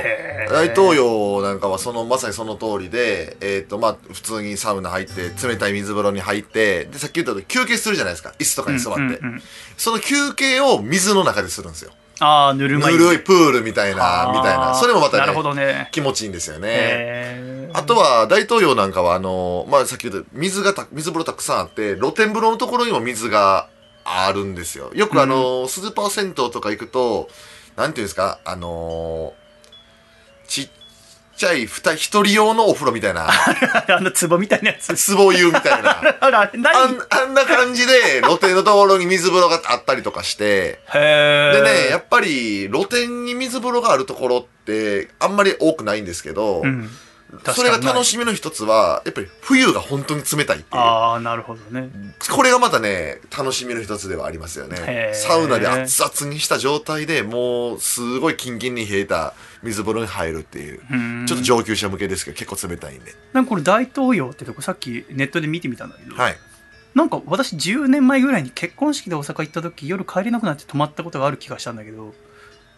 [0.49, 8.33] 大東洋なんかはそのまさにその通りで、えっ、とまあ普通にサウナ入って冷たい水風呂に入ってでさっき言ったと休憩するじゃないですか。
[8.39, 9.43] 椅子とかに座って、うんうんうん。
[9.77, 11.91] その休憩を水の中でするんですよ
[12.23, 12.99] ああぬるま湯。
[12.99, 14.75] ぬるいプールみたいなみたいな。
[14.75, 15.89] それもまたなるほねどね。
[15.91, 17.69] 気持ちいいんですよね。
[17.75, 23.69] あとは大東洋なんかはあのまあさっき言った水がた水風呂たくさんあって露天風呂のところにも水が
[24.05, 24.91] あるんですよ。
[24.95, 27.29] よくあの、スーパー銭湯とか行くと
[27.77, 29.33] なんていうんですかあの
[30.47, 30.69] ちっ
[31.43, 33.27] ちゃいふた一人用のお風呂みたいな。
[33.89, 34.95] あの壺みたいなやつ。
[35.17, 35.99] 壺湯みたいな。
[36.21, 40.79] あれあれあ何んあんな感じで露天のところに水風呂があったりとかして。
[40.95, 46.91] へでねやっっぱり露天に水風呂があるところってあんまり多くないんですけど、うん
[47.55, 50.81] それが楽しみの一つはやっぱり冬が本当に冷たいっていう。
[50.81, 51.89] ああなるほどね。
[52.31, 55.15] これがまたね楽しみの一つではありますよへねー。
[55.15, 60.81] サウナで熱々にした状態でもうすごいキンキンに冷えた水風呂に入るっていう。
[60.91, 61.27] うん。
[61.27, 63.15] ちょっと上級者向けですけど結構冷たいんで。
[63.33, 66.37] なんかこれ大東洋ってとこさっきネットで見てみたんだけど、はい。
[66.95, 72.15] なんか私10年前ぐらいに結婚式で大阪行った時夜帰れなくなって泊まったことがある気がしたんだけど。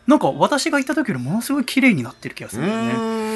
[0.07, 3.34] なんか私が行った時よりものすごい綺麗になってる気がすうるんだよね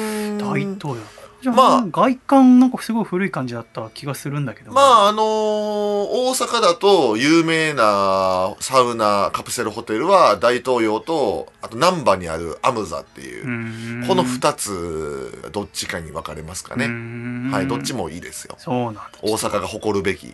[0.53, 1.85] ーん大東洋じゃあ、まあ。
[1.89, 4.71] 外観なんかすごい古い感じだった気がするんだけど。
[4.71, 18.55] まああのー大阪だと有名なサウナカプセルホテルは大東洋とあと難波にあるアムザっていう、この2つどっちかに分かれますかね、ねはいどっちもいいですよ。
[18.57, 20.33] そうなんだ大阪が誇るべき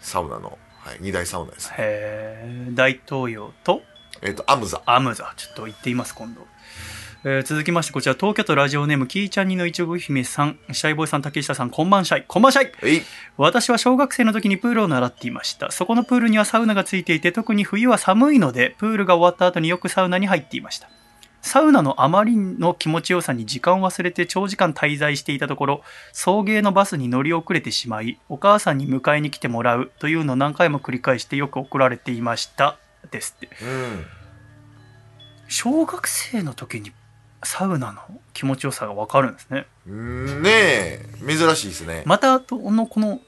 [0.00, 1.70] サウナの、はい、二大サウナです。
[1.70, 3.82] へえ大東洋と
[4.22, 4.82] えっ、とアムザ。
[4.84, 5.32] アムザ。
[5.36, 6.46] ちょっと行ってみます今度、
[7.30, 10.58] えー続きましてこちら東京都ラジオネームキーちゃんにのいちご姫さん。
[10.72, 12.24] シャイボーイさん竹下さんこんばんシャイ。
[12.26, 13.02] こんばんシャい。
[13.36, 15.70] 私は小学生の時にプールを習っていました。
[15.70, 20.88] そこのプールにはサウナがついていて特に冬は寒いのでプールが終わった後によくサウナに入っていました。
[21.42, 25.82] サウナのあまりの気持ちよさに時間を忘れて長時間滞在していたところ
[26.14, 32.78] 送迎のバスに乗り遅れてしまいお母さんに迎えに来てもらうというのを何回も繰り返してよく怒られていました。
[33.10, 33.50] ですって。
[33.62, 34.06] うん。
[35.48, 36.92] 小学生の時に
[37.42, 38.00] サウナの
[38.32, 39.66] 気持ちよさが分かるんですね。
[39.86, 42.02] うんねえ珍しいですね。
[42.04, 43.20] またこのこの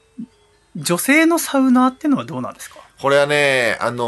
[0.75, 2.79] 女性のサウナーっていうのはどうなんですか？
[3.01, 4.03] これはねあの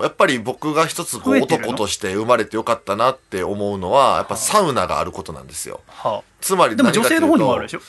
[0.00, 5.80] ーやっぱり僕が一つこう男として生まれてよかったなって思うのはやっぱサウナがあることなんですよ。
[5.88, 7.80] はつまりあ、でも女性の方にもあるでししょ？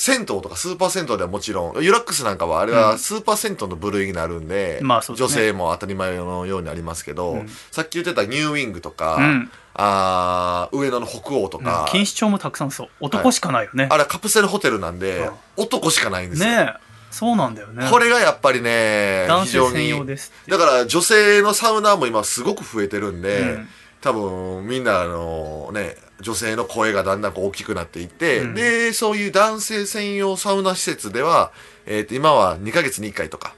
[0.00, 12.88] 銭湯とかスーパー銭湯ではもちろんユラックスなんかはあれはスーパー銭湯の部類になるんで,、まあそうですね女性も当たり前のようにありますけど、うんさっき言ってたニューウィングとか、うんあー上野の北欧とか、錦糸町もたくさんそう。
[13.00, 13.88] 男しかないよね。
[13.90, 16.88] あれはカプセルホテルなんで、うん男しかないんですよ、ねえ。
[17.10, 17.88] そうなんだよね。
[17.90, 20.32] これがやっぱりね男非常性専用にです。
[20.48, 23.68] だから女性のサウナーも今すごく増えてるんで、うん
[24.00, 28.54] 多分みんなあのね女性の声がだんだんこう大きくなっていって、うん。
[28.54, 31.52] でそういう男性専用サウナ施設では、
[31.86, 33.54] えーと今は2ヶ月に1回とか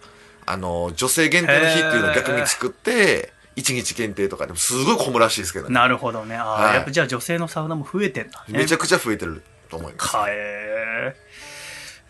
[0.47, 5.75] あの女性限定の日っていうのを逆に作って1日限定とかでもすごい混むらしいですけどね。
[5.75, 6.37] なるほどね。
[6.37, 6.75] ああ、はい。
[6.77, 8.59] やっぱじゃあ女性のサウナも増えてんだね。
[8.59, 11.60] めちゃくちゃ増えてると思います、かえー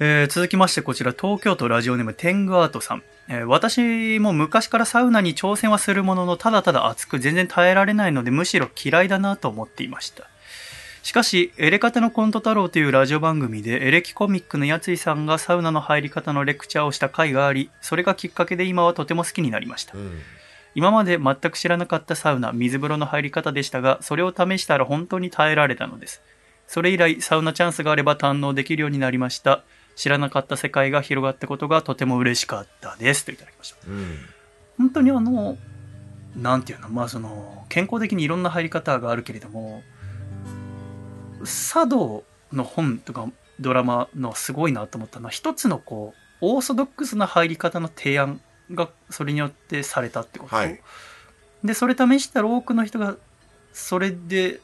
[0.03, 10.25] えー続きましてこちら東京都ラジオネームテングアートさん、えー私も昔からサウナに挑戦はするもののただただ暑く全然耐えられないのでむしろ嫌いだなと思っていました
[11.03, 20.19] しかしエレカタのコント太郎というラジオ番組でエレキコミックのやついさんがサウナの入り方のレクチャーをした回がありそれがきっかけで今はとても好きになりましたうん
[20.75, 26.23] 今まで全く知らなかったサウナ、水風呂の入り方でしたが、それを試したら本当に耐えられたのです。
[26.69, 29.65] それ以来、サウナチャンスがあれば堪能できるようになりました。
[30.01, 33.27] 知らなかった世界が広がったことがとても嬉しかったです。
[33.27, 33.77] といただきました。
[33.87, 34.17] うん
[34.79, 35.59] 本当にあの、
[36.35, 39.83] なんていうの、まあその、健康的にいろんな入り方があるけれども、
[41.45, 43.29] 茶道の本とか
[43.61, 48.41] ドラマのすごいなと思ったのは、一つのこう、オーソドックスな入り方の提案
[48.71, 50.57] がそれによってされたってこと。
[50.57, 50.81] はい
[51.63, 53.17] で、それ試したら多くの人が、
[53.75, 54.63] それで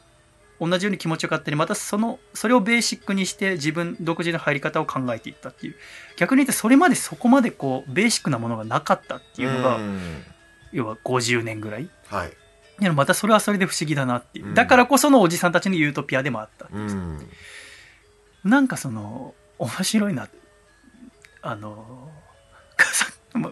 [0.61, 5.77] 同じように気持ちよかったり、またその、それをベーシックにして自分独自の入り方を考えていったっていう。
[6.17, 10.25] 逆に言ってそれまでそこまでこう、ベーシックなものがなかったっていうのが、うん
[10.73, 11.89] 要は50年ぐらい。
[12.09, 12.33] はい
[12.79, 14.49] いやまたそれはそれで不思議だなっていう。
[14.49, 16.69] うんだからこそのおじさんたちのユートピアでもあった。
[16.71, 17.27] うん
[18.45, 20.29] なんかその、面白いな。
[21.43, 22.11] あの、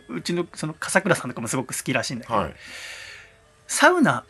[0.09, 2.55] うちのその笠倉さんとかもすごく好きらしいんだけど、はい
[3.67, 4.25] サウナ、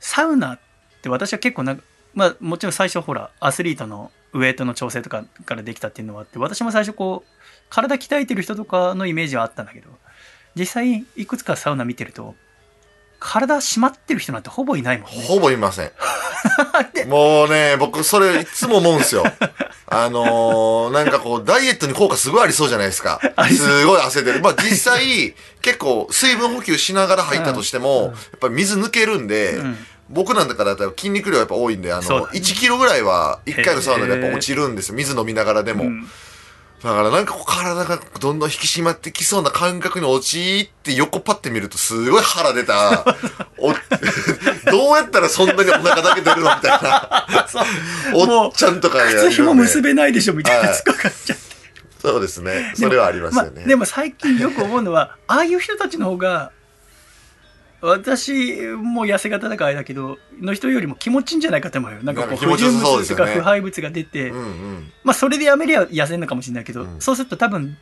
[0.00, 0.65] サウナって
[1.08, 1.76] 私は結構な
[2.16, 7.30] まあもちろん最初ほら、アスリートのウエイトの調整とかからできたっていうのはあって、私も最初こう、
[7.68, 9.90] 体鍛えてる人とかのイメージはあったんだけど、
[10.54, 12.34] 実際いくつかサウナ見てると、
[13.20, 15.22] 体締まってる人なんてほぼいないもんね。
[15.26, 15.90] ほぼいません
[16.94, 19.24] でもうね、僕それいつも思うんですよ。
[19.88, 23.20] あのー、なんかこう、ダイエットに効果すごいありそうじゃないですか
[23.50, 24.40] すごい汗出る。
[24.40, 34.94] まあ実際、結構水分補給しながら入ったとしても、うんやっぱり水抜けるんで、うん僕なんだから筋肉量やっぱ多いんで、あの、そうだね1キロぐらいは1回のサウナでやっぱ落ちるんですよ。
[34.94, 35.84] 水飲みながらでも。
[35.84, 36.06] うん
[36.82, 43.04] だからなんかこう体がどんどん引き締まってきそうな感覚に陥って横パッて見るとすごい腹出た。
[43.58, 43.72] お
[44.70, 47.26] どうやったらそんなにお腹だけ出るのみたいな。
[48.14, 51.44] おっちゃんとかがいるので靴紐結べないでしょみたいなはいつっかかっちゃって。
[51.98, 52.72] そうですね。
[52.76, 53.62] それはありますよね。
[53.64, 56.52] あ、でも最近よく思うのは、ああいう人たちの方が、
[57.80, 58.32] 私
[58.76, 62.02] も痩せ型だからあれだけど、の人よりも気持ちいいんじゃないかと思うよ。
[62.02, 64.92] なんかこう、不純物とか腐敗物が出て、うんうん。
[65.04, 67.76] まあそれでやめりゃ痩せるのかもしれないけど、うんそうすると多分、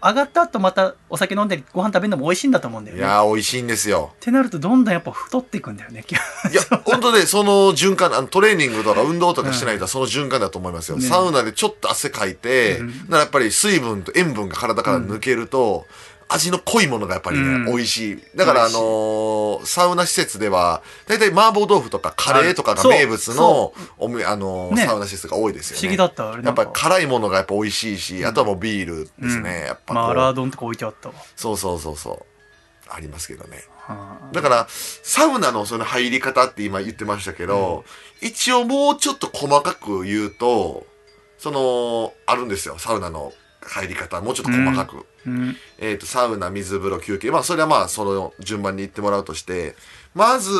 [0.00, 3.02] 上がった後またお酒飲んだりご飯食べるのも美味しいんだと思うんだよね。
[3.02, 4.12] っいやー、美味しいんですよ。
[4.20, 6.04] てなるとどんどんやっぱ太っていくんだよね。
[6.08, 10.98] いや、 本当ね、その循環、あのトレーニングとか運動とかしてないとその循環だと思いますよ。
[10.98, 15.86] ねサウナでちょっと汗かいて、うんだからやっぱり水分と塩分が体から抜けると、
[16.28, 18.22] 味の濃いものがやっぱりね、うん美味しい。
[18.36, 25.80] だからあのーサウナ施設では、だいたい麻婆豆腐とかカレーとかが名物の、おみあのーねサウナ施設が多いですよね。
[25.80, 26.32] 不思議だった。
[26.32, 29.60] あれやっぱり辛いものがやっぱ美味しいし、あとはもうビールですね。
[29.62, 31.14] うんやっぱマーラー丼とか置いてあったわ。
[31.34, 32.26] そうそうそうそう。
[32.90, 33.64] ありますけどね。
[33.78, 37.84] はあだから、サウナのその入り方って今言ってましたけど、
[38.20, 40.86] 一応もうちょっと細かく言うと、
[41.38, 42.78] その、あるんですよ。
[42.78, 43.32] サウナの
[43.62, 44.20] 入り方。
[44.20, 45.06] もうちょっと細かく。
[45.28, 47.30] うんえっ、と、サウナ、水風呂、休憩。
[47.30, 49.76] まあ、それはまあ、その順番に言ってもらうとして、
[50.14, 50.50] まず、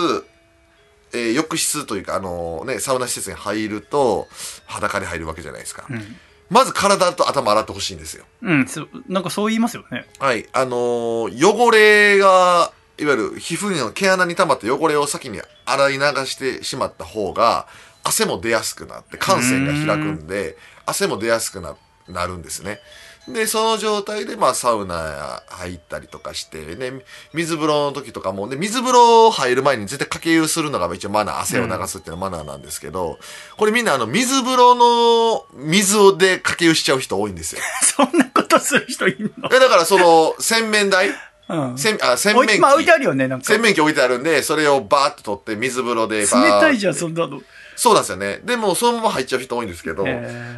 [1.13, 4.29] えー浴室というか、あのね、サウナ施設に入ると、
[4.67, 5.87] 裸で入るわけじゃないですか。
[5.91, 6.17] うん
[6.51, 8.25] まず体と頭洗ってほしいんですよ。
[8.41, 8.67] うん、
[9.07, 10.07] なんかそう言いますよね。
[10.19, 10.49] はい。
[10.53, 17.67] あのー汚れが、いわゆる皮膚の毛穴に溜まった汚れを先に洗い流してしまった方が、
[18.03, 21.77] 汗も出やすくなって、汗腺が開くんで、汗も出やすくな
[22.09, 22.81] なるんですね。
[23.33, 27.03] で、その状態で、まあ、サウナ入ったりとかして、ね、
[27.33, 33.19] 水風呂の時とかも、ね、水風呂入る前に絶対掛け湯するのが一応マナー、汗を流すっていうのはマナーなんですけど、
[33.57, 37.61] これみんなあの、水風呂の水をで掛け湯しちゃう人多いんですよ。
[37.83, 39.49] そんなことする人いんの？
[39.53, 41.11] え、だからその、洗面台？
[41.51, 41.79] うん。
[41.79, 43.47] 洗あ洗面器まあ置いてあるよね、なんか。
[43.47, 47.41] 洗面器置いてあるんで、それをバーッと取って水風呂でバーッ冷たいじゃん、そんなの。
[47.77, 48.41] そうなんですよね。
[48.45, 50.05] でも、そのまま入っちゃう人多いんですけど、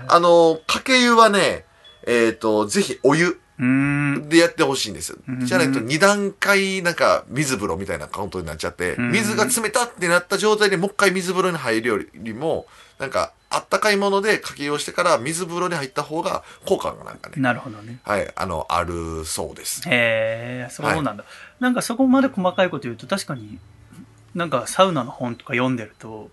[0.09, 1.65] あの、かけ湯はね、
[2.07, 3.41] えっ、と、ぜひお湯。
[4.29, 5.19] でやってほしいんです。
[5.45, 12.67] じゃないと2段階なんか水風呂みたいなカウントになっちゃって、うん水が冷たってなった状態でもう一回水風呂に入るよりも、
[12.99, 17.99] なんかあったかいものでかけ湯をしてから水風呂に入った方が効果がなんかね、なるほどね。
[18.03, 19.83] はい、あの、あるそうです。
[19.89, 21.25] へえ、そうなんだ。
[21.59, 23.59] なんかそこまで細かいこと言うと、確かに、
[24.35, 26.31] なんかサウナの本とか読んでると、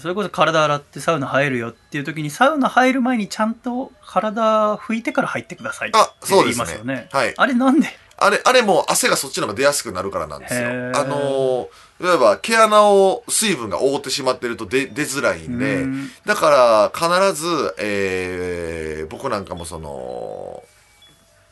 [0.00, 5.98] それこそ体洗ってサウナ入るよっていう時に、サウナ入る前にちゃんと体拭いてから入ってくださいって
[6.28, 6.64] 言いですね。
[6.64, 7.08] ますよね。
[7.12, 7.34] はい。
[7.36, 7.88] あれなんで？
[8.16, 10.68] あれ、あれも汗がそっちの方が出やすくなるからなんですよ。
[10.68, 10.70] あ
[11.04, 20.62] のー、例えば毛穴を水分が覆ってしまってると出出づらいんで、うんだから必ず、えー僕なんかもその、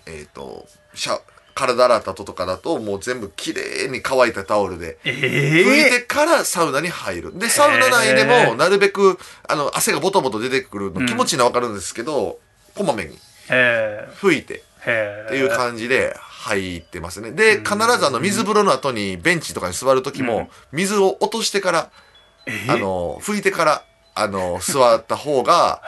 [0.07, 0.65] えっ、と、
[0.95, 1.21] シャ
[1.55, 7.39] 体洗った後とかだともう全部きれいに乾いたタオルでえ拭いえてからサウナに入る。
[7.39, 9.19] で、サウナ内でもなるべく
[9.49, 12.39] あの汗がボトボト出てくるの気持ちいいのはわかるんですけど、
[12.75, 13.19] こまめに
[13.49, 14.63] へ拭いて。
[14.83, 14.85] っ
[15.29, 17.31] ていう感じで入ってますね。
[17.31, 20.27] で、必ずあの水風呂の後にベンチとかに座る時うん。
[20.27, 21.91] も、水を落としてから、
[22.47, 23.85] えあの、拭いてから、
[24.15, 25.83] あの、座った方が。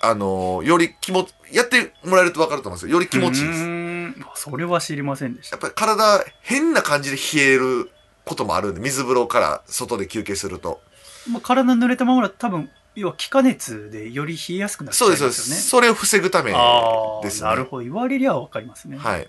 [0.00, 2.94] あの、より気持ち、やってもらえると分かると思うんですよ。
[2.94, 4.40] より気持ちいいです。
[4.42, 5.56] それは知りませんでした。
[5.56, 7.90] やっぱり体、変な感じで冷える
[8.24, 10.80] こともあるんで、水風呂から外で休憩すると。
[11.28, 15.46] まあ、体濡れたままだと多分、要は気化熱でより冷えやすくなっちゃそうです、いますよね。
[15.46, 15.68] そうです。
[15.68, 16.52] それを防ぐため
[17.22, 17.48] ですね。
[17.48, 17.84] なるほど。
[17.84, 18.98] 言われりゃわかりますね。
[18.98, 19.28] はい。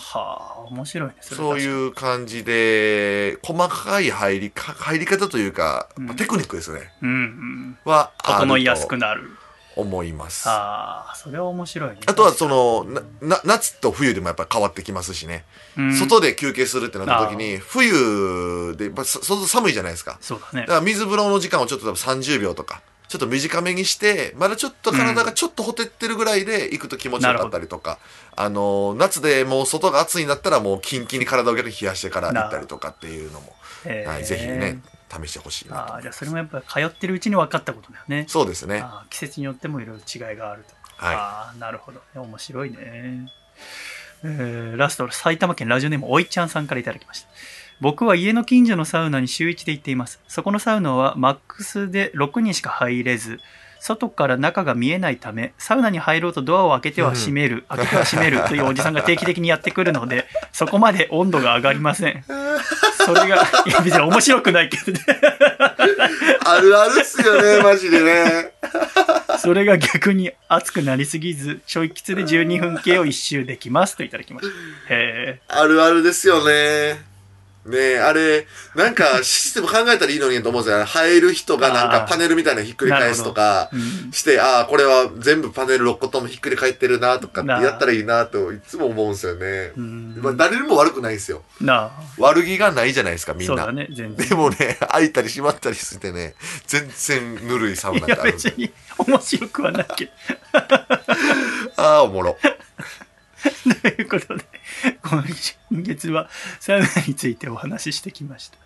[0.00, 1.14] はあ、面白いね。
[1.20, 1.60] れそうう。
[1.60, 6.92] いう感じで、細かい入りか、入り方というか、うんまあテクニックですね。
[7.02, 7.78] うんうん。
[7.84, 9.30] は、整いやすくなる。
[9.76, 10.48] 思います。
[10.48, 11.96] あああ、それは面白いね。
[12.14, 15.44] とは、その、な、な夏と冬でもやっぱり変わってきますしね。
[15.76, 20.18] うん、外で休憩するってなった時に、冬で、やっぱそ外寒いじゃないですか。
[20.20, 20.74] そうだねだか。
[20.74, 27.98] ら水風呂の時間をちょっと多分30秒とか、ちょっと短めにして、まだちょっと体がちょっとほてってるぐらいで行くと気持ちよかったりとか、
[28.36, 33.52] あの、夏でもう外が暑いんだったらもうキンキンに体を逆に冷やしてから行ったりとかっていうのも、
[33.84, 34.78] えーはい、ぜひね、
[35.10, 38.26] 試してほしいなとああ、じゃあそれもやっぱり通ってるうちに分かったことだよね。
[38.28, 38.84] そうですね。
[39.10, 41.04] 季節によってもいろいろ違いがあると。
[41.04, 41.16] はい。
[41.16, 42.04] ああ、なるほど、ね。
[42.14, 42.78] 面白いね。
[44.22, 47.28] えーラスト、埼玉県ラジオネームおいちゃんさんからいただきました。
[47.80, 50.20] 僕は家の近所のサウナに週1で行っています。
[50.28, 53.40] そこのサウナはマックスで6人しか入れず、
[53.80, 62.22] 外から中が見えないため、サウナに入ろうとドアを開けては閉める、開けては閉めるというおじさんが定期的にやってくるので、そこまで温度が上がりません。
[63.06, 63.30] それが、い
[63.70, 65.00] や別に面白くないけどね。
[66.44, 68.52] あるあるっすよね、マジでね。
[69.38, 74.94] それが逆に熱くなりすぎず、ちょいきつで12分計を一周できますといただきました。
[74.94, 77.09] へあるあるですよね。
[77.70, 80.84] ねえ、あれ、なんかシステム考えたらいいのにと思うんですよ。
[80.84, 83.70] 入る人がなんかパネルみたいなのひっくり返すとか
[84.12, 89.72] して、ああ、これは全部パネル6個ともひっくり返ってるなとかってやったらいいなといつも思うんですよね。
[89.76, 91.42] うんまあ、誰にも悪くないんですよ。
[91.60, 93.72] な悪気がないじゃないですか、あ、みんな。
[93.72, 93.88] ね。
[93.88, 96.34] でもね、開いたり閉まったりしてね、
[96.66, 98.72] 全然ぬるいサウナってあるんで。
[98.98, 100.10] 面白くはないけど。
[101.76, 102.36] ああ、おもろ。
[103.82, 104.44] ということで、
[105.02, 106.28] 今月は
[106.58, 108.58] サウナについてお話ししてきました。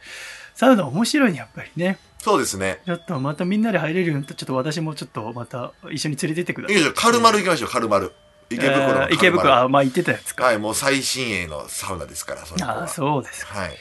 [0.55, 1.99] サウナ面白いね、やっぱりね。
[2.19, 2.81] そうですね。
[2.86, 6.78] ちょっとまたみんなで入れるようになったらちょっと私もちょっとまた一緒に連れてってください。
[6.78, 8.12] いいカルマル行きましょう、カルマル。
[8.51, 9.07] 池袋のカルマル。
[9.07, 10.45] えー池袋、あ、まあ言ってたやつか。
[10.45, 13.59] はい、もう最新鋭のサウナですから、それああ、そうですか。
[13.59, 13.77] はい。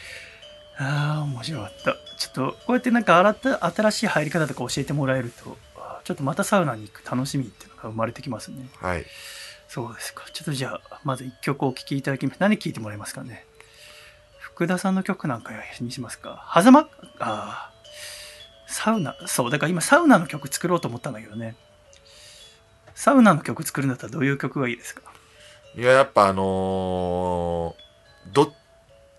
[0.78, 1.98] ああ、面白かった。
[2.18, 5.58] ちょっと、こうやってなんか新た新しい入り方とか教えてもらえると、
[6.04, 8.68] ちょっとまたサウナに行く楽しみっていうのが生まれてきますね。
[8.80, 9.06] はい。
[9.74, 10.24] そうですか。
[10.32, 12.38] ちょっとじゃあ、まず一曲お聴きいただきます。
[12.38, 13.44] 何聴いてもらえますかね。
[14.38, 15.52] 福田さんの曲なんか
[15.82, 16.48] にしますか。
[16.54, 16.88] 狭間、あ
[17.18, 17.72] あ、
[18.68, 21.56] サウナ、そう、だから今サウナの曲作ろうと思ったんだけどね。
[22.94, 25.02] サウナの曲作るんだったらどういう曲がいいですか？
[25.76, 28.54] いや、やっぱあのー、ど、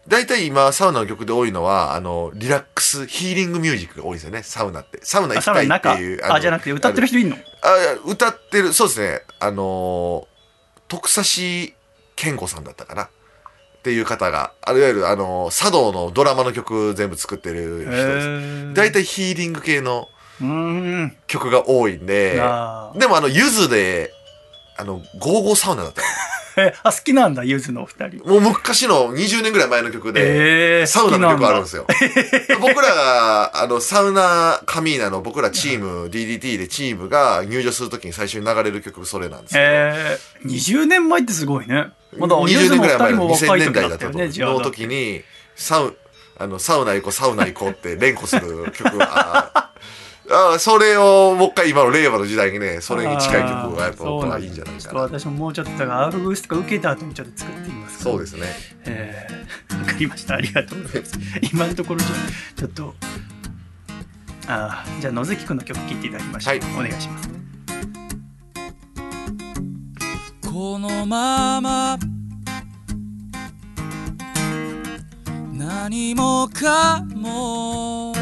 [0.06, 5.00] 大体今、サウナの曲で多いのは、あの、リラックス、ヒーリングミュージックが多いですよね、サウナって。
[5.02, 5.44] サウナ行あき
[5.82, 6.32] たいっていう。
[6.32, 7.36] あじゃなくて歌ってる人いんの？
[7.36, 7.40] あ
[8.06, 10.33] 歌ってる、そうですね、あのー、
[10.94, 11.22] 徳差
[12.16, 13.04] 健吾さんだったかな？
[13.04, 13.08] っ
[13.82, 18.20] ていう方が、あいわゆる、あのー、茶道のドラマの曲全部作ってる人で
[18.70, 18.74] す。
[18.74, 20.08] 大体ヒーリング系の。
[21.28, 24.10] 曲が多いんで、でもあの、ゆずで、
[24.76, 26.02] あの、ゴーゴーサウナだった
[26.82, 28.28] あ、好きなんだ、ゆずのお二人。
[28.28, 31.86] もう昔の20年ぐらい前の曲で、えー、サウナの曲あるんで好すよ。
[32.60, 39.94] 僕らが、あの、サウナカミーナの僕らチーム、DDT でチームが入場するときに最初に流れる曲それなんですきなんだよ。
[39.96, 41.88] えー、20年前ってすごいね。
[42.16, 44.52] まだゆ20ずのお二年ぐらい前の2000人も若い年代だったたとじゃあ。
[44.52, 45.22] の時に、
[45.56, 45.96] サウ、
[46.38, 49.70] あの、サウナ行こう、サウナ行こうって連呼する曲あ
[50.30, 55.00] あそれをもう一回今の令和の時代にね、それに近い曲がやっぱ僕はいいんじゃないかな。
[55.00, 58.46] 私ももうちょっとだからアウフグースとか受けた後にちょっと作ってみますそうですね。
[58.84, 60.36] えー、わかりました。
[60.36, 61.18] ありがとうございます。
[61.52, 62.94] 今のところじゃあちょっと、
[64.48, 66.58] あーじゃあ野月くんの曲聴いていただきましょう。
[66.58, 67.28] はいお願いします。
[70.50, 71.98] このまま
[75.52, 78.14] 何もかも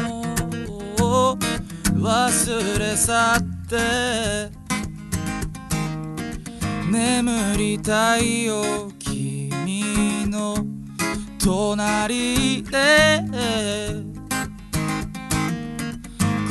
[2.03, 4.51] 忘れ去って
[6.91, 10.53] 眠りたいよ君の
[11.39, 13.23] 隣で。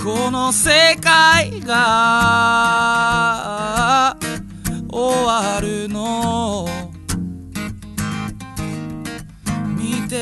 [0.02, 1.76] この世界が
[4.90, 6.66] 終わるの。
[9.76, 10.16] 見て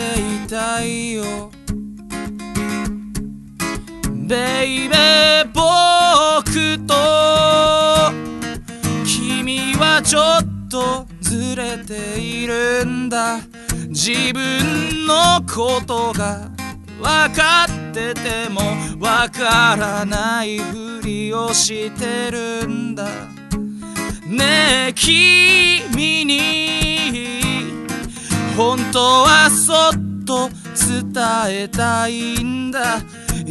[0.45, 1.50] いたいよ。
[4.31, 6.95] ベイベー僕と。
[9.05, 13.41] 君はちょっとずれているんだ。
[13.89, 16.49] 自分のことが
[17.01, 18.61] 分かってても
[19.01, 23.09] 分からないふりをしてるんだ。
[24.29, 26.71] ねえ君に。
[28.57, 30.51] 本当はそっと
[31.13, 31.13] 伝
[31.49, 33.01] えたいんだ。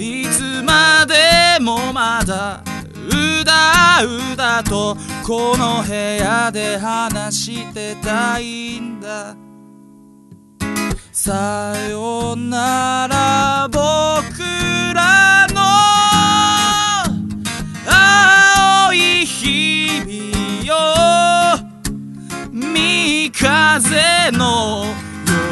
[0.02, 2.64] いつまでもまだ
[2.96, 4.96] うだうだと
[5.26, 9.36] この部屋で話してたいんだ。
[11.12, 14.42] さよなら僕
[14.94, 15.60] らの
[17.86, 20.78] 青い日々よ。
[22.54, 24.86] 三風の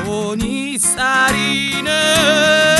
[0.05, 2.76] ように去りぬ。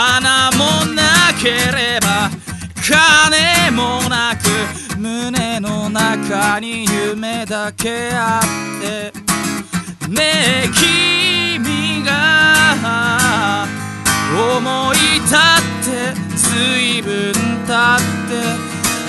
[0.00, 1.02] 花もな
[1.42, 2.30] ければ
[2.86, 9.12] 金もなく胸の中に夢だけあって。
[10.08, 10.22] ね
[10.64, 13.66] え君が
[14.56, 15.38] 思い立っ
[15.84, 17.32] て随分
[17.66, 18.38] 経って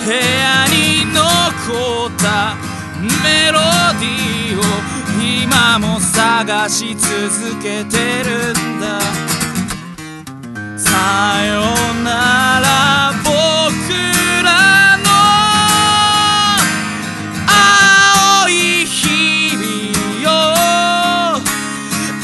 [0.05, 2.55] 部屋に残った
[3.23, 3.59] メロ
[3.99, 4.61] ディーを
[5.21, 9.28] 今も探し続けてるんだ。
[10.89, 11.61] さよ
[12.03, 13.29] なら僕
[14.43, 15.07] らの
[18.43, 18.51] 青い
[18.85, 20.27] 日々よ。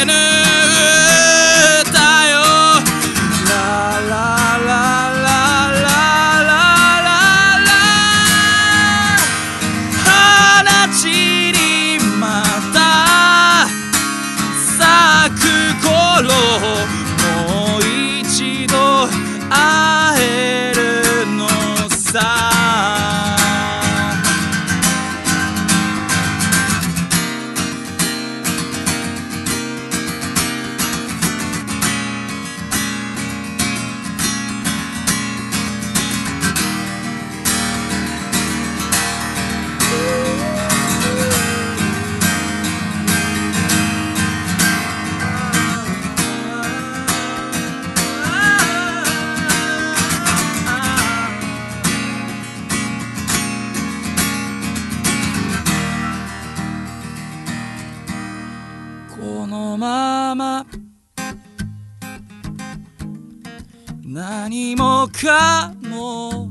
[65.23, 66.49] かも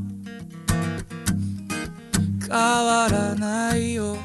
[2.41, 4.17] 変わらないよ。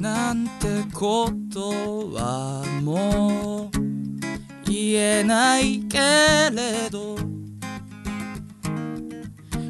[0.00, 5.98] なんてことはもう言えないけ
[6.50, 7.16] れど。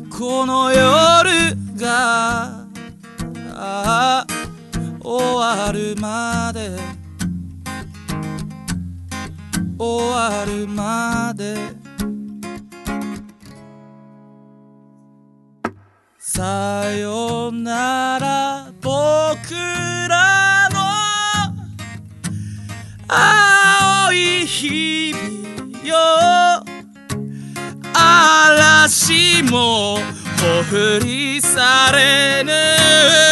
[0.08, 1.30] この夜
[1.78, 2.64] が
[5.02, 6.95] 終わるまで。
[9.78, 11.54] 終わるまで。
[16.18, 19.54] さよなら僕
[20.08, 20.80] らの
[23.08, 25.96] 青い日々よ。
[27.94, 33.25] 嵐もほふりされぬ。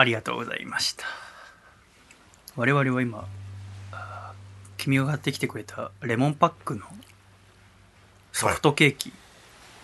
[0.00, 1.04] ありがとうございました
[2.56, 3.28] 我々は今
[4.78, 6.82] 君が買ってきてくれたレモンパックの
[8.32, 9.12] ソフトケーキ、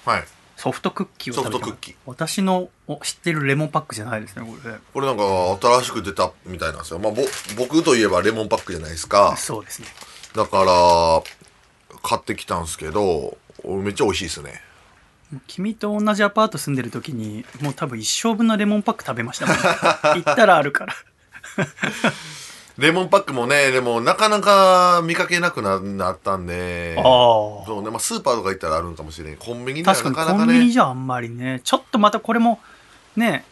[0.06, 0.24] はい。
[0.56, 6.98] ソフトクッキーを食べてソフトクッキー私のお知ってるレモンパックじゃないですねこれこれなんか新しく出たみたいなんですよ。
[6.98, 7.22] まあ、ぼ、
[7.58, 9.36] 僕といえばレモンパックじゃないですか。
[9.36, 9.88] そうですね
[10.34, 14.62] だから、買ってきたんですけど、めっちゃ美味しいですね。
[15.46, 19.56] 君と同じアパート住んでる時にもう多分一生分のレモンパック食べましたもん。
[20.22, 20.94] 行ったらあるから。
[22.78, 29.36] レモンパックもね、でもなかなか見かけなくななったんで、ああそうね、まあスーパーとか行ったらあるんかもしれん。
[29.36, 30.52] コンビニでは確かになかなかね。
[30.52, 31.62] コンビニじゃあんまりね。
[31.64, 32.60] ちょっとまたこれも
[33.16, 33.46] ね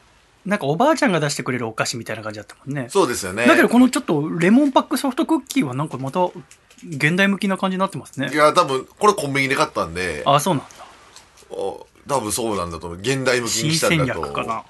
[0.45, 2.89] なんかおばあちゃんが出してくれるお菓子みたいな感じだったもんね。
[2.91, 3.47] そうですよね。
[3.47, 6.27] だけどこのちょっとレモンパックソフトクッキーはなんかまた
[6.87, 8.29] 現代向きな感じになってますね。
[8.31, 10.84] いや、多分、これコンビニで買ったんで、あそうなんだ。
[10.84, 10.84] お
[12.07, 12.99] 多分そうなんだと思う。
[12.99, 14.21] 現代向きに新したん戦だと。
[14.23, 14.63] 略かな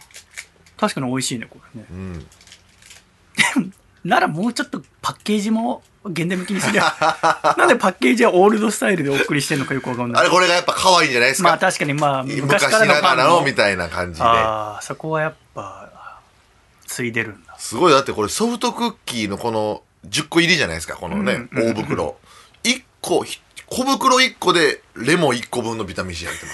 [0.77, 2.27] 確かに美味しいねこれねうん。
[4.05, 11.49] ならもうちょっとパッケージも現代向きにすりゃ なんでパッケージはオールドスタイルでお送りしてんのかよくわかんないあれ、これがやっぱ可愛いんじゃないですか？
[11.49, 14.25] まあ確かにまあ昔ながらののみたいな感じで。
[14.27, 16.21] ああそこはやっぱ
[16.87, 22.19] ついでるんだすごい、だってこれソフトクッキーのこの10個入りじゃないですか、このね、大袋。
[22.63, 23.41] 1個、ひ
[23.77, 26.47] 小袋1個でレモン1個分のビタミン C 入って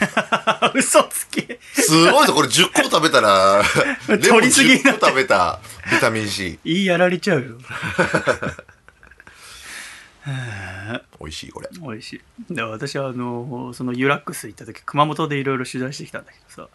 [0.73, 0.79] ます。
[0.79, 3.63] 嘘つけすごいぞ、これ10個食べたら、
[4.09, 5.61] レモン取りすぎになっ10て個食べた
[5.91, 6.59] ビタミン C。
[6.65, 7.59] 言いやられちゃうよ
[11.21, 11.69] 美味しい、これ。
[11.73, 12.13] 美味し
[12.51, 16.69] いで私はあのそのユラックス行った時熊本でいろいろ取材してきたんだけどさ、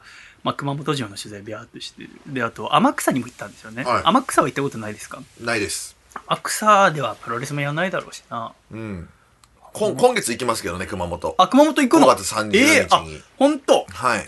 [0.43, 5.21] まあ、熊本城の取材ビャーっとしてであと天草にも行ったんですよね、はい天草は行ったことないですか？
[5.39, 5.95] ないです。
[6.27, 9.09] 天草ではプロレスもやらないだろうしなうん。
[9.77, 11.35] こん今月行きますけどね、熊本。
[11.37, 12.59] あ熊本行くの？5月30日に。
[12.59, 13.03] えー、あ
[13.37, 13.85] 本当？
[13.89, 14.25] はい。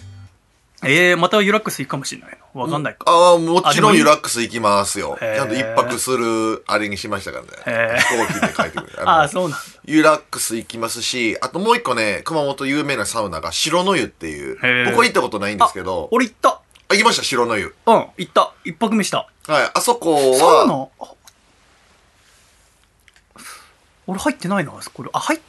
[0.83, 2.63] えー、またユラックス行くかもしれないの？
[2.63, 5.17] わかんないか、ああ、もちろんユラックス行きますよ。
[5.21, 5.35] へー。
[5.35, 7.49] ちゃんと一泊するあれにしましたからね。
[7.65, 7.97] へー。
[7.97, 8.99] 飛行機で帰ってくる。
[8.99, 9.57] あのあそうなんだ。
[9.85, 16.49] ユラックス行きますし、あともう一個ね、熊本有名なサウナが白の湯っていうへー、僕は行ったことないんですけど、俺行った。
[16.89, 17.73] あ行きました、白の湯。
[17.85, 18.51] うん行った。
[18.65, 19.29] 一泊目した。
[19.47, 20.65] はい、あそこサウは、
[20.99, 21.05] ナ？
[21.05, 21.13] あ
[24.07, 25.39] 俺入ってないなこあ入っ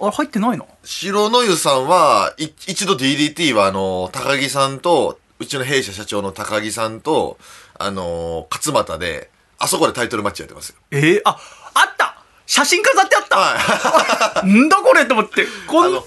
[0.00, 0.66] あれ入ってないの？
[0.82, 7.38] 白の湯さんは、い一度 DDT はあの、高木さんと、うちの弊社社長の高木さんと、
[7.78, 10.76] あのー勝俣で、あそこでタイトルマッチやってますよ。
[10.90, 11.38] えー、あ
[11.74, 12.16] あった
[12.46, 14.46] 写真飾ってあった、はい。
[14.48, 16.04] んだこれと思ってこの、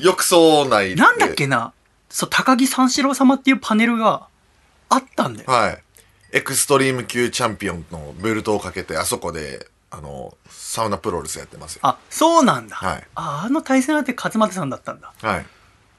[0.00, 0.94] 浴槽内で。
[0.96, 1.72] なんだっけな？
[2.08, 4.28] そう高木三四郎様っていうパネルが
[4.88, 5.82] あったんだよはい。
[6.32, 11.80] エクストリーム級チャンピオンのベルトをかけて、あそこで、あの、サウナプロレスやってますよ。
[11.84, 15.46] あそうなんだ、はいああの対戦相手勝俣さんだったんだはい。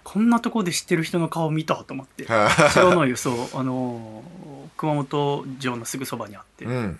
[0.03, 6.67] こんなところで知ってる人の顔見たと思っては白の湯そうあのー熊本城のすぐそばにあって、い。
[6.67, 6.99] うん。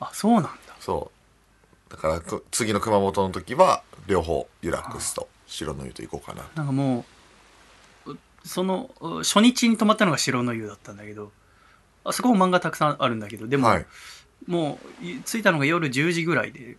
[0.00, 1.10] あそうなんだそ
[1.90, 1.92] う。
[1.92, 6.46] だから、く次の熊本の時は、両方、ユラックスと白の湯と行こうかな。
[6.54, 7.04] なんかも
[8.06, 11.32] ううそのう初日に泊まったのが白の湯だったんだけど
[12.04, 13.86] あそこも漫画たくさんあるんだけどでも、はい。
[14.46, 16.76] もうい着いたのが夜10時ぐらいで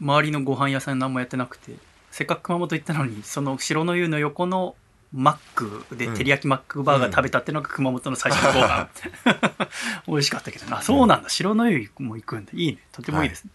[0.00, 1.72] 周りのご飯屋さん何もやってなくて
[2.10, 4.74] せっかく熊本行ったのにその白の湯の横の
[5.12, 6.14] マックでうん。
[6.14, 8.88] 照り焼きマックバーガー食べたっていうのが熊本の最初のご飯。
[10.06, 10.66] 美味しかったけど。
[10.66, 11.30] なそうなんだ。
[11.30, 12.78] 白の湯も行くんだいいね。
[12.92, 13.46] とてもいいです、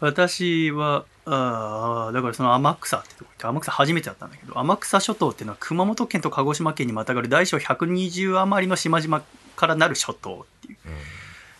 [0.00, 9.22] 私はあーだからその天草ってとこ行って天草初めてだったんだけど天草諸島っていうのは熊本県と鹿児島県にまたがる大小120余りの島々
[9.56, 10.78] からなる諸島っていう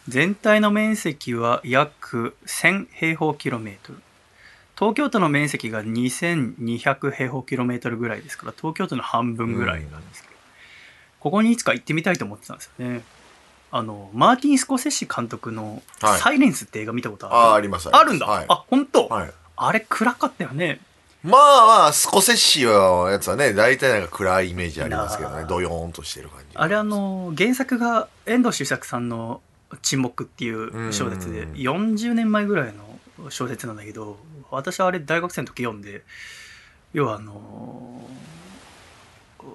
[0.09, 3.99] 全体の面積は約1000平方キロメートル。
[4.79, 10.35] 東京都の面積が2200平方キロメートルぐらいですから東京都の半分ぐらいなんですけど、
[11.21, 13.03] ここにいつか行ってみたいと思ってたんですよね。
[13.71, 16.21] あのマーティン・スコセッシ監督の「はい。
[16.21, 17.91] サイレンス」って映画見たことある、ああ、あります。
[17.91, 18.47] あるんだ、はい。
[18.49, 19.33] あ本当、はい。
[19.57, 20.81] あれ暗かったよね。
[21.23, 26.47] まあまあ、スコセッシのやつはね、大体なんか暗いイメージありますけどね、ドヨーンとしてる感じ。
[26.55, 29.43] あれあの原作が遠藤周作さんの
[29.83, 31.53] 「沈黙」っていう小説でうん。
[31.55, 34.19] 40年前ぐらいの小説なんだけど
[34.51, 36.05] 私はあれ大学生の時読んで
[36.93, 38.09] 要はあの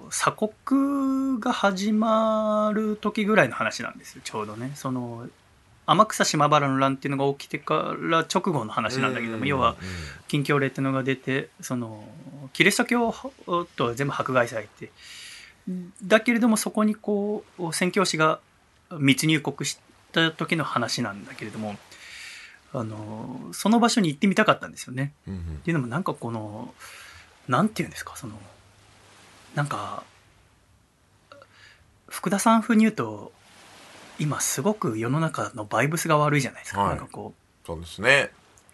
[0.10, 4.72] 鎖国が始まる時ぐらいの話なんですよちょうどね。
[4.76, 5.28] その
[5.86, 9.76] 天草島原の乱っていうのが起きてから直後の話なんだけども要は、
[10.30, 12.08] 禁教令っていうのが出てその
[12.54, 13.14] キリスト教
[13.76, 14.92] とは全部迫害されて
[16.04, 18.40] だけれどもそこにこう宣教師が
[18.92, 19.78] 密入国し
[20.14, 21.76] た時の話なんだけれども
[22.74, 25.14] あのその場所に行ってみたかったんですよね。
[25.28, 26.74] うんうんっていうのもなんかこの
[27.48, 28.34] なんていうんですかその
[29.56, 30.04] なんか
[32.08, 33.32] 福田さん風に言うと
[34.20, 37.34] 今すごく世の中のバイブスが悪いじゃないですか、はいなんかこ
[37.66, 38.32] そうですね。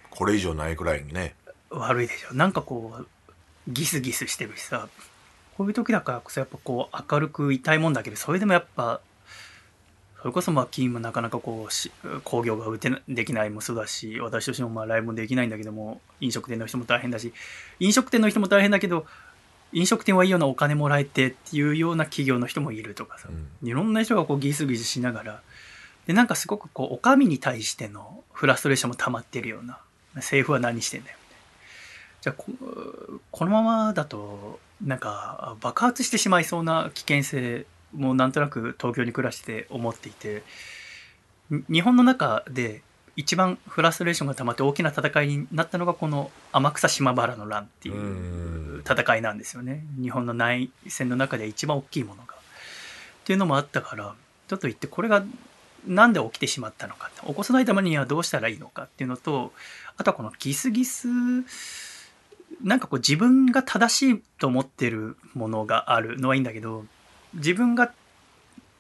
[0.10, 1.36] これ以上ないくらいにね。
[1.70, 3.08] う悪いでしょなんかこう
[3.68, 4.90] ギスギスしてるしさ
[5.58, 9.02] こういう時だからこそやっぱこう明るくいたいもんだけどそれでもやっぱ
[10.22, 11.92] それこそまあ金もなかなかこうし
[12.24, 17.34] 興行が打てなできないもそうだし私としてもまあライブもできないんだけども飲食店の人も大変だし
[17.80, 19.06] 飲食店の人も大変だけど
[19.72, 23.30] 飲食店はいいようなお金もらえてっていうような企業の人もいるとかさ、
[23.62, 25.42] いろんな人がこうギスギスしながら
[26.08, 29.80] でなんかすごくこうお上に対してのフラストレーションも溜まってるような
[30.16, 31.18] 政府は何してんだよ
[32.22, 32.48] じゃあこ
[33.32, 40.44] このままだとなんか爆発してしまいそうな危険性もなんとなく東京に暮らして思っていて
[41.50, 42.82] に日本の中で
[43.16, 49.84] 一番フラストレーションが溜まって大きな戦いになったのがこの天草島原の乱っていう戦いなんですよね。
[50.02, 52.36] 日本の内戦の中で一番大きいものが。
[52.36, 52.38] っ
[53.26, 54.16] ていうのもあったから
[54.48, 55.24] ちょっと言ってこれが
[55.86, 59.54] なんで起きてしまったのか起こさないためにはどうしたらいいのかっていうのと
[59.98, 61.08] あとはこのギスギス
[62.64, 66.86] なんかこう自分が正しいと思ってるものがあるのはいいんだけど
[67.34, 67.92] 自分が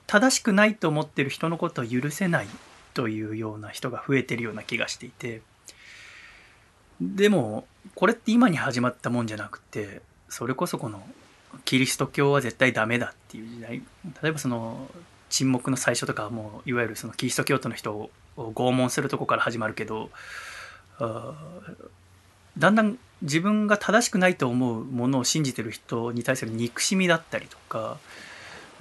[0.07, 2.47] 正しくないと思ってる人のことを許せない
[2.93, 5.41] というような人が増えてるような気がしていて。
[7.01, 7.65] でも
[7.95, 11.01] これって今に始まったもんじゃなくてそれこそこの
[11.63, 13.81] キリスト教は絶対ダメだっていう時代。
[14.21, 14.89] 例えばその
[15.29, 20.09] 沈黙の最初とかもういわゆるそのキリスト教徒の人を拷問するとこから始まるけど
[22.57, 27.99] だんだん自分が正しくないと思うものを信じてる人に対する憎しみだったりとか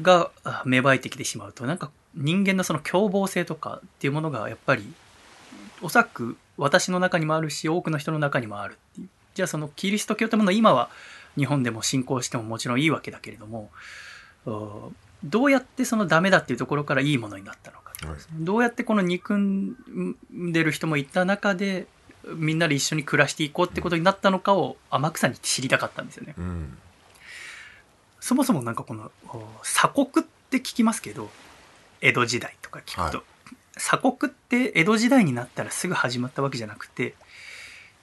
[0.03, 4.93] があ芽生えてきてしまうとなんか人間のその凶暴性とかっていうものがやっぱり
[5.83, 10.91] おそらく私の中にもあるし多くの人の中にもあるっていうじゃあそのキリスト教ってものは今は
[11.37, 13.71] 日本でも信仰してももちろんいいわけだけれども
[14.47, 14.89] あ
[15.25, 19.77] どうやってそのダメだっていうところからいいものになったのかはいどうやってこの憎ん
[20.53, 21.87] でる人もいた中で
[22.35, 26.35] みんなで一緒に暮らしていこうってことになったのかを天草に知りたかったんですよね。
[26.37, 26.79] うん。
[28.29, 31.31] そもそもなんかこのお鎖国って聞きますけど
[32.03, 33.25] 江戸時代とか聞くと、は
[33.75, 37.15] 鎖国って江戸時代になったらすぐ始まったわけじゃなくて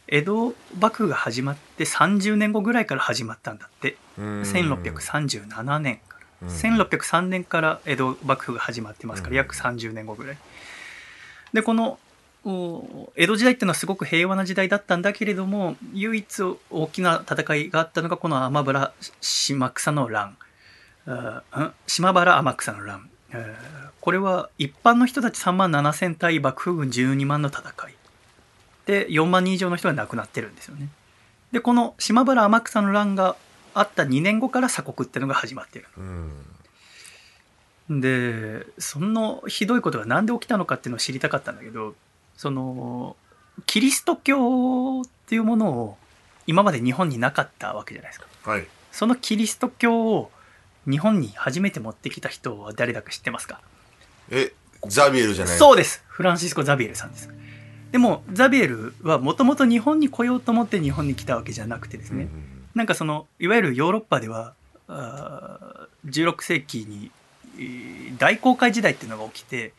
[0.08, 3.98] 江戸幕府が始まって30年後ぐらいから始まったんだって。
[4.18, 4.42] うん。
[4.42, 6.48] 1637年から。
[6.50, 6.56] うん。
[6.56, 9.38] 1603年から江戸幕府が始まってますから、うん。
[9.38, 10.38] 約30年後ぐらい。
[11.54, 12.00] でこのお
[12.46, 20.38] 江戸時代っていうのはすごく平和な時代だったんだけれども唯一大きな戦いがあったのがこの天原島草の乱。
[21.88, 27.96] 島原天草の乱、えーこれは一般の人たち3万7千対幕府軍12万の戦い。
[28.86, 30.90] で4万人以上の人が亡くなってるんですよね。
[31.52, 33.36] でこの島原天草の乱が
[33.74, 35.88] あった2年後から鎖国っていうのが始まってる。
[35.98, 36.34] うん。
[38.02, 41.96] でそのひどいことが何で起きたのかっていうのを知りたかったんだけど
[42.38, 43.16] その
[43.66, 45.98] キリスト教っていうものを
[46.48, 48.28] 今まで日本になかったわけじゃないですか。
[48.44, 48.68] はい。
[48.92, 50.32] そのキリスト教を
[50.90, 53.62] 日本に初めて持ってきた人は誰だか知ってますか？
[54.30, 54.52] え
[54.88, 56.04] ザビエルじゃないそうです。
[56.08, 57.30] フランシスコ・ザビエルさんです。
[57.92, 64.54] でもザビエルはもともと日本に来ようと思って日本に来たわけじゃなくてですね、うんなんかそのいわゆるヨーロッパでは
[64.90, 67.10] あー16世紀に
[67.58, 69.72] えー大航海時代っていうのが起きて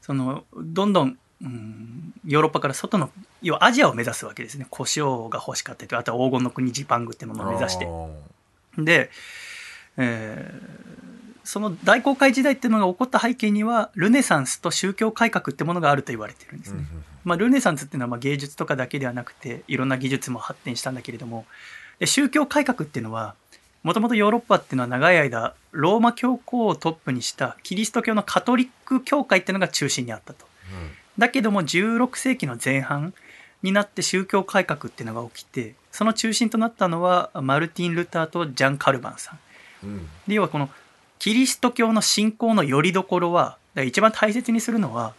[0.00, 3.10] そのどんどん、うん、ヨーロッパから外の
[3.42, 4.66] 要はアジアを目指すわけですね。
[4.70, 7.86] 胡椒が欲しかったりあとは黄金の国ジパングってものを目指して。
[7.86, 9.10] あで、
[9.96, 10.92] えー
[11.44, 16.84] その大航海時代っていうのが起こった背景にはルネサンスと宗教改革ってものがあると言われてるんですーね。
[17.24, 21.46] まあ、ルネサンスっていうのはまあ芸術とかだけではなくていろんな技術も発展したんだけれども。
[21.98, 23.34] で宗教改革っていうのは
[23.82, 30.46] もともとヨーロッパっていうのは長い間ローマ教皇をトップにしたキリスト教のカトリック教会っていうのが中心にあったと。
[31.18, 33.12] だけども16世紀の前半
[33.62, 39.36] になって宗教改革っていうのが起きてその中心となったのはマルティン・ルターとジャン・カルバンさ
[39.82, 39.86] ん。
[39.86, 39.94] うん。
[39.94, 40.70] うんで要はこの
[41.18, 45.14] キリスト教の信仰の拠り所はだから一番大切にするのは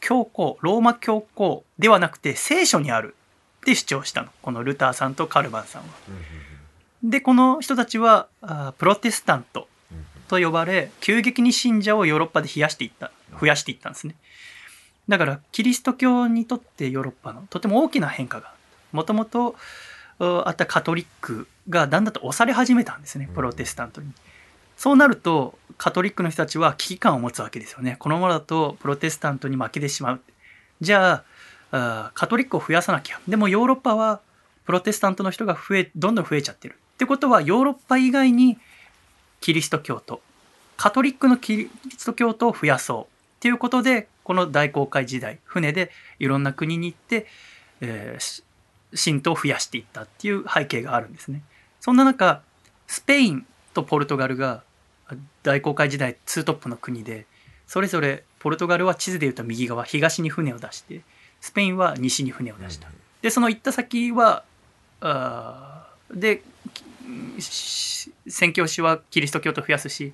[0.00, 3.14] 教皇ローマ教皇ではなくて聖書にある。
[3.62, 4.28] って主張したの。
[4.42, 5.88] このルターさんとカルバンさんは。
[7.02, 8.28] でこの人たちは
[8.78, 13.12] プロテスタントうんと呼ばれ急激に信者をヨーロッパで増やしていった。
[13.40, 14.14] 増やしていったんですね
[15.08, 18.52] だからキリスト教にとってヨーロッパのとても大きな変化が
[18.92, 19.54] もともと
[20.18, 24.12] あったカトリックがだんだんと押され始めたんですねプロテスタントに、
[24.76, 27.96] そうなるとカトリックの人たちは危機感を持つわけですよね。
[27.98, 30.20] このままだとプロテスタントに負けてしまう。
[30.80, 31.24] じゃ
[31.72, 33.20] あカトリックを増やさなきゃ。
[33.26, 34.20] でもヨーロッパは
[34.64, 36.78] プロテスタントの人が増えどんどん増えちゃってる。
[36.94, 38.56] ってことはヨーロッパ以外に
[39.40, 40.20] キリスト教徒
[40.76, 43.02] カトリックのキリスト教徒を増やそう。
[43.02, 43.06] っ
[43.40, 47.26] ていうことでこの大航海時代船でいろんな国に行って、
[47.80, 48.42] えーし
[48.96, 51.42] 信徒を増やしていったっていう背景があるんですね。
[51.80, 52.42] そんな中
[52.86, 54.62] スペインとポルトガルが
[55.42, 57.26] 大航海時代ツートップの国で
[57.66, 61.00] それぞれポルトガルは地図でいうと右側東に船を出して
[61.40, 62.88] スペインは西に船を出した。
[63.20, 64.44] でその行った先は
[65.00, 66.42] あーで
[68.28, 70.12] 宣教師はキリスト教徒を増やすし、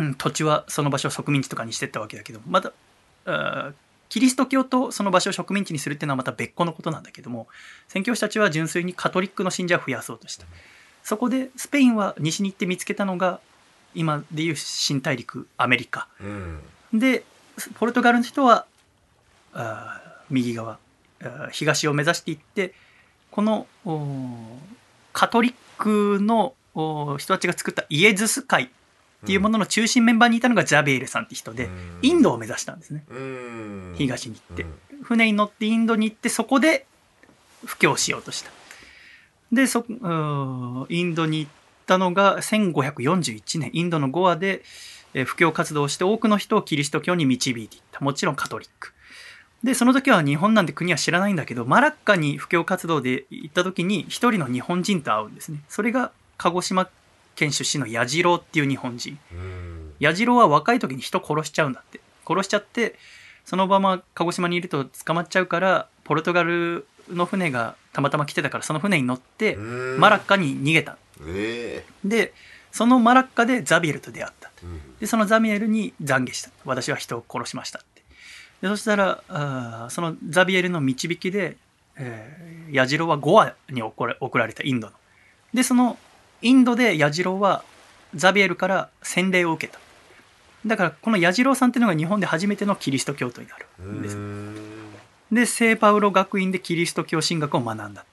[0.00, 2.72] うん、土地はその場所を植民地とかにしてったわけだけどまた
[4.08, 7.46] キリスト教とその場所を植民地にするっていうのはまた別個のことなんだけども
[7.86, 10.46] 宣教師たちは純粋にカトリックの信者を増やそうとした。
[11.04, 13.40] そこでスペインは西に行って見つけたのが
[13.94, 16.08] 今でいう新大陸アメリカ。
[16.20, 16.60] うん。
[16.98, 17.24] で
[17.74, 18.66] ポルトガルの人は
[20.30, 20.78] 右側
[21.52, 22.72] 東を目指していって
[23.30, 23.66] この
[25.12, 26.54] カトリックの
[27.18, 28.70] 人たちが作ったイエズス会
[29.22, 31.68] っていうものの中心メンバーにいたのがザビエルさんって人で、
[32.02, 33.04] インドを目指したんですね。
[33.10, 33.94] うん。
[33.96, 34.62] 東に行って。
[34.62, 35.02] うん。
[35.02, 36.86] 船に乗ってインドに行ってそこで
[37.64, 38.50] 布教しようとした。
[39.52, 41.50] でそうんインドに行っ
[41.86, 43.70] たのが1541年。
[43.72, 44.62] インドのゴアで
[45.12, 48.00] えー布教活動をして多くの人をキリスト教に導いていった。
[48.00, 48.92] もちろんカトリック。
[49.64, 55.62] でその時は日本なんて国は知らないんだけどマラッカに布教活動で行った時に一人の日本人と会うんですね。
[55.68, 56.88] それが鹿児島
[57.40, 59.18] 県出身の矢次郎っていう日本人。
[59.32, 59.92] うん。
[59.98, 62.00] 矢次郎は若い時に人殺しちゃうんだって。
[62.26, 62.96] 殺しちゃって
[63.44, 70.00] そのまま鹿児島にいると捕まっちゃうからポルトガルの船がたまたま来てたからその船に乗ってうん。
[70.00, 70.98] マラッカに逃げた。
[71.26, 72.32] えで
[72.70, 74.50] そのマラッカでザビエルと出会った。
[74.62, 74.98] えうん。
[75.00, 76.50] でそのザビエルに懺悔した。
[76.64, 78.02] 私は人を殺しましたって。
[78.60, 81.56] でそしたらあーそのザビエルの導きで、
[81.96, 84.92] えー、矢次郎はゴアに送ら送られたインドの。
[85.54, 85.98] でその
[86.42, 87.64] インドで矢次郎は
[88.14, 89.78] ザビエルから洗礼を受けた。
[90.66, 94.16] だからこの矢次郎さんっていうのが日本で初めてのキリスト教徒になるんです。
[94.16, 94.70] うん
[95.32, 98.04] で聖パウロ学院でキリスト教神学を学んだ。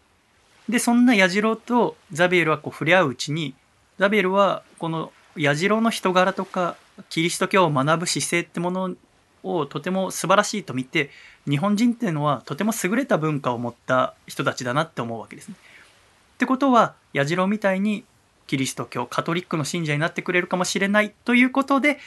[0.69, 3.55] でそんな矢次郎とザビエルはこう触れ合ううちに
[3.97, 6.75] ザビエルはこの矢次郎の人柄とか
[7.09, 8.95] キリスト教を学ぶ姿勢ってもの
[9.43, 11.09] をとても素晴らしいと見て
[11.49, 15.55] 日本人っていうのはとても優れた文化を持った人たちだなって思うわけですね。
[16.35, 18.03] ってことは矢次郎みたいに
[18.47, 21.99] キリスト教カトリックの信者になってくれるかもしれないということで、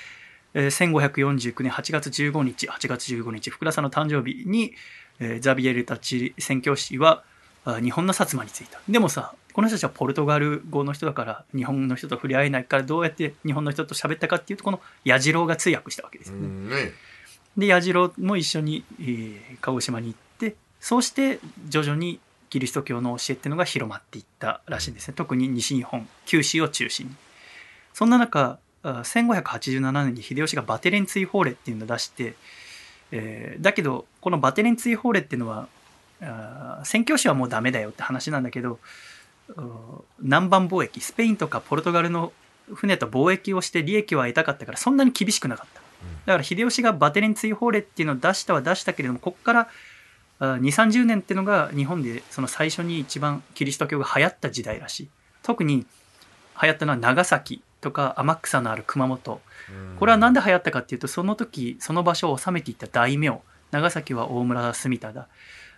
[0.55, 4.73] えー1549年8月15日8月15日福田さんの誕生日に、
[5.21, 7.23] えーザビエルたち宣教師は
[7.65, 16.47] あ日本の薩摩に着いたでもさこの人たちはポルトガル語の人だから日本の人と触れ合えないからどうやって日本の人と喋ったかっていうとこの矢次郎が通訳したわけですよね。
[16.47, 16.93] うんね
[17.57, 22.21] で矢次郎も一緒に、えー鹿児島に行ってそうして徐々に
[22.51, 25.15] キリスト教の教えっていうのが広まっていったらしいんですね。
[25.15, 27.15] 特に西日本九州を中心に。
[27.95, 32.35] そんな中あ1587年に秀吉がバテレン追放令っていうのを出して、
[33.13, 35.69] えーだけどこのバテレン追放令っていうのは
[36.85, 38.79] 宣教師はもうダメだよって話なんだけど
[40.21, 42.33] 南蛮貿易スペインとかポルトガルの
[42.75, 45.81] 船と貿易をして利益を得たかったからそんなに厳しくなかった。
[46.27, 49.69] だから秀吉がバテレン追放令っていうのを出したは出したけれどもここから
[50.41, 55.09] 2 3 0年っていうのが日本でその最初に一番キリスト教が流行った時代らしい。
[55.43, 55.87] 特に
[56.63, 59.41] 流行ったのは長崎とか天草のある熊本。
[59.99, 63.41] これは何で流行ったかっていうとその時その場所を治めていった大名。
[63.71, 65.27] 長崎は大村住忠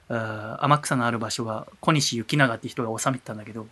[0.08, 3.66] あー天草のある場所は小西行長っていう人が治めてたんだけど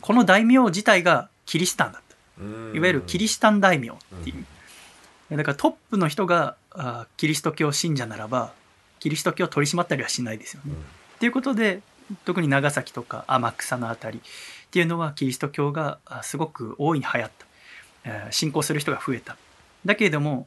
[0.00, 2.42] この大名自体がキリシタンだった。
[2.42, 2.76] うん。
[2.76, 3.92] いわゆるキリシタン大名っ
[4.22, 4.34] てい
[5.30, 8.52] う、だからトップの人があキリスト教信者ならば
[9.00, 10.72] キリスト教を取り締まったりはしないですよね。
[11.16, 11.82] っていうことで
[12.24, 14.20] 特に長崎とか天草のあたりっ
[14.70, 17.46] ていうのはキリスト教があすごく大いに流行った、
[18.04, 19.36] えー信仰する人が増えた。
[19.84, 20.46] だけれども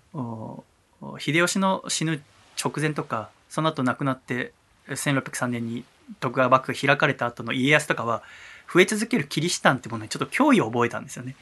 [1.20, 2.22] 秀吉の死ぬ
[2.62, 4.54] 直前とかその後亡くなって
[4.88, 5.84] 1603年に
[6.20, 8.24] 徳川幕府が開かれた後の家康とかは
[8.72, 11.36] 増え続けるキリシタンってものにちょっと脅威を覚えたんですよね。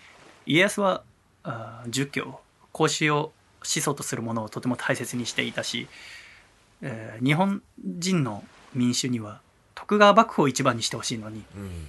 [0.45, 1.03] 家康は
[1.87, 2.39] 儒教
[2.71, 3.31] 孔子を
[3.63, 5.87] 始祖とするものをとても大切にしていたし、
[6.81, 8.43] えー日本人の
[8.73, 9.41] 民衆には
[9.75, 11.87] 徳川幕府を一番にしてほしいのにうん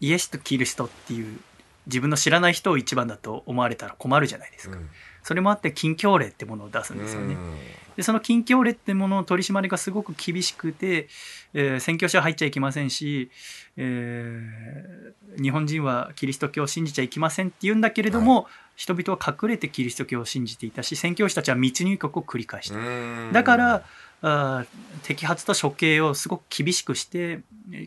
[0.00, 1.38] イエスとキリストっていう
[1.86, 4.76] 自分の知らない人を一番だと思われたら困るじゃないですか。
[4.76, 4.88] うん
[5.24, 7.36] それもあって禁教令ってものを出すんですよね。
[7.96, 11.08] でその禁教令ってものの取り締まりがすごく厳しくて、
[11.54, 13.30] えー宣教師は入っちゃいけませんし、
[13.76, 18.46] えー日本人はキリスト教を信じちゃいけませんって言うんだけれども、
[18.76, 22.76] 人々は隠れてキリスト教を信じていたし宣教師たちは密入国を繰り返した。
[22.76, 23.84] うんだから、
[24.22, 27.40] あー摘発と処刑をすごく厳しくして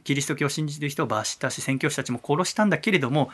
[0.04, 3.30] キリスト教を信じている人を罰したし宣教師たちも殺したんだけれども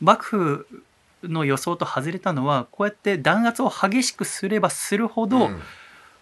[0.00, 0.84] 幕府
[1.24, 5.62] の予想と外れたのはこうやって弾圧を激しくすればするほど、うん。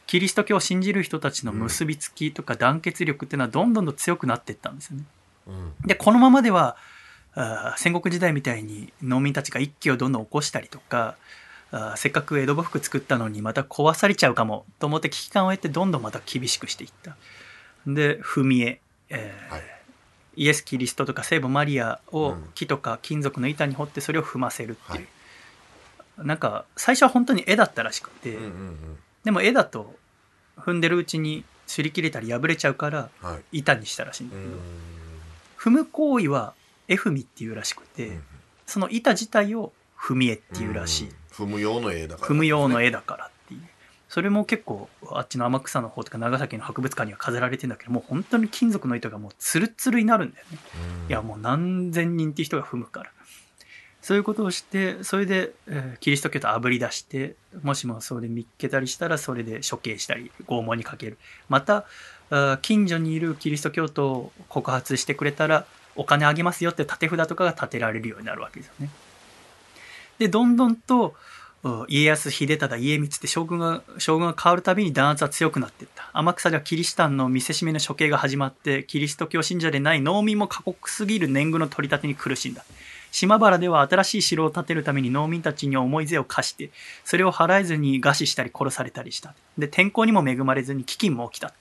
[0.07, 5.05] キリスト教を信じる人たちの結びつきとか団結力っていうのはどんどんどん強くなっていったんですよね。
[5.47, 5.73] うん。
[5.87, 6.77] でこのままでは
[7.35, 11.15] あー戦国時代みたいに農民たちが一揆をどんどん起こしたりとか
[11.71, 17.17] あーせっかく江戸幕府作ったのにまた壊されちゃうかもと思って危機感を得てどんどんまた厳しくしていった。
[17.87, 19.63] で踏み絵、えーはい
[20.41, 22.51] イエス・キリストとか聖母マリアをうん。
[22.55, 29.95] 木とか金属の板に彫ってそれを踏ませるっていう、なんか最初は本当に絵だったらしくて、うんうんでも絵だと
[30.57, 33.59] 踏んでるうちに擦り切れたり破れちゃうからうんはい。
[33.59, 34.59] 板にしたらしいんだけど、うん。
[35.59, 36.55] 踏む行為は
[36.89, 38.23] 絵踏みっていうらしくて、うん
[38.65, 41.15] その板自体を踏み絵っていうらしい、うん。
[41.33, 42.29] 踏む用の絵だから。
[42.29, 43.31] 踏む用の絵だから
[44.11, 50.59] それも結構あっちの天草の方とか長崎の博物館には飾られてんだけどもう本当に金属の糸がもうツルツルになるんだよね、
[51.05, 51.09] うん。
[51.09, 53.11] いやもう何千人って人が踏むから。
[54.03, 61.17] そういうことをしてそれで、えーキリスト教とあぶり出してもしもそれで見っけたりしたらそれで処刑したり拷問にかける。
[61.49, 61.87] また
[62.63, 68.91] 近所にいるキリスト教徒を告発してくれたらお金あげますよって立て札とかが立てられるようになるわけですよね。
[70.19, 71.15] でどんどんとうん
[71.89, 76.09] 家康秀忠家光って将軍が将軍が変わるたびに弾圧は強くなっていった。
[76.15, 82.65] 天草ではキリシタンの見せしめの処刑が始まってキリスト教信者でない農民も過酷すぎる年貢の取り立てに苦しんだ。
[83.13, 86.71] 島原では新しい城を建てるために農民たちに思い税を課して
[87.05, 89.35] それを払えずに餓死したり殺されたりした。
[89.59, 91.53] で天候にも恵まれずに飢饉も起きた。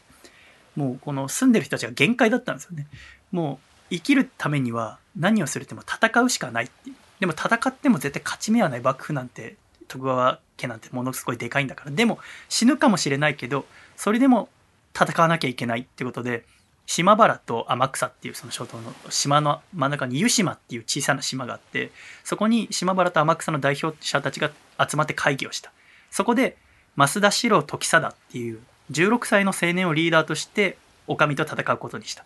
[0.77, 2.87] もうこの住んでる人たちが限界だったんですよね。
[3.33, 3.59] も
[3.91, 6.95] う生きるためには何をするっても戦うしかないっていう。
[7.19, 9.57] でも戦っても絶対勝ち目はない幕府なんて
[9.89, 11.91] 徳川家なんてものすごいでかいんだから。
[11.91, 13.65] でも死ぬかもしれないけど
[13.97, 14.47] それでも
[14.95, 16.45] 戦わなきゃいけないってことで
[16.85, 21.91] 島原と天草っていうその諸島の島の真ん中に湯島っていう小さな島があって
[22.23, 25.71] そこに島原と天草の代表者たちが集まって会議をした。
[26.09, 26.57] そこで
[26.97, 28.59] 増田四郎時貞っていう
[28.91, 32.25] 16歳の青年をリーダーとして女将と戦うことにした。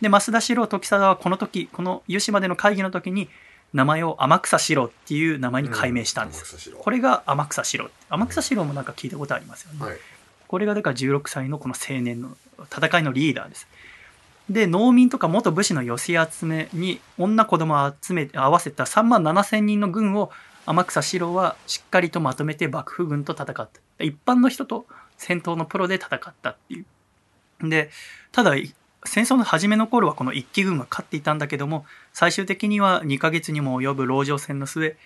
[0.00, 3.28] で増田四郎時貞はこの時この湯島での会議の時に
[3.72, 6.78] 名前を天草四郎っていう名前に改名したんです、天草四郎。
[6.78, 7.90] これが天草四郎。
[8.08, 9.96] 天草四郎もなんか聞いたことありますよね、はい。
[10.48, 12.36] これがだから16歳のこの青年の
[12.74, 13.68] 戦いのリーダーです。
[14.48, 20.32] で農民とか元武士の寄せ集めに女子供を集め合わせた3万7千人の軍を
[20.66, 23.68] 天草四郎はしっかりとまとめて幕府軍と戦った。
[24.02, 24.86] 一般の人と
[25.16, 27.68] 戦闘のプロで戦ったっていう。
[27.68, 27.90] で
[28.32, 28.56] ただ
[29.04, 34.96] 戦争の初めの頃はこの一騎軍が勝っていたんだけども最終的には2ヶ月にも及ぶ籠城戦の末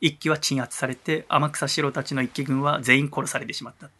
[0.00, 3.90] 一騎は鎮圧されて天草四郎たちの一騎軍は全員殺されてしまった。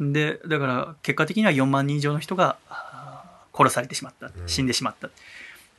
[0.00, 2.56] でだから結果的には4万人以上の人が
[3.54, 4.30] 殺されてしまった。
[4.46, 5.10] 死んでしまった、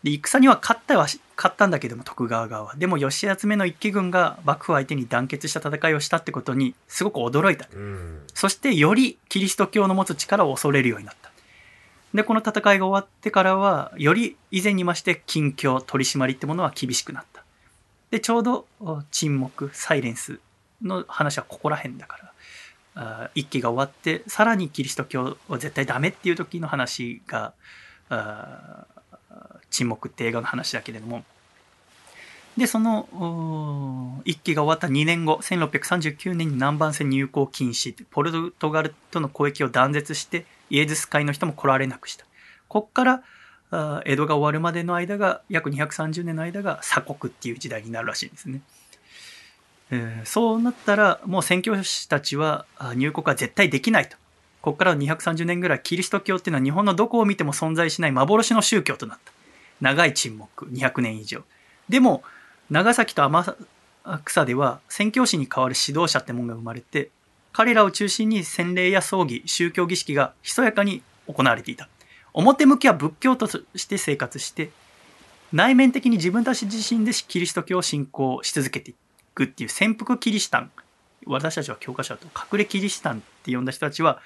[0.04, 2.76] で戦には勝ったは勝ったんだけども徳川側は。
[2.76, 11.33] でも義集めの一騎軍が幕府相手に団結した戦いをしたってことにすごく驚いた、うん、そしてよりキリスト教の持つ力を恐れるようになった
[12.14, 17.44] でこの戦いが終わってからはより以前に増して近況取り締まりってものは厳しくなった。
[18.12, 18.68] でちょうど
[19.10, 20.40] 沈黙サイレンス
[20.84, 22.20] の話はここら辺だか
[22.96, 27.54] ら一期が終わってさらにキリスト教は絶対ダメっていう時の話が
[29.72, 31.24] 沈黙って映画の話だけれども
[32.58, 42.26] でその一揆が終わった2年後1639年に南蛮船入港禁止ポルトガルとの交易を断絶してイエズス会の人も来られなくした
[42.68, 43.24] こっから
[44.06, 48.62] 江戸が終わるまでの間が約230年の間が鎖国っていう時代になるらしいんですね。
[49.92, 52.66] えー、そうなったらもう宣教師たちは
[52.96, 54.18] 入国は絶対できないと。
[54.62, 59.34] ここから230年ぐらいキリスト教っていうのは日本のどこを見ても存在しない幻の宗教となった。
[59.82, 61.44] 長い沈黙、200年以上。
[61.90, 62.24] でも、
[62.74, 63.56] 長崎と天
[64.26, 67.12] 草では宣教師に代わる指導者ってもんが生まれて、
[67.52, 71.88] 彼らを中心に洗礼や葬儀、宗教儀式がひそやかに行われていた。
[72.34, 74.72] 表向きは仏教として生活して、
[75.52, 78.96] 内面的に自分たち自身でキリスト教を信仰し続けてい
[79.36, 80.72] くっていう潜伏キリシタン
[81.28, 84.20] 私たちは教科書だと隠れキリシタンって呼んだ人たちは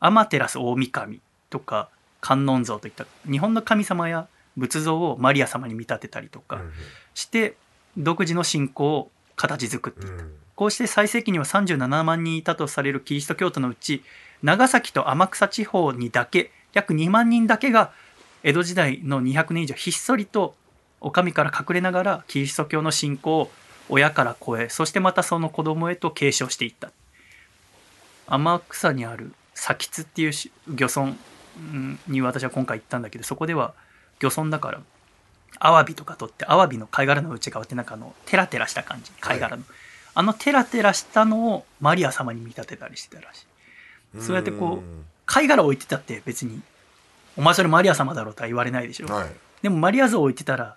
[0.00, 1.20] アマテラス大神
[1.50, 1.88] とか
[2.20, 4.26] 観音像といった日本の神様や
[4.56, 6.60] 仏像をマリア様に見立てたりとか
[7.14, 7.54] して
[7.96, 10.24] 独自の信仰を形作っていた、
[10.54, 14.02] こうして最盛期には37万人いたとされるキリスト教徒のうち
[14.42, 17.92] 長崎と天草地方にだけ約2万人だけが
[18.42, 20.54] 江戸時代の200年以上ひっそりと
[21.00, 23.50] お上から隠れながらキリスト教の信仰を
[23.88, 26.90] 親から子へそしてまたその子供へと継承していった。
[28.26, 30.32] 天草にある佐吉っていう
[30.68, 31.14] 漁村
[32.08, 33.74] に私は今回行ったんだけどそこでは
[34.20, 34.80] 漁村だから
[35.58, 39.74] アワビとか取ってアワビの貝殻の内側ってなんかあのテラテラした感じ貝殻の、はい、
[40.14, 43.46] あのテラテラしたのをマリア様に見立てたりしてたらしい。
[44.20, 46.60] そうやってこう貝殻置いてたって別に
[47.36, 49.30] お前それマリア様だろうとは言われないでしょ、はい、
[49.62, 50.76] でもマリア像置いてたら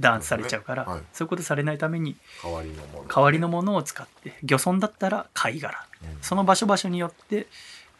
[0.00, 1.00] 弾圧されちゃうから、そう、ね。
[1.00, 7.46] はい、そういうことされないために代わりのもの、代わりのものを使って漁村だったら貝殻、うん、その場所場所によって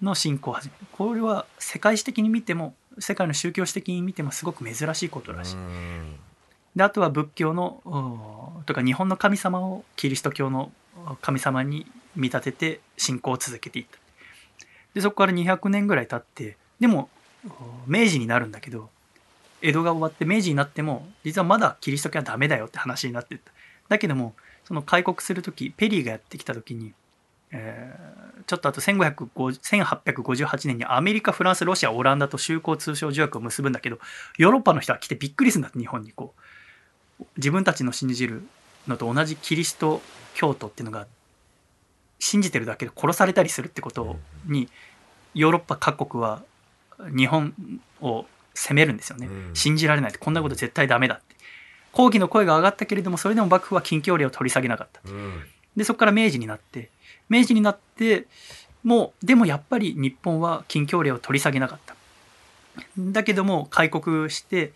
[0.01, 0.86] の信仰を始める。
[0.90, 5.56] これは世界史的に見ても世界の宗教史的に見てもすごく珍しいことらしい。
[6.77, 10.73] であとは仏教のとか日本の神様をキリスト教の
[11.20, 11.86] 神様に
[12.16, 13.98] 見立てて信仰を続けていった。
[14.94, 17.09] でそこから200年ぐらい経ってでも
[17.86, 18.90] 明治になるんだけど
[19.62, 23.51] 江戸が終わって明治になっても実はまだキリスト教はダメだよって話になってた
[23.89, 26.93] だけどもその開国する時ペリーがやってきた時に、
[27.51, 33.98] えー、ちょっとあと1858年にアメリカフランスロシアオランダと修好通商条約を結ぶんだけど
[34.39, 36.40] ヨーロッパの人は来てびっくりするんだって日本にこう。
[37.36, 38.43] 自分たちの信じる
[38.89, 40.02] のと同じキリスト
[40.35, 41.06] 教徒っていうのが
[42.19, 44.16] 信じてるだけで殺されたりするってこと
[44.47, 44.69] に
[45.35, 46.43] ヨーロッパ各国は
[47.16, 47.55] 日本
[48.01, 51.36] を責めるんですよね、うん、信じられないこんなこと絶対ダメだって。
[51.93, 55.43] 抗議の声が上がったけれどもそれでも幕府は禁教令を取り下げなかった、うん、
[55.77, 56.90] でそこから明治になって
[57.28, 58.26] 明治になって
[58.82, 61.94] もうでもやっぱり日本は禁教令を取り下げなかった。
[62.98, 64.72] だけども開国して、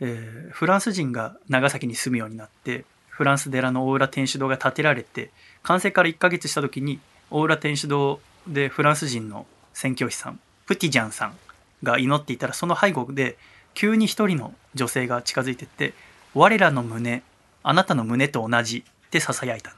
[0.00, 5.30] えー、フランス人が長崎に住むようになってフランス寺の大浦天主堂が建てられて
[5.62, 7.00] 完成から1ヶ月した時に
[7.30, 11.36] 大浦天主堂でフランス人の宣教師さんプティジャンさん
[11.82, 13.38] が祈っていたらその背後で
[13.74, 15.94] 急に一人の女性が近づいてって
[16.34, 17.22] 「我らの胸
[17.62, 19.77] あなたの胸と同じ」って囁いたん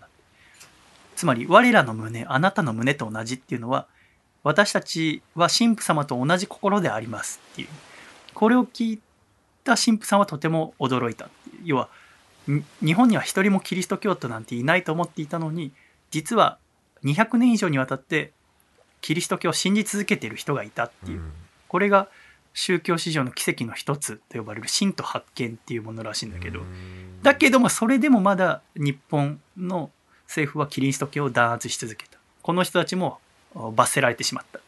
[1.21, 3.87] つまり我らの胸あなたの胸と同じっていうのは
[4.43, 7.69] 私たちは神父様と同じ心でありますっていう。
[8.33, 9.01] これを聞い
[9.63, 11.29] た神父さんはとても驚いた
[11.63, 11.91] 要は
[12.83, 15.73] 日本には一人もキリスト教徒なんていないと思っていたのに
[16.11, 16.57] 実は
[17.05, 18.33] 200年以上にわたって
[19.03, 21.21] キリスト教を信じ続けている人がいたっていう、
[21.69, 22.09] これが
[22.55, 26.61] 宗教史上の奇跡の一つと呼ばれる神と発見っていうものらしいんだけど。
[27.23, 29.91] だけどもそれでもまだ日本の
[30.31, 32.17] 政府はキリスト教を弾圧し続けた。
[32.43, 33.19] この人たちも
[33.75, 34.61] 罰せられてしまった。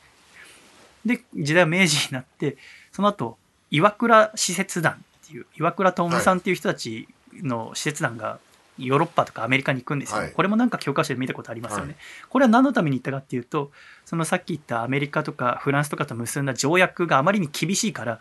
[1.07, 2.57] で時代は明治になって
[2.91, 3.39] その後
[3.71, 4.93] 岩倉使節団
[5.25, 8.39] っていう岩倉智さんっていう人たちの使節団が
[8.79, 10.33] ヨーロッパとかアメリカに行くんですよ、はい。
[10.33, 11.97] これもなんか教科書で見たことありますよね、はい。
[12.29, 13.71] これは何のために行ったかっていうと
[14.05, 18.21] そのさっき言ったアメリカとかフランスとかと結んだ条約があまりに厳しいから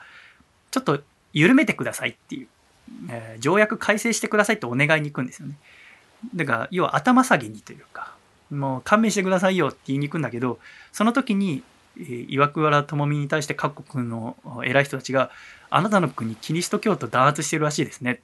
[0.69, 1.01] ちょっと
[1.33, 2.47] 緩めてくださいっていう、
[3.09, 5.55] えー条約改正してくださいってお願いに行くんですよね
[6.35, 8.13] だから要は頭下げにというか
[8.49, 10.59] もう勘弁してくださいよって言いに行くんだけど
[10.91, 11.63] その時に
[11.97, 15.31] えー岩倉智美に対して各国の偉い人たちが
[15.69, 18.21] あなたの国キリスト教徒弾圧してるらしいですね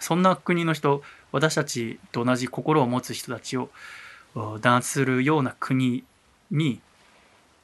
[0.00, 1.02] そんな国の人
[1.32, 3.70] 私たちと同じ心を持つ人たちを
[4.34, 6.04] お弾圧するような国
[6.50, 6.80] に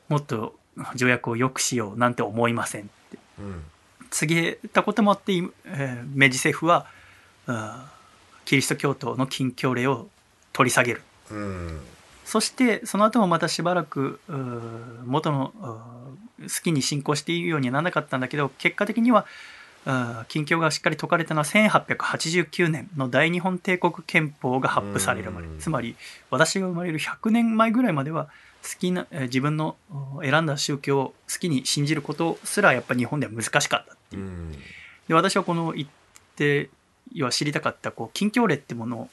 [0.09, 0.55] もっと
[0.97, 3.19] 条約を良くしようなんて思いませんって。
[3.39, 3.63] うん。
[4.11, 6.87] 告げたこともあって、えー明治政府は
[7.47, 7.94] あー
[8.45, 10.09] キリスト教徒の禁教令を
[10.53, 11.03] 取り下げる。
[11.31, 11.81] うん。
[12.25, 14.19] そしてその後もまたしばらく
[15.05, 15.53] 元の
[16.41, 19.27] 好きに信仰しているようにはならなかったんだけど結果的には
[20.29, 25.49] 禁教がしっかり解かれたのは1889年の大日本帝国憲法が発布されるまで。
[25.49, 25.59] うん。
[25.59, 25.97] つまり
[26.31, 28.29] 私が生まれる100年前ぐらいまでは
[28.63, 29.77] 好きなえー自分の
[30.19, 34.23] う選んだ宗教を好きに信じることすらやっぱり日本では難しかったっていう。
[34.23, 34.53] うん。
[35.09, 35.89] で私はこの言っ
[36.37, 36.71] て
[37.13, 39.09] 要は知りたかったこう禁教令ってものを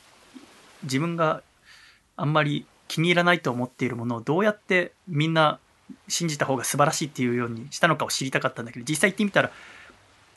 [0.84, 1.44] 自分が
[2.16, 5.60] あんまり気に入らないと思っているものをどうやってみんな
[6.08, 9.52] 信じた方が素晴らしいっていうようにしたのかを知りたかったんだけど実際行ってみたら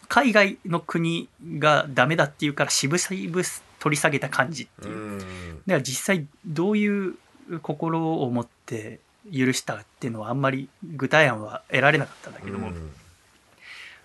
[0.08, 1.28] 海外の国
[1.58, 3.44] がダメだっていうから渋々
[3.80, 4.94] 取り下げた感じっていう。
[4.94, 5.16] う。
[5.16, 5.18] ん。
[5.18, 5.32] だか
[5.66, 7.16] ら実際どういう
[7.62, 9.00] 心を持って
[9.32, 12.90] 許したっていうのはあんまり具体案は得られなかったんだけども、うん。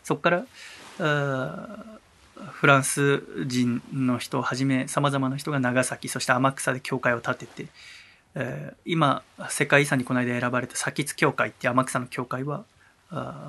[0.03, 0.45] そこから
[2.51, 7.65] フランス人の人をはじめさまざまな人が長崎そして天草で教会を建てて、
[8.35, 12.65] えー今世界遺産にこの間選ばれた先津教会って天草の教会は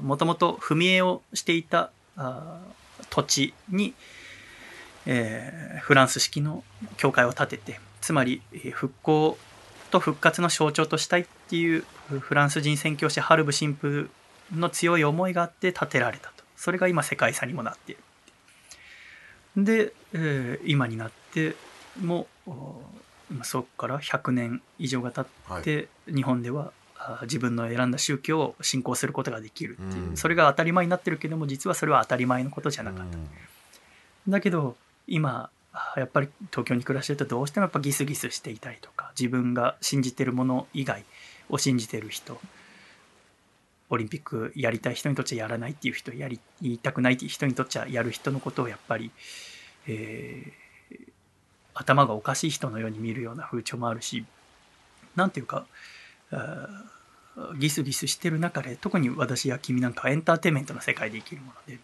[0.03, 2.61] もともと踏み絵をしていたあ
[3.11, 3.95] 土地に、
[5.07, 6.63] えーフランス式の
[6.97, 8.43] 教会を建ててつまり
[8.73, 9.39] 復興
[9.91, 11.85] と復活の象徴としたいっていう
[12.21, 14.09] フランス人宣教師ハルブ神父
[14.55, 16.45] の強い思いがあって建てられたと。
[16.57, 18.03] それが今世界遺産にもなっている。
[19.57, 21.55] で、えー今になって
[22.01, 22.27] も
[23.43, 25.61] そこから100年以上が経はい。
[25.63, 30.17] って、日本ではあ自分の選んだ宗教を信仰することができるっていう、うん。
[30.17, 33.19] それが当たり前になってるけども実はそれは当たり前のことじゃなかった、
[34.29, 41.05] だけど今あやっぱり東京に暮らしてるとどうしてもやっぱギスギスしていたりとか自分が信じてるもの以外
[41.49, 42.41] を信じてる人
[43.91, 49.11] オリンピックやりたい人にとっちゃやらないっていう人やり言いたくないっていう人にとっちゃやる人のことをやっぱり、
[49.87, 50.61] えー
[51.81, 54.25] 頭がおかしい人のように見るような風潮もあるし
[55.17, 55.67] なんていうか
[57.59, 61.81] ギスギスしてる中で特に私や君なんかはエンターテインメントの世界で生きるもので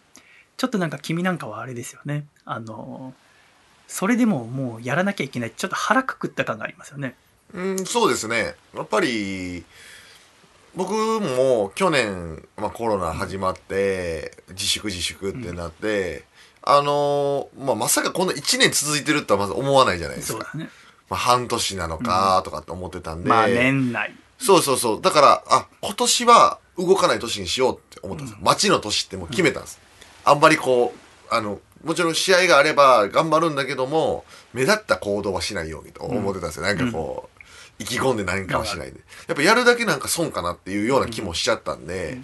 [0.55, 3.13] ちょっとなんか君なんかはあれですよねあの
[3.87, 7.15] それでももうやらなきゃいけないちょっと腹くくった感がありますよね。
[7.53, 8.55] うん、そうですね。
[8.75, 9.63] やっぱり、
[10.75, 16.25] 僕も去年、まあ、コロナ始まって、自粛自粛ってなって、
[16.61, 20.57] あのーまあ、まさかこんな1年続いてるとはまず思わないじゃないですか。
[20.57, 20.69] ね。
[21.09, 23.29] まあ、半年なのかとかって思ってたんで。
[23.29, 24.13] まあ年内。
[24.37, 25.01] そうそうそう。
[25.01, 28.39] だから、あ、今年は動かない年にしようって思ったんですよ。
[28.41, 29.79] 街の年ってもう決めたんです。
[30.25, 36.63] あんまりこう、あの、もちろん試合があれば頑張るんだけども、目立った行動はしないようにと思ってたんですよ。
[36.63, 37.36] なんかこう、
[37.79, 38.99] 意気込んで何かはしないで。
[39.27, 42.19] やっぱやるだけなんか損かなっていうような気もしちゃったんで、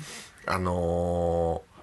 [0.45, 1.73] あのー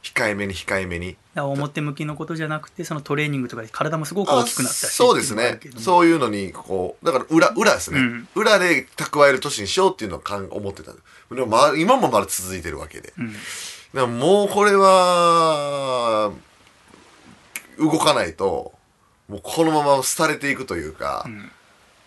[0.00, 1.16] 控えめに控えめに。
[1.34, 5.60] 表向きのことじゃなくてそのトレーニングとかで体もすごく大きくなったしそうですね。
[5.76, 8.00] うそういうのに、こう、だから裏、裏ですね。
[8.00, 10.92] うん裏で蓄える年にしようっていうのをかん思ってた。
[10.92, 13.12] でもまあ、今もまだ続いてるわけで。
[13.18, 13.34] うん
[13.94, 16.30] でももうこれは、
[17.78, 18.74] 動かないと、
[19.28, 21.50] もうこのまま廃れていくというかう、ん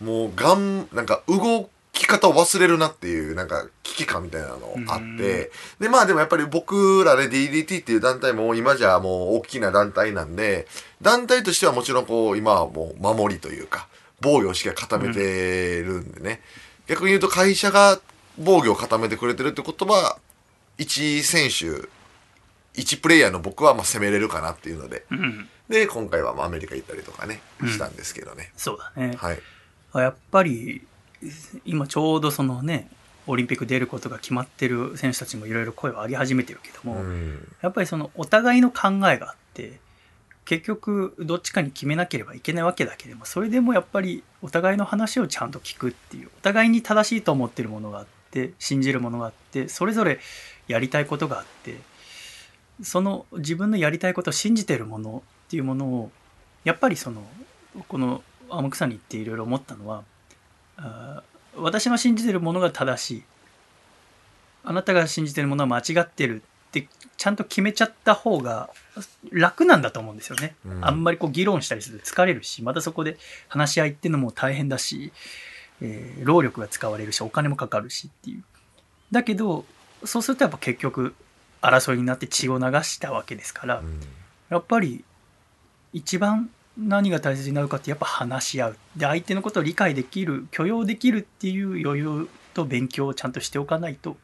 [0.02, 10.66] もうがん、なんか動き方を忘れるなっていう、なんか危機感みたいなのあって、で、まあでもやっぱり僕らで DDT っていう団体も今じゃもう大きな団体なんで、
[11.00, 13.88] 団体としてはもちろんこう、今はもう守りというか、
[14.20, 16.40] 防御をしっかり固めてるんでね。
[16.88, 18.00] 逆に言うと会社が
[18.38, 20.18] 防御を固めてくれてるってことは、
[20.78, 21.88] 一選手、
[22.74, 28.52] 一プレイヤーの僕はまあ攻めれるかなっていうので、うんで、今回はまあアメリカ行ったりとかね、うんしたんですけどね。
[28.56, 29.38] そうだね、はい。
[30.00, 30.82] やっぱり
[31.64, 32.88] 今ちょうどそのね
[33.26, 37.48] オリンピック出ることが決まってる選手たちもいろいろ声を上げ始めてるけども、うん。
[37.60, 39.78] やっぱりそのお互いの考えがあって
[40.44, 50.18] 結局どっちかに決めなければいけないわけだけどもそれでもやっぱりお互いの話をちゃんと聞くっていうお互いに正しいと思ってるものがあって信じるものがあってそれぞれ
[50.66, 51.76] やりたいことがあって
[52.82, 56.10] その自分のやりたいことを信じてるものっていうものを
[56.64, 57.22] やっぱりその
[57.88, 58.22] この
[58.56, 60.02] 天草に行っていろいろ思ったのは
[60.76, 63.22] あー私の信じてるものが正しい。
[64.64, 68.70] あなたが信じてるものは間違ってるってちゃんと決めちゃった方が
[69.30, 70.84] 楽なんだと思うんですよね、うん。
[70.84, 73.18] あんまりこう議論したりすると疲れるしまたそこで
[73.48, 75.12] 話し合いっていうのも大変だし、
[75.80, 78.44] えー労力が使われるしお金もかかるしっていう。
[79.10, 79.66] だけど
[80.04, 81.14] そうするとやっぱ結局
[81.60, 84.00] 争いになって血を流したわけですから、うん。
[84.48, 85.04] やっぱり
[85.92, 88.76] 一番何が大切になるかってやっぱ話し合う。
[88.96, 94.16] で相手のことを理解できる許容できるっていう余裕と勉強をちゃんとしておかないと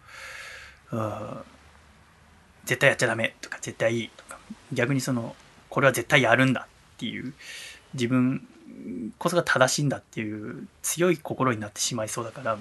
[2.64, 4.38] 絶対やっちゃダメとか絶対いいとか
[4.72, 5.34] 逆にその
[5.68, 7.32] これは絶対やるんだっていう
[7.94, 8.46] 自分
[9.18, 12.58] こそが正しいんだっていう強い心になってしまいそうだから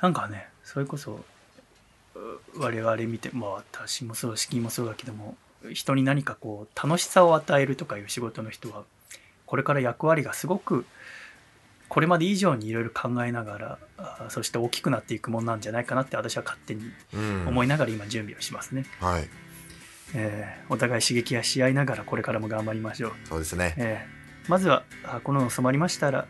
[0.00, 1.24] なんかねそれこそ
[2.56, 5.36] 我々見てまあ私もそう式もそうだけども
[5.72, 8.84] 人に何かこう楽しさを与えるとかいう仕事の人は
[9.46, 10.84] これから役割がすごく
[11.88, 17.48] これまで以上にいろいろ考えながらあそして大きくなっていくもんなんじゃないかなって私は勝手にうん。
[17.48, 19.28] 思いながら今準備をしますね、はい。
[20.14, 23.74] えーお互い刺激やし合いながらこれからも頑張りましょう、そうですね。
[23.76, 26.26] えーまずはあこのの染まりましたら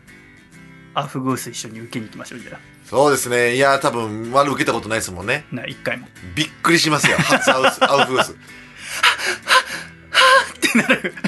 [0.93, 3.55] アフグース一緒に受けに行きましょうじゃそうですね。
[3.55, 5.45] いや多分まだ受けたことないですもんね。
[5.51, 6.07] あな一回も。
[6.35, 7.17] びっくりしますよ。
[7.17, 8.35] 初アウスアウフグース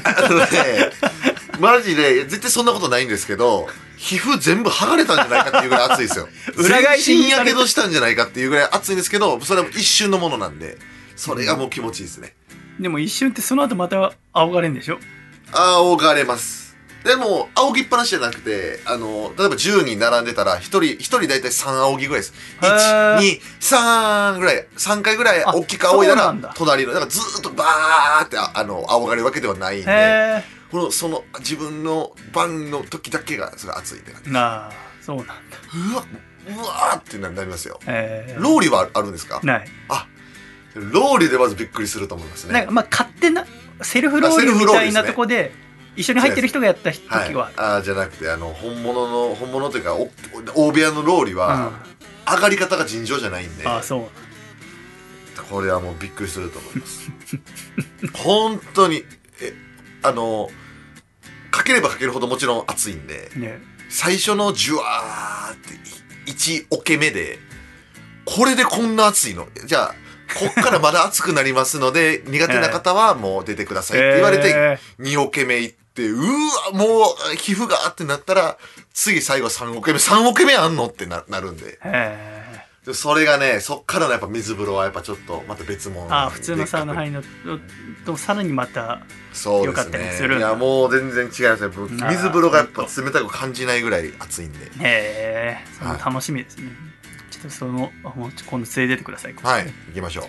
[0.04, 0.46] あのね
[1.60, 3.68] マジで絶対そんなことないんですけど
[3.98, 6.28] 皮膚全部剥がれたんじゃないかっていうぐらい熱いですよ。
[6.58, 10.78] 裏返しやけどしたんじゃないかっていうぐらい熱いんですけどそれは一瞬のものなんで
[11.16, 12.34] それがもう気持ちいいですね。
[12.80, 15.00] でも一瞬ってその後また仰がれるんでしょ？
[15.54, 16.65] 仰がれます
[17.06, 22.34] でも仰ぎっぱなしじゃなくてあの例えば10人並んでたら1人1人大体3仰ぎぐらいです。
[22.62, 23.40] へー。
[23.62, 35.34] 123ぐらい3回ぐらいあ大きく仰いだら隣のだからずーっとバーってああの仰がれるわけではないんでへこのその自分の番の時だけがそれ熱いって感じえなあそうなんだ。
[35.92, 36.04] うわ
[36.48, 37.80] うわーってななりますよ。
[37.86, 38.42] えー。
[38.42, 39.40] ローリはあるんですか？
[39.44, 39.68] ない。
[40.74, 42.54] ローリでまずびっくりすると思いますね。
[42.54, 43.46] なんかまあ勝手な
[43.82, 45.52] セルフロールみたいなとこで
[45.96, 47.26] 一緒に入ってる人がやった時は。
[47.28, 47.34] い。
[47.36, 50.10] は、あーじゃなくてあの本物の本物というかお
[50.56, 51.72] 大部屋のローリは、
[52.28, 53.64] 上がり方が尋常じゃないんで。
[53.64, 54.04] うん、ああそう。
[55.50, 57.12] これはもうびっくりすると思います。
[58.24, 59.04] 本当に
[59.42, 59.54] え
[60.02, 60.50] あの
[61.52, 63.62] かければかけるほどもちろん熱いんでね。
[63.90, 67.40] 最初のジュワーって1オケ目で
[68.26, 69.48] これでこんな熱いの？
[69.66, 69.96] じゃあ
[70.40, 76.86] こっからまだ熱くなりますので苦手な方はもう出てくださいって言われて え2オケ目行ってうわも
[77.34, 78.58] う皮膚がってなったら
[78.94, 81.80] 次最後3オケ目3オケ目あんのってななるんで。
[82.94, 87.60] それがねそっからのやっぱ水風呂はやっぱちょっとまた別物ーああ普通のサウナい入るの
[88.06, 89.02] とさらにまた
[89.34, 92.08] そうよかったりするですねいやもう全然違いますね。
[92.10, 94.66] 水風呂がやっぱ冷たく感じないぐらい熱いんで。
[94.66, 95.58] へえ。
[95.80, 96.70] その楽しみですね、
[97.32, 99.66] ちょっとそのあもう今度連れてってくださいはい。
[99.88, 100.26] 行きましょう。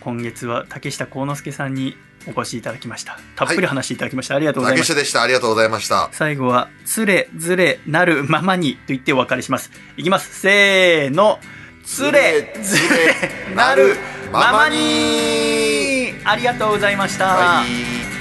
[0.00, 1.96] 今月は竹下幸之助さんに
[2.26, 3.18] お越しいただきました。
[3.36, 5.22] たっぷり話していただきました、ありがとうございましたでした。
[5.22, 6.08] ありがとうございました。
[6.12, 9.70] 最後は「つれずれなるままに」と言ってお別れします。
[9.96, 10.40] いきます。
[10.40, 11.38] せーの
[11.84, 13.96] 「つれずれなる
[14.32, 18.17] ままに」ありがとうございました、はい